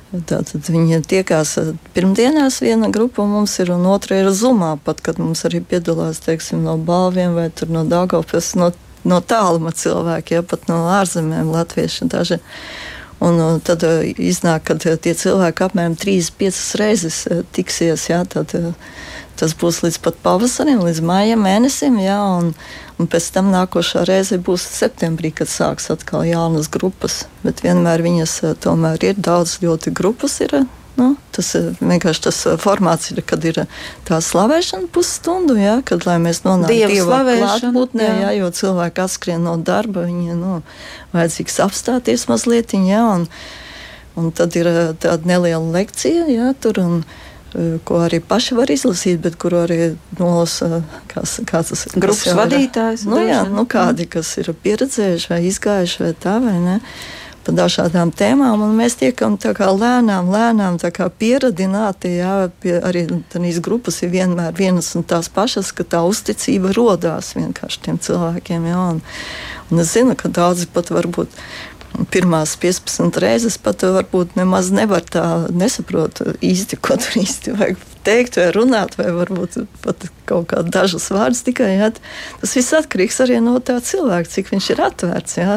Tātad 0.06 0.68
viņi 0.70 1.00
tiekās 1.10 1.56
pirmdienās, 1.92 2.60
viena 2.62 2.88
grupa 2.94 3.24
mums 3.26 3.56
ir, 3.60 3.72
un 3.74 3.88
otra 3.90 4.20
ir 4.22 4.30
zumā, 4.30 4.76
pat 4.78 5.02
kad 5.04 5.18
mums 5.18 5.42
arī 5.44 5.58
piedalās 5.60 6.22
teiksim, 6.22 6.62
no 6.64 6.76
balviem 6.78 7.34
vai 7.34 7.48
no 7.74 7.82
Dāngopes, 7.90 8.52
no, 8.56 8.70
no 9.04 9.18
tāluma 9.20 9.74
cilvēki, 9.74 10.38
ja 10.38 10.44
pat 10.46 10.70
no 10.70 10.84
ārzemēm 10.94 11.50
latvieši 11.52 12.08
daži. 12.12 12.38
Un, 12.38 12.95
un 13.24 13.60
tad 13.64 13.84
uh, 13.86 14.02
iznāk, 14.04 14.66
ka 14.68 14.76
uh, 14.76 14.96
tie 15.00 15.14
cilvēki 15.16 15.66
apmēram 15.66 15.96
3-5 15.98 16.58
reizes 16.80 17.22
uh, 17.30 17.42
tiksies. 17.56 18.08
Jā, 18.10 18.22
tad, 18.28 18.52
tas 19.40 19.54
būs 19.56 19.82
līdz 19.84 20.00
pat 20.04 20.18
pavasarim, 20.24 20.82
līdz 20.84 21.02
maija 21.06 21.38
mēnesim. 21.40 21.98
Jā, 22.02 22.18
un, 22.38 22.52
un 23.00 23.10
pēc 23.12 23.30
tam 23.36 23.52
nākošā 23.54 24.06
reize 24.08 24.38
būs 24.38 24.64
septembrī, 24.78 25.32
kad 25.36 25.50
sāks 25.52 25.90
atkal 25.94 26.26
jaunas 26.28 26.68
grupas. 26.72 27.24
Bet 27.44 27.64
vienmēr 27.64 28.04
viņas 28.04 28.40
tomēr 28.64 29.12
ir 29.12 29.20
daudz 29.20 29.58
ļoti 29.64 29.94
grupas. 29.96 30.40
Ir, 30.44 30.62
tas 31.36 31.50
ir 31.58 31.68
vienkārši 31.80 32.24
tas 32.26 32.40
formāts, 32.62 33.10
ir, 33.12 33.20
kad 33.26 33.44
ir 33.48 33.62
tā 34.08 34.20
slavēšana 34.24 34.90
pusstundu, 34.94 35.58
jā, 35.60 35.78
kad 35.86 36.06
mēs 36.22 36.42
nonākam 36.46 36.72
Dieva 36.72 37.20
klātbūtnē, 37.26 38.08
jā. 38.08 38.16
jā, 38.24 38.32
jo 38.40 38.50
cilvēki 38.60 39.04
atskrien 39.04 39.46
no 39.46 39.56
darba, 39.60 40.06
viņi 40.08 40.38
nu, 40.38 40.58
vajadzīgs 41.14 41.60
apstāties 41.66 42.26
mazliet, 42.30 42.74
jā, 42.76 43.04
un, 43.18 43.28
un 44.16 44.34
tad 44.36 44.56
ir 44.58 44.70
tāda 45.02 45.22
neliela 45.28 45.64
lekcija, 45.78 46.26
jā, 46.32 46.50
tur, 46.60 46.82
un, 46.82 47.00
ko 47.88 48.00
arī 48.04 48.20
paši 48.20 48.56
var 48.58 48.70
izlasīt, 48.72 49.20
bet 49.24 49.36
kur 49.40 49.54
arī 49.62 49.94
nolasa 50.18 50.82
kāds, 51.08 51.38
kāds 51.48 51.72
tas 51.72 51.84
ir. 51.86 51.94
Grupas 52.02 52.34
vadītājs. 52.36 53.06
Nu, 53.08 53.20
jā, 53.24 53.44
nu, 53.48 53.64
kādi, 53.70 54.08
kas 54.10 54.34
ir 54.42 54.50
pieredzējuši 54.64 55.30
vai 55.32 55.40
izgājuši 55.48 56.02
vai 56.04 56.10
tā 56.20 56.36
vai 56.42 56.58
ne 56.60 56.80
par 57.46 57.56
dažādām 57.56 58.10
tēmām, 58.14 58.64
mēs 58.76 58.98
tiekam 59.00 59.36
lēnām, 59.38 60.30
lēnām 60.32 60.78
pieradināti. 61.20 62.16
Jā, 62.18 62.34
pie, 62.62 62.76
arī 62.82 63.06
tās 63.32 63.62
grupas 63.62 64.02
ir 64.02 64.10
vienmēr 64.14 64.56
vienas 64.56 64.92
un 64.98 65.06
tās 65.06 65.30
pašas, 65.32 65.72
ka 65.76 65.86
tā 65.86 66.02
uzticība 66.06 66.74
radās 66.76 67.34
vienkārši 67.38 67.82
tiem 67.86 68.02
cilvēkiem. 68.02 68.66
Jā, 68.66 68.82
un, 68.96 69.00
un 69.70 69.82
es 69.84 69.94
zinu, 69.94 70.18
ka 70.18 70.28
daudzi 70.28 70.68
pat 70.72 70.90
varbūt. 70.94 71.32
Pirmās 72.12 72.58
15 72.60 73.16
reizes 73.22 73.54
pat 73.62 73.80
varbūt 73.86 74.34
nemaz 74.36 74.68
nevar 74.74 75.00
tā 75.00 75.46
nesaprot 75.48 76.18
īsti, 76.44 76.76
ko 76.76 76.98
tur 77.00 77.22
īsti 77.22 77.54
vajag 77.56 77.84
teikt, 78.04 78.36
vai 78.36 78.50
runāt, 78.52 78.98
vai 79.00 79.08
varbūt 79.16 79.56
pat 79.86 80.04
kaut 80.28 80.50
kādas 80.50 80.74
dažas 80.74 81.08
vārdas 81.14 81.40
tikai. 81.46 81.70
Jā. 81.78 81.92
Tas 82.42 82.52
viss 82.58 82.76
atkarīgs 82.76 83.22
arī 83.24 83.40
no 83.40 83.56
tā 83.64 83.78
cilvēka, 83.80 84.34
cik 84.34 84.52
viņš 84.52 84.72
ir 84.74 84.82
atvērts. 84.90 85.38
Jā. 85.40 85.56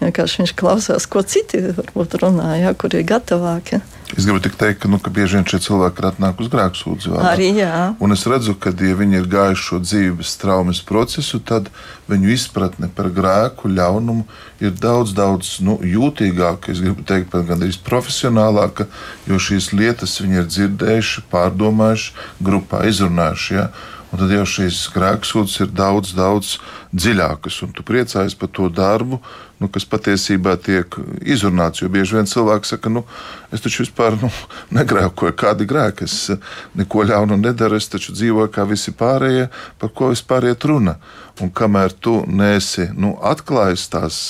Vienkārši 0.00 0.42
viņš 0.42 0.54
klausās, 0.60 1.06
ko 1.08 1.22
citi 1.24 1.62
varbūt 1.76 2.18
runā, 2.20 2.56
ja, 2.60 2.74
kur 2.76 2.92
ir 2.92 3.06
gatavāki. 3.08 3.80
Es 4.14 4.22
gribu 4.22 4.38
tikai 4.38 4.58
teikt, 4.60 4.84
ka, 4.84 4.88
nu, 4.92 5.00
ka 5.02 5.10
bieži 5.10 5.34
vien 5.34 5.46
šie 5.50 5.58
cilvēki 5.64 5.98
ir 5.98 6.06
atnākuši 6.12 6.44
uz 6.44 6.50
grēksūdzību. 6.52 7.16
Arī 7.26 7.48
jā. 7.56 7.78
Un 7.98 8.14
es 8.14 8.22
redzu, 8.28 8.54
ka, 8.54 8.70
ja 8.70 8.94
viņi 8.98 9.18
ir 9.18 9.26
gājuši 9.32 9.64
šo 9.66 9.80
dzīves 9.82 10.36
traumas 10.38 10.82
procesu, 10.86 11.40
tad 11.42 11.72
viņu 12.06 12.30
izpratne 12.36 12.86
par 12.94 13.10
grēku, 13.16 13.72
ļaunumu 13.72 14.28
ir 14.62 14.76
daudz, 14.78 15.16
daudz 15.16 15.56
nu, 15.66 15.80
jūtīgāka. 15.82 16.70
Es 16.76 16.84
gribu 16.84 17.02
teikt, 17.08 17.32
pat 17.32 17.48
gandrīz 17.50 17.80
profesionālāka, 17.82 18.86
jo 19.26 19.40
šīs 19.42 19.72
lietas 19.74 20.20
viņi 20.22 20.42
ir 20.42 20.48
dzirdējuši, 20.54 21.26
pārdomājuši, 21.32 22.16
grupā 22.46 22.86
izrunājuši. 22.92 23.58
Ja? 23.58 23.68
Un 24.12 24.20
tad 24.20 24.30
jau 24.30 24.44
šīs 24.46 24.84
grēksūdzes 24.94 25.64
ir 25.64 25.72
daudz, 25.74 26.12
daudz 26.14 26.52
dziļākas, 26.94 27.58
un 27.66 27.72
tu 27.74 27.82
priecājies 27.86 28.36
par 28.38 28.50
to 28.54 28.68
darbu, 28.70 29.18
nu, 29.58 29.68
kas 29.72 29.86
patiesībā 29.90 30.54
tiek 30.62 30.94
izrunāts. 31.26 31.82
Jo 31.82 31.90
bieži 31.92 32.14
vien 32.18 32.30
cilvēks 32.30 32.74
saka, 32.76 32.92
nu, 32.92 33.02
es 33.50 33.64
taču 33.64 33.82
vispār 33.82 34.14
nu, 34.20 34.30
negrēkoju, 34.78 35.34
kādi 35.42 35.66
grēki, 35.68 36.06
es 36.06 36.30
neko 36.78 37.06
ļaunu 37.10 37.40
nedaru, 37.42 37.80
es 37.80 37.90
taču 37.90 38.14
dzīvoju 38.14 38.52
kā 38.54 38.66
visi 38.70 38.94
pārējie, 38.94 39.50
par 39.82 39.92
ko 39.96 40.12
vispār 40.14 40.52
iet 40.52 40.68
runa. 40.70 40.96
Un 41.42 41.50
kamēr 41.52 41.92
tu 41.98 42.20
nesi 42.30 42.86
nu, 42.94 43.16
atklājis 43.26 43.90
tās 43.92 44.20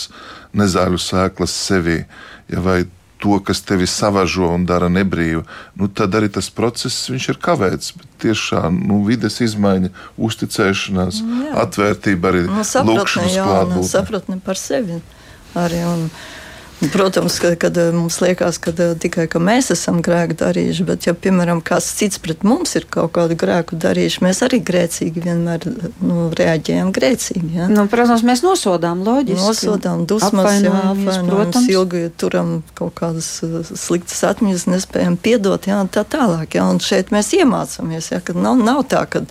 nezāļu 0.57 0.99
sēklas 0.99 1.53
sevī, 1.53 2.01
ja 2.49 2.65
vai 2.65 2.81
to, 3.23 3.39
kas 3.41 3.63
tevi 3.65 3.87
savažo 3.89 4.49
un 4.55 4.67
dara 4.69 4.89
nebrīvu, 4.93 5.45
nu, 5.81 5.89
tad 5.89 6.15
arī 6.19 6.29
tas 6.33 6.51
process 6.53 7.09
ir 7.11 7.39
kavēts. 7.43 7.95
Tiešām 8.23 8.81
nu, 8.89 9.03
vides 9.09 9.41
izmaiņa, 9.45 9.93
uzticēšanās, 10.29 11.21
jā. 11.21 11.53
atvērtība 11.65 12.33
arī 12.33 12.47
nu, 12.49 12.63
lūkšanas 12.63 13.37
klātbūtne. 13.37 13.83
Nu, 13.83 13.87
sapratne 13.89 14.41
par 14.45 14.61
sevi 14.61 15.01
arī. 15.57 15.83
Un, 15.89 16.11
Protams, 16.93 17.39
ka, 17.39 17.55
kad 17.57 17.77
eh, 17.77 17.93
mums 17.93 18.21
liekas, 18.21 18.59
ka 18.61 18.71
eh, 18.71 18.93
tikai 19.01 19.25
ka 19.33 19.41
mēs 19.41 19.71
esam 19.73 20.03
grēku 20.05 20.37
darījuši, 20.37 20.85
bet, 20.85 21.07
ja, 21.09 21.15
piemēram, 21.17 21.63
kāds 21.65 21.89
cits 21.97 22.21
pret 22.21 22.45
mums 22.45 22.77
ir 22.77 22.85
kaut 22.93 23.15
kādu 23.17 23.39
grēku 23.41 23.79
darījuši, 23.81 24.21
mēs 24.27 24.43
arī 24.45 24.61
grēcīgi 24.61 25.23
vienmēr 25.25 25.65
nu, 26.05 26.27
reaģējam 26.37 26.93
grēcīgi. 26.97 27.53
Ja? 27.57 27.71
Nu, 27.73 27.87
protams, 27.89 28.27
mēs 28.29 28.45
nosodām 28.45 29.01
loģiski. 29.07 29.41
Nosodām, 29.41 30.05
dusmas, 30.11 30.35
apvainojamies, 30.37 31.63
ilgi 31.73 32.11
turam 32.21 32.59
kaut 32.77 32.93
kādas 33.01 33.31
eh, 33.47 33.57
sliktas 33.73 34.21
atmiņas, 34.29 34.69
nespējam 34.75 35.17
piedot, 35.17 35.71
jā, 35.71 35.81
un 35.81 35.89
tā 35.89 36.05
tālāk. 36.05 36.59
Jā, 36.61 36.69
un 36.69 36.83
šeit 36.85 37.09
mēs 37.15 37.33
iemācāmies, 37.41 38.13
jā, 38.13 38.21
ka 38.21 38.37
nav, 38.37 38.61
nav 38.61 38.85
tā, 38.93 39.07
ka 39.09 39.25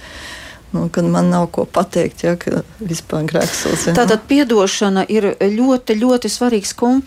nu, 0.76 0.89
kad 0.91 1.05
man 1.07 1.30
nav 1.32 1.47
ko 1.55 1.63
pateikt, 1.65 2.23
ja, 2.26 2.36
vispār 2.84 3.23
grēksels. 3.30 3.88
Ja. 3.88 3.95
Tātad 3.95 4.26
piedošana 4.28 5.05
ir 5.11 5.30
ļoti, 5.39 5.95
ļoti 6.01 6.32
svarīgs 6.32 6.73
kom 6.76 7.01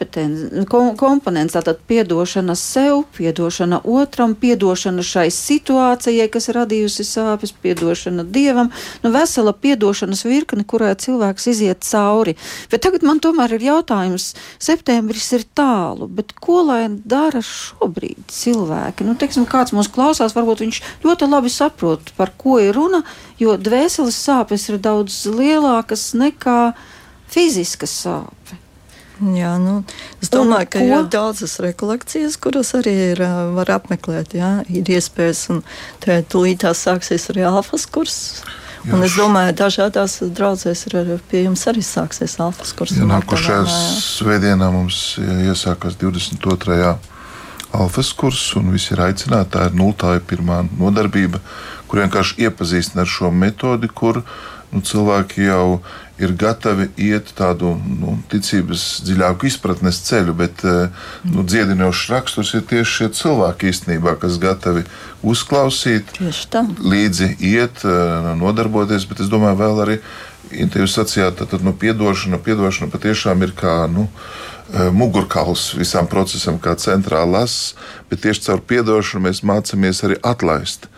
komponents. 0.98 1.56
Tātad 1.56 1.82
piedošana 1.90 2.56
sev, 2.58 3.02
piedošana 3.18 3.82
otram, 3.84 4.32
piedošana 4.38 5.04
šai 5.04 5.26
situācijai, 5.34 6.30
kas 6.32 6.48
radījusi 6.56 7.06
sāpes, 7.06 7.52
piedošana 7.52 8.24
dievam. 8.24 8.72
Nu, 9.04 9.12
vesela 9.12 9.52
piedošanas 9.52 10.24
virkne, 10.24 10.64
kurai 10.68 10.94
cilvēks 10.98 11.50
iziet 11.52 11.84
cauri. 11.84 12.38
Bet 12.72 12.86
tagad 12.86 13.04
man 13.06 13.20
tomēr 13.24 13.58
ir 13.58 13.68
jautājums, 13.68 14.32
septembris 14.62 15.28
ir 15.36 15.44
tālu, 15.58 16.08
bet 16.08 16.32
ko 16.40 16.62
lai 16.70 16.86
dara 16.88 17.42
šobrīd 17.44 18.30
cilvēki? 18.32 19.06
Nu, 19.08 19.18
teiksim, 19.18 19.44
kāds 19.50 19.76
mūs 19.76 19.92
klausās, 19.92 20.36
varbūt 20.36 20.64
viņš 20.64 20.82
ļoti 21.04 21.28
labi 21.28 21.52
saprot, 21.52 22.14
par 22.16 22.32
ko 22.40 22.58
ir 22.62 22.76
runa 22.78 23.02
jo 23.39 23.57
dvēseles 23.57 24.18
sāpes 24.28 24.68
ir 24.70 24.80
daudz 24.82 25.24
lielākas 25.30 26.12
nekā 26.18 26.72
fiziskas 27.30 27.95
sāpes. 28.05 28.64
Jā, 29.18 29.57
nu, 29.59 29.80
es 30.22 30.30
domāju, 30.30 30.62
un, 30.62 30.70
ka 30.70 30.82
ir 30.84 31.09
daudzas 31.11 31.57
rekolekcijas, 31.62 32.36
kuras 32.39 32.70
arī 32.78 32.93
ir, 33.16 33.22
var 33.57 33.72
apmeklēt. 33.74 34.36
Jā, 34.39 34.53
ir 34.70 34.86
iespējas, 34.95 35.49
un 35.51 35.64
tūlītās 36.07 36.84
sāksies 36.86 37.26
arī 37.32 37.43
alfas 37.49 37.89
kurs. 37.91 38.18
Jā. 38.84 38.95
Un 38.95 39.03
es 39.03 39.16
domāju, 39.18 39.51
ka 39.51 39.64
dažādās 39.64 40.20
draudzēs 40.22 40.84
ir 40.86 40.97
arī 41.01 41.16
pie 41.30 41.43
jums 41.49 41.66
arī 41.66 41.82
sāksies 41.82 42.39
alfas 42.45 42.70
kurs. 42.78 42.95
Jā, 42.95 43.09
nākošajā 43.11 43.64
svētdienā 44.05 44.70
mums 44.70 45.01
iesākās 45.18 45.99
22. 45.99 46.95
alfas 47.74 48.12
kurs, 48.14 48.45
un 48.61 48.70
visi 48.70 48.95
ir 48.95 49.03
aicināti. 49.03 49.57
Tā 49.57 49.66
ir 49.66 49.76
nultāja 49.82 50.22
pirmā 50.22 50.62
nodarbība 50.78 51.43
kur 51.89 52.05
vienkārši 52.05 52.45
iepazīstina 52.47 53.05
ar 53.05 53.11
šo 53.11 53.32
metodi, 53.34 53.89
kur 53.89 54.22
nu, 54.72 54.82
cilvēki 54.84 55.49
jau 55.49 55.80
ir 56.18 56.34
gatavi 56.34 56.89
iet 56.99 57.30
tādu 57.39 57.76
nu, 57.78 58.16
ticības 58.30 58.84
dziļāku 59.07 59.47
izpratnes 59.49 60.01
ceļu, 60.09 60.34
bet 60.39 60.64
eh, 60.66 61.05
nu, 61.30 61.45
dziedinošs 61.47 62.09
raksturs 62.12 62.55
ir 62.59 62.64
tieši 62.68 62.97
šie 62.97 63.11
cilvēki 63.20 63.70
īstenībā, 63.70 64.16
kas 64.20 64.41
gatavi 64.43 64.84
uzklausīt, 65.22 66.18
līdzi 66.82 67.30
iet, 67.39 67.84
eh, 67.86 68.32
nodarboties, 68.41 69.07
bet 69.11 69.22
es 69.24 69.30
domāju, 69.32 69.61
vēl 69.62 69.84
arī. 69.86 70.01
Jūs 70.49 70.95
sacījāt, 70.97 71.43
ka 71.45 71.59
nu, 71.61 71.74
piedošana, 71.76 72.39
piedošana 72.41 72.89
patiešām 72.91 73.43
ir 73.45 73.53
kā 73.55 73.82
nu, 73.93 74.09
eh, 74.09 74.89
mugurkauls 74.91 75.74
visam 75.78 76.09
procesam, 76.11 76.59
kā 76.59 76.74
centrālās, 76.74 77.74
bet 78.11 78.24
tieši 78.26 78.49
caur 78.49 78.64
piedošanu 78.64 79.28
mēs 79.28 79.45
mācāmies 79.45 80.03
arī 80.09 80.18
atlaist. 80.24 80.89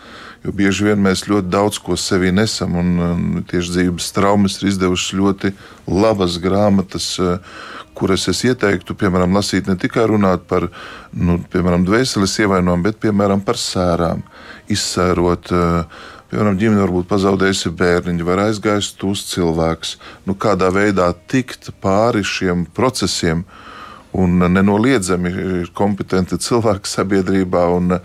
Jo 0.41 0.53
bieži 0.57 0.87
vien 0.87 1.01
mēs 1.01 1.27
ļoti 1.29 1.51
daudz 1.53 1.77
ko 1.85 1.93
sevī 1.99 2.31
nesam, 2.33 2.73
un, 2.79 2.95
un 3.05 3.43
tieši 3.45 3.75
dzīves 3.75 4.07
traumas 4.15 4.57
ir 4.57 4.71
izdevušas 4.71 5.13
ļoti 5.19 5.51
labas 5.85 6.39
grāmatas, 6.41 7.11
eh, 7.21 7.59
kuras 7.93 8.25
es 8.31 8.41
ieteiktu, 8.49 8.95
piemēram, 8.97 9.35
lasīt 9.37 9.69
ne 9.69 9.75
tikai 9.77 10.07
runāt 10.09 10.47
par, 10.49 10.65
nu, 11.13 11.37
piemēram, 11.53 11.85
dvēseles 11.85 12.39
ievainojumu, 12.41 12.87
bet, 12.87 12.97
piemēram, 13.03 13.43
par 13.45 13.61
sērām, 13.61 14.25
izsērot. 14.73 15.53
Eh, 15.53 16.05
piemēram, 16.33 16.57
ģimene 16.57 16.87
varbūt 16.87 17.11
pazaudējusi 17.11 17.75
bērniņu, 17.77 18.25
vai 18.25 18.39
aizgājis 18.47 18.95
tūs 18.97 19.27
cilvēks. 19.35 19.97
Nu, 20.25 20.33
kādā 20.33 20.73
veidā 20.73 21.11
tikt 21.29 21.69
pāri 21.83 22.25
šiem 22.25 22.65
procesiem, 22.73 23.45
uh, 23.45 23.70
un 24.17 24.41
nenoliedzami 24.51 25.31
ir 25.31 25.71
kompetenti 25.77 26.39
cilvēki 26.41 26.89
sabiedrībā 26.89 27.63
un, 27.71 27.95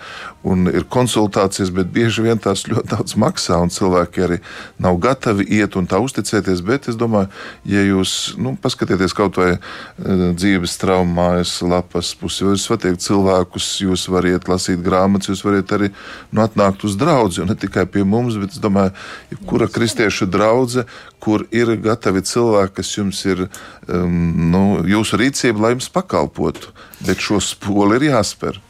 un 0.46 0.70
ir 0.70 0.86
konsultācijas, 0.92 1.72
bet 1.74 1.90
bieži 1.92 2.22
vien 2.26 2.38
tās 2.42 2.66
ļoti 2.70 2.92
daudz 2.92 3.16
maksā 3.18 3.58
un 3.62 3.72
cilvēki 3.74 4.26
arī 4.26 4.38
nav 4.82 5.00
gatavi 5.02 5.48
iet 5.58 5.76
un 5.76 5.88
tā 5.90 5.98
uzticēties. 6.02 6.62
Bet 6.66 6.88
es 6.92 6.98
domāju, 6.98 7.32
ja 7.66 7.82
jūs 7.82 8.36
nu, 8.38 8.54
paskatieties 8.62 9.16
kaut 9.16 9.40
vai 9.40 9.56
uh, 9.56 10.30
dzīves 10.36 10.78
traumas 10.82 11.16
mājas 11.16 11.54
lapas 11.64 12.12
pusi, 12.18 12.44
jūs 12.44 12.66
satiek 12.68 12.98
cilvēkus, 13.02 13.68
jūs 13.84 14.06
varat 14.12 14.48
lasīt 14.50 14.82
grāmatas, 14.84 15.30
jūs 15.32 15.44
varat 15.46 15.74
arī 15.76 15.90
nu, 16.30 16.42
atnākt 16.44 16.84
uz 16.86 16.96
draugu, 16.98 17.46
ne 17.48 17.56
tikai 17.58 17.86
pie 17.90 18.04
mums, 18.06 18.38
bet 18.40 18.54
es 18.54 18.62
domāju, 18.62 18.94
jebkura 19.32 19.70
kristiešu 19.72 20.28
draudzene, 20.30 20.86
kur 21.22 21.46
ir 21.54 21.72
gatavi 21.82 22.22
cilvēki, 22.26 22.74
kas 22.78 22.92
jums 22.98 23.22
ir 23.28 23.46
um, 23.46 24.50
nu, 24.52 24.62
jūsu 24.86 25.18
rīcība, 25.20 25.64
lai 25.64 25.74
jums 25.74 25.90
pakalpotu. 25.92 26.72
Bet 27.06 27.22
šo 27.22 27.40
spoli 27.42 28.00
ir 28.00 28.10
jāspēr. 28.10 28.60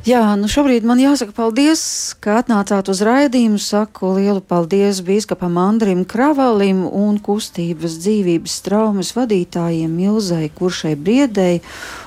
Jā, 0.00 0.22
nu 0.40 0.48
šobrīd 0.48 0.80
man 0.88 0.96
jāsaka 0.96 1.34
paldies, 1.36 1.80
ka 2.24 2.38
atnācāt 2.40 2.86
uz 2.88 3.02
raidījumu. 3.04 3.58
Saku 3.60 4.14
lielu 4.16 4.40
paldies 4.40 5.02
biskupam 5.04 5.58
Andrim 5.60 6.06
Kravalim 6.08 6.86
un 6.88 7.18
kustības 7.20 7.98
dzīvības 8.00 8.54
traumas 8.64 9.10
vadītājiem 9.12 9.92
Milzai 9.92 10.48
Kuršai 10.56 10.94
Briedei 10.96 11.58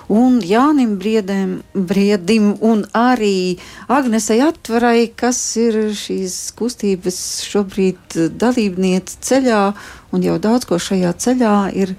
un 0.09 0.39
Jānim 0.41 0.95
Briedem, 0.97 1.59
Briedim 1.77 2.55
un 2.65 2.81
arī 2.97 3.59
Agnesei 3.85 4.41
Atvarai, 4.41 5.11
kas 5.13 5.43
ir 5.61 5.93
šīs 5.93 6.39
kustības 6.57 7.21
šobrīd 7.45 8.17
dalībniece 8.41 9.21
ceļā 9.21 9.61
un 10.09 10.25
jau 10.25 10.41
daudz 10.41 10.65
ko 10.65 10.81
šajā 10.81 11.13
ceļā 11.27 11.55
ir 11.77 11.93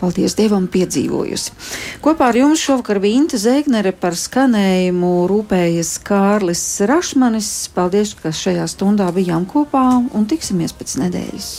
paldies 0.00 0.36
Dievam, 0.38 0.66
piedzīvojusi. 0.72 1.54
Kopā 2.04 2.30
ar 2.30 2.40
jums 2.40 2.62
šovakar 2.62 3.00
bija 3.02 3.22
Inte 3.22 3.40
Zēgnere 3.40 3.94
par 3.96 4.18
skanējumu 4.18 5.14
rūpējas 5.30 5.96
Kārlis 6.06 6.64
Rašmanis. 6.88 7.50
Paldies, 7.76 8.16
ka 8.20 8.34
šajā 8.34 8.68
stundā 8.70 9.08
bijām 9.16 9.48
kopā 9.48 9.86
un 10.12 10.28
tiksimies 10.28 10.76
pēc 10.76 10.98
nedēļas. 11.04 11.56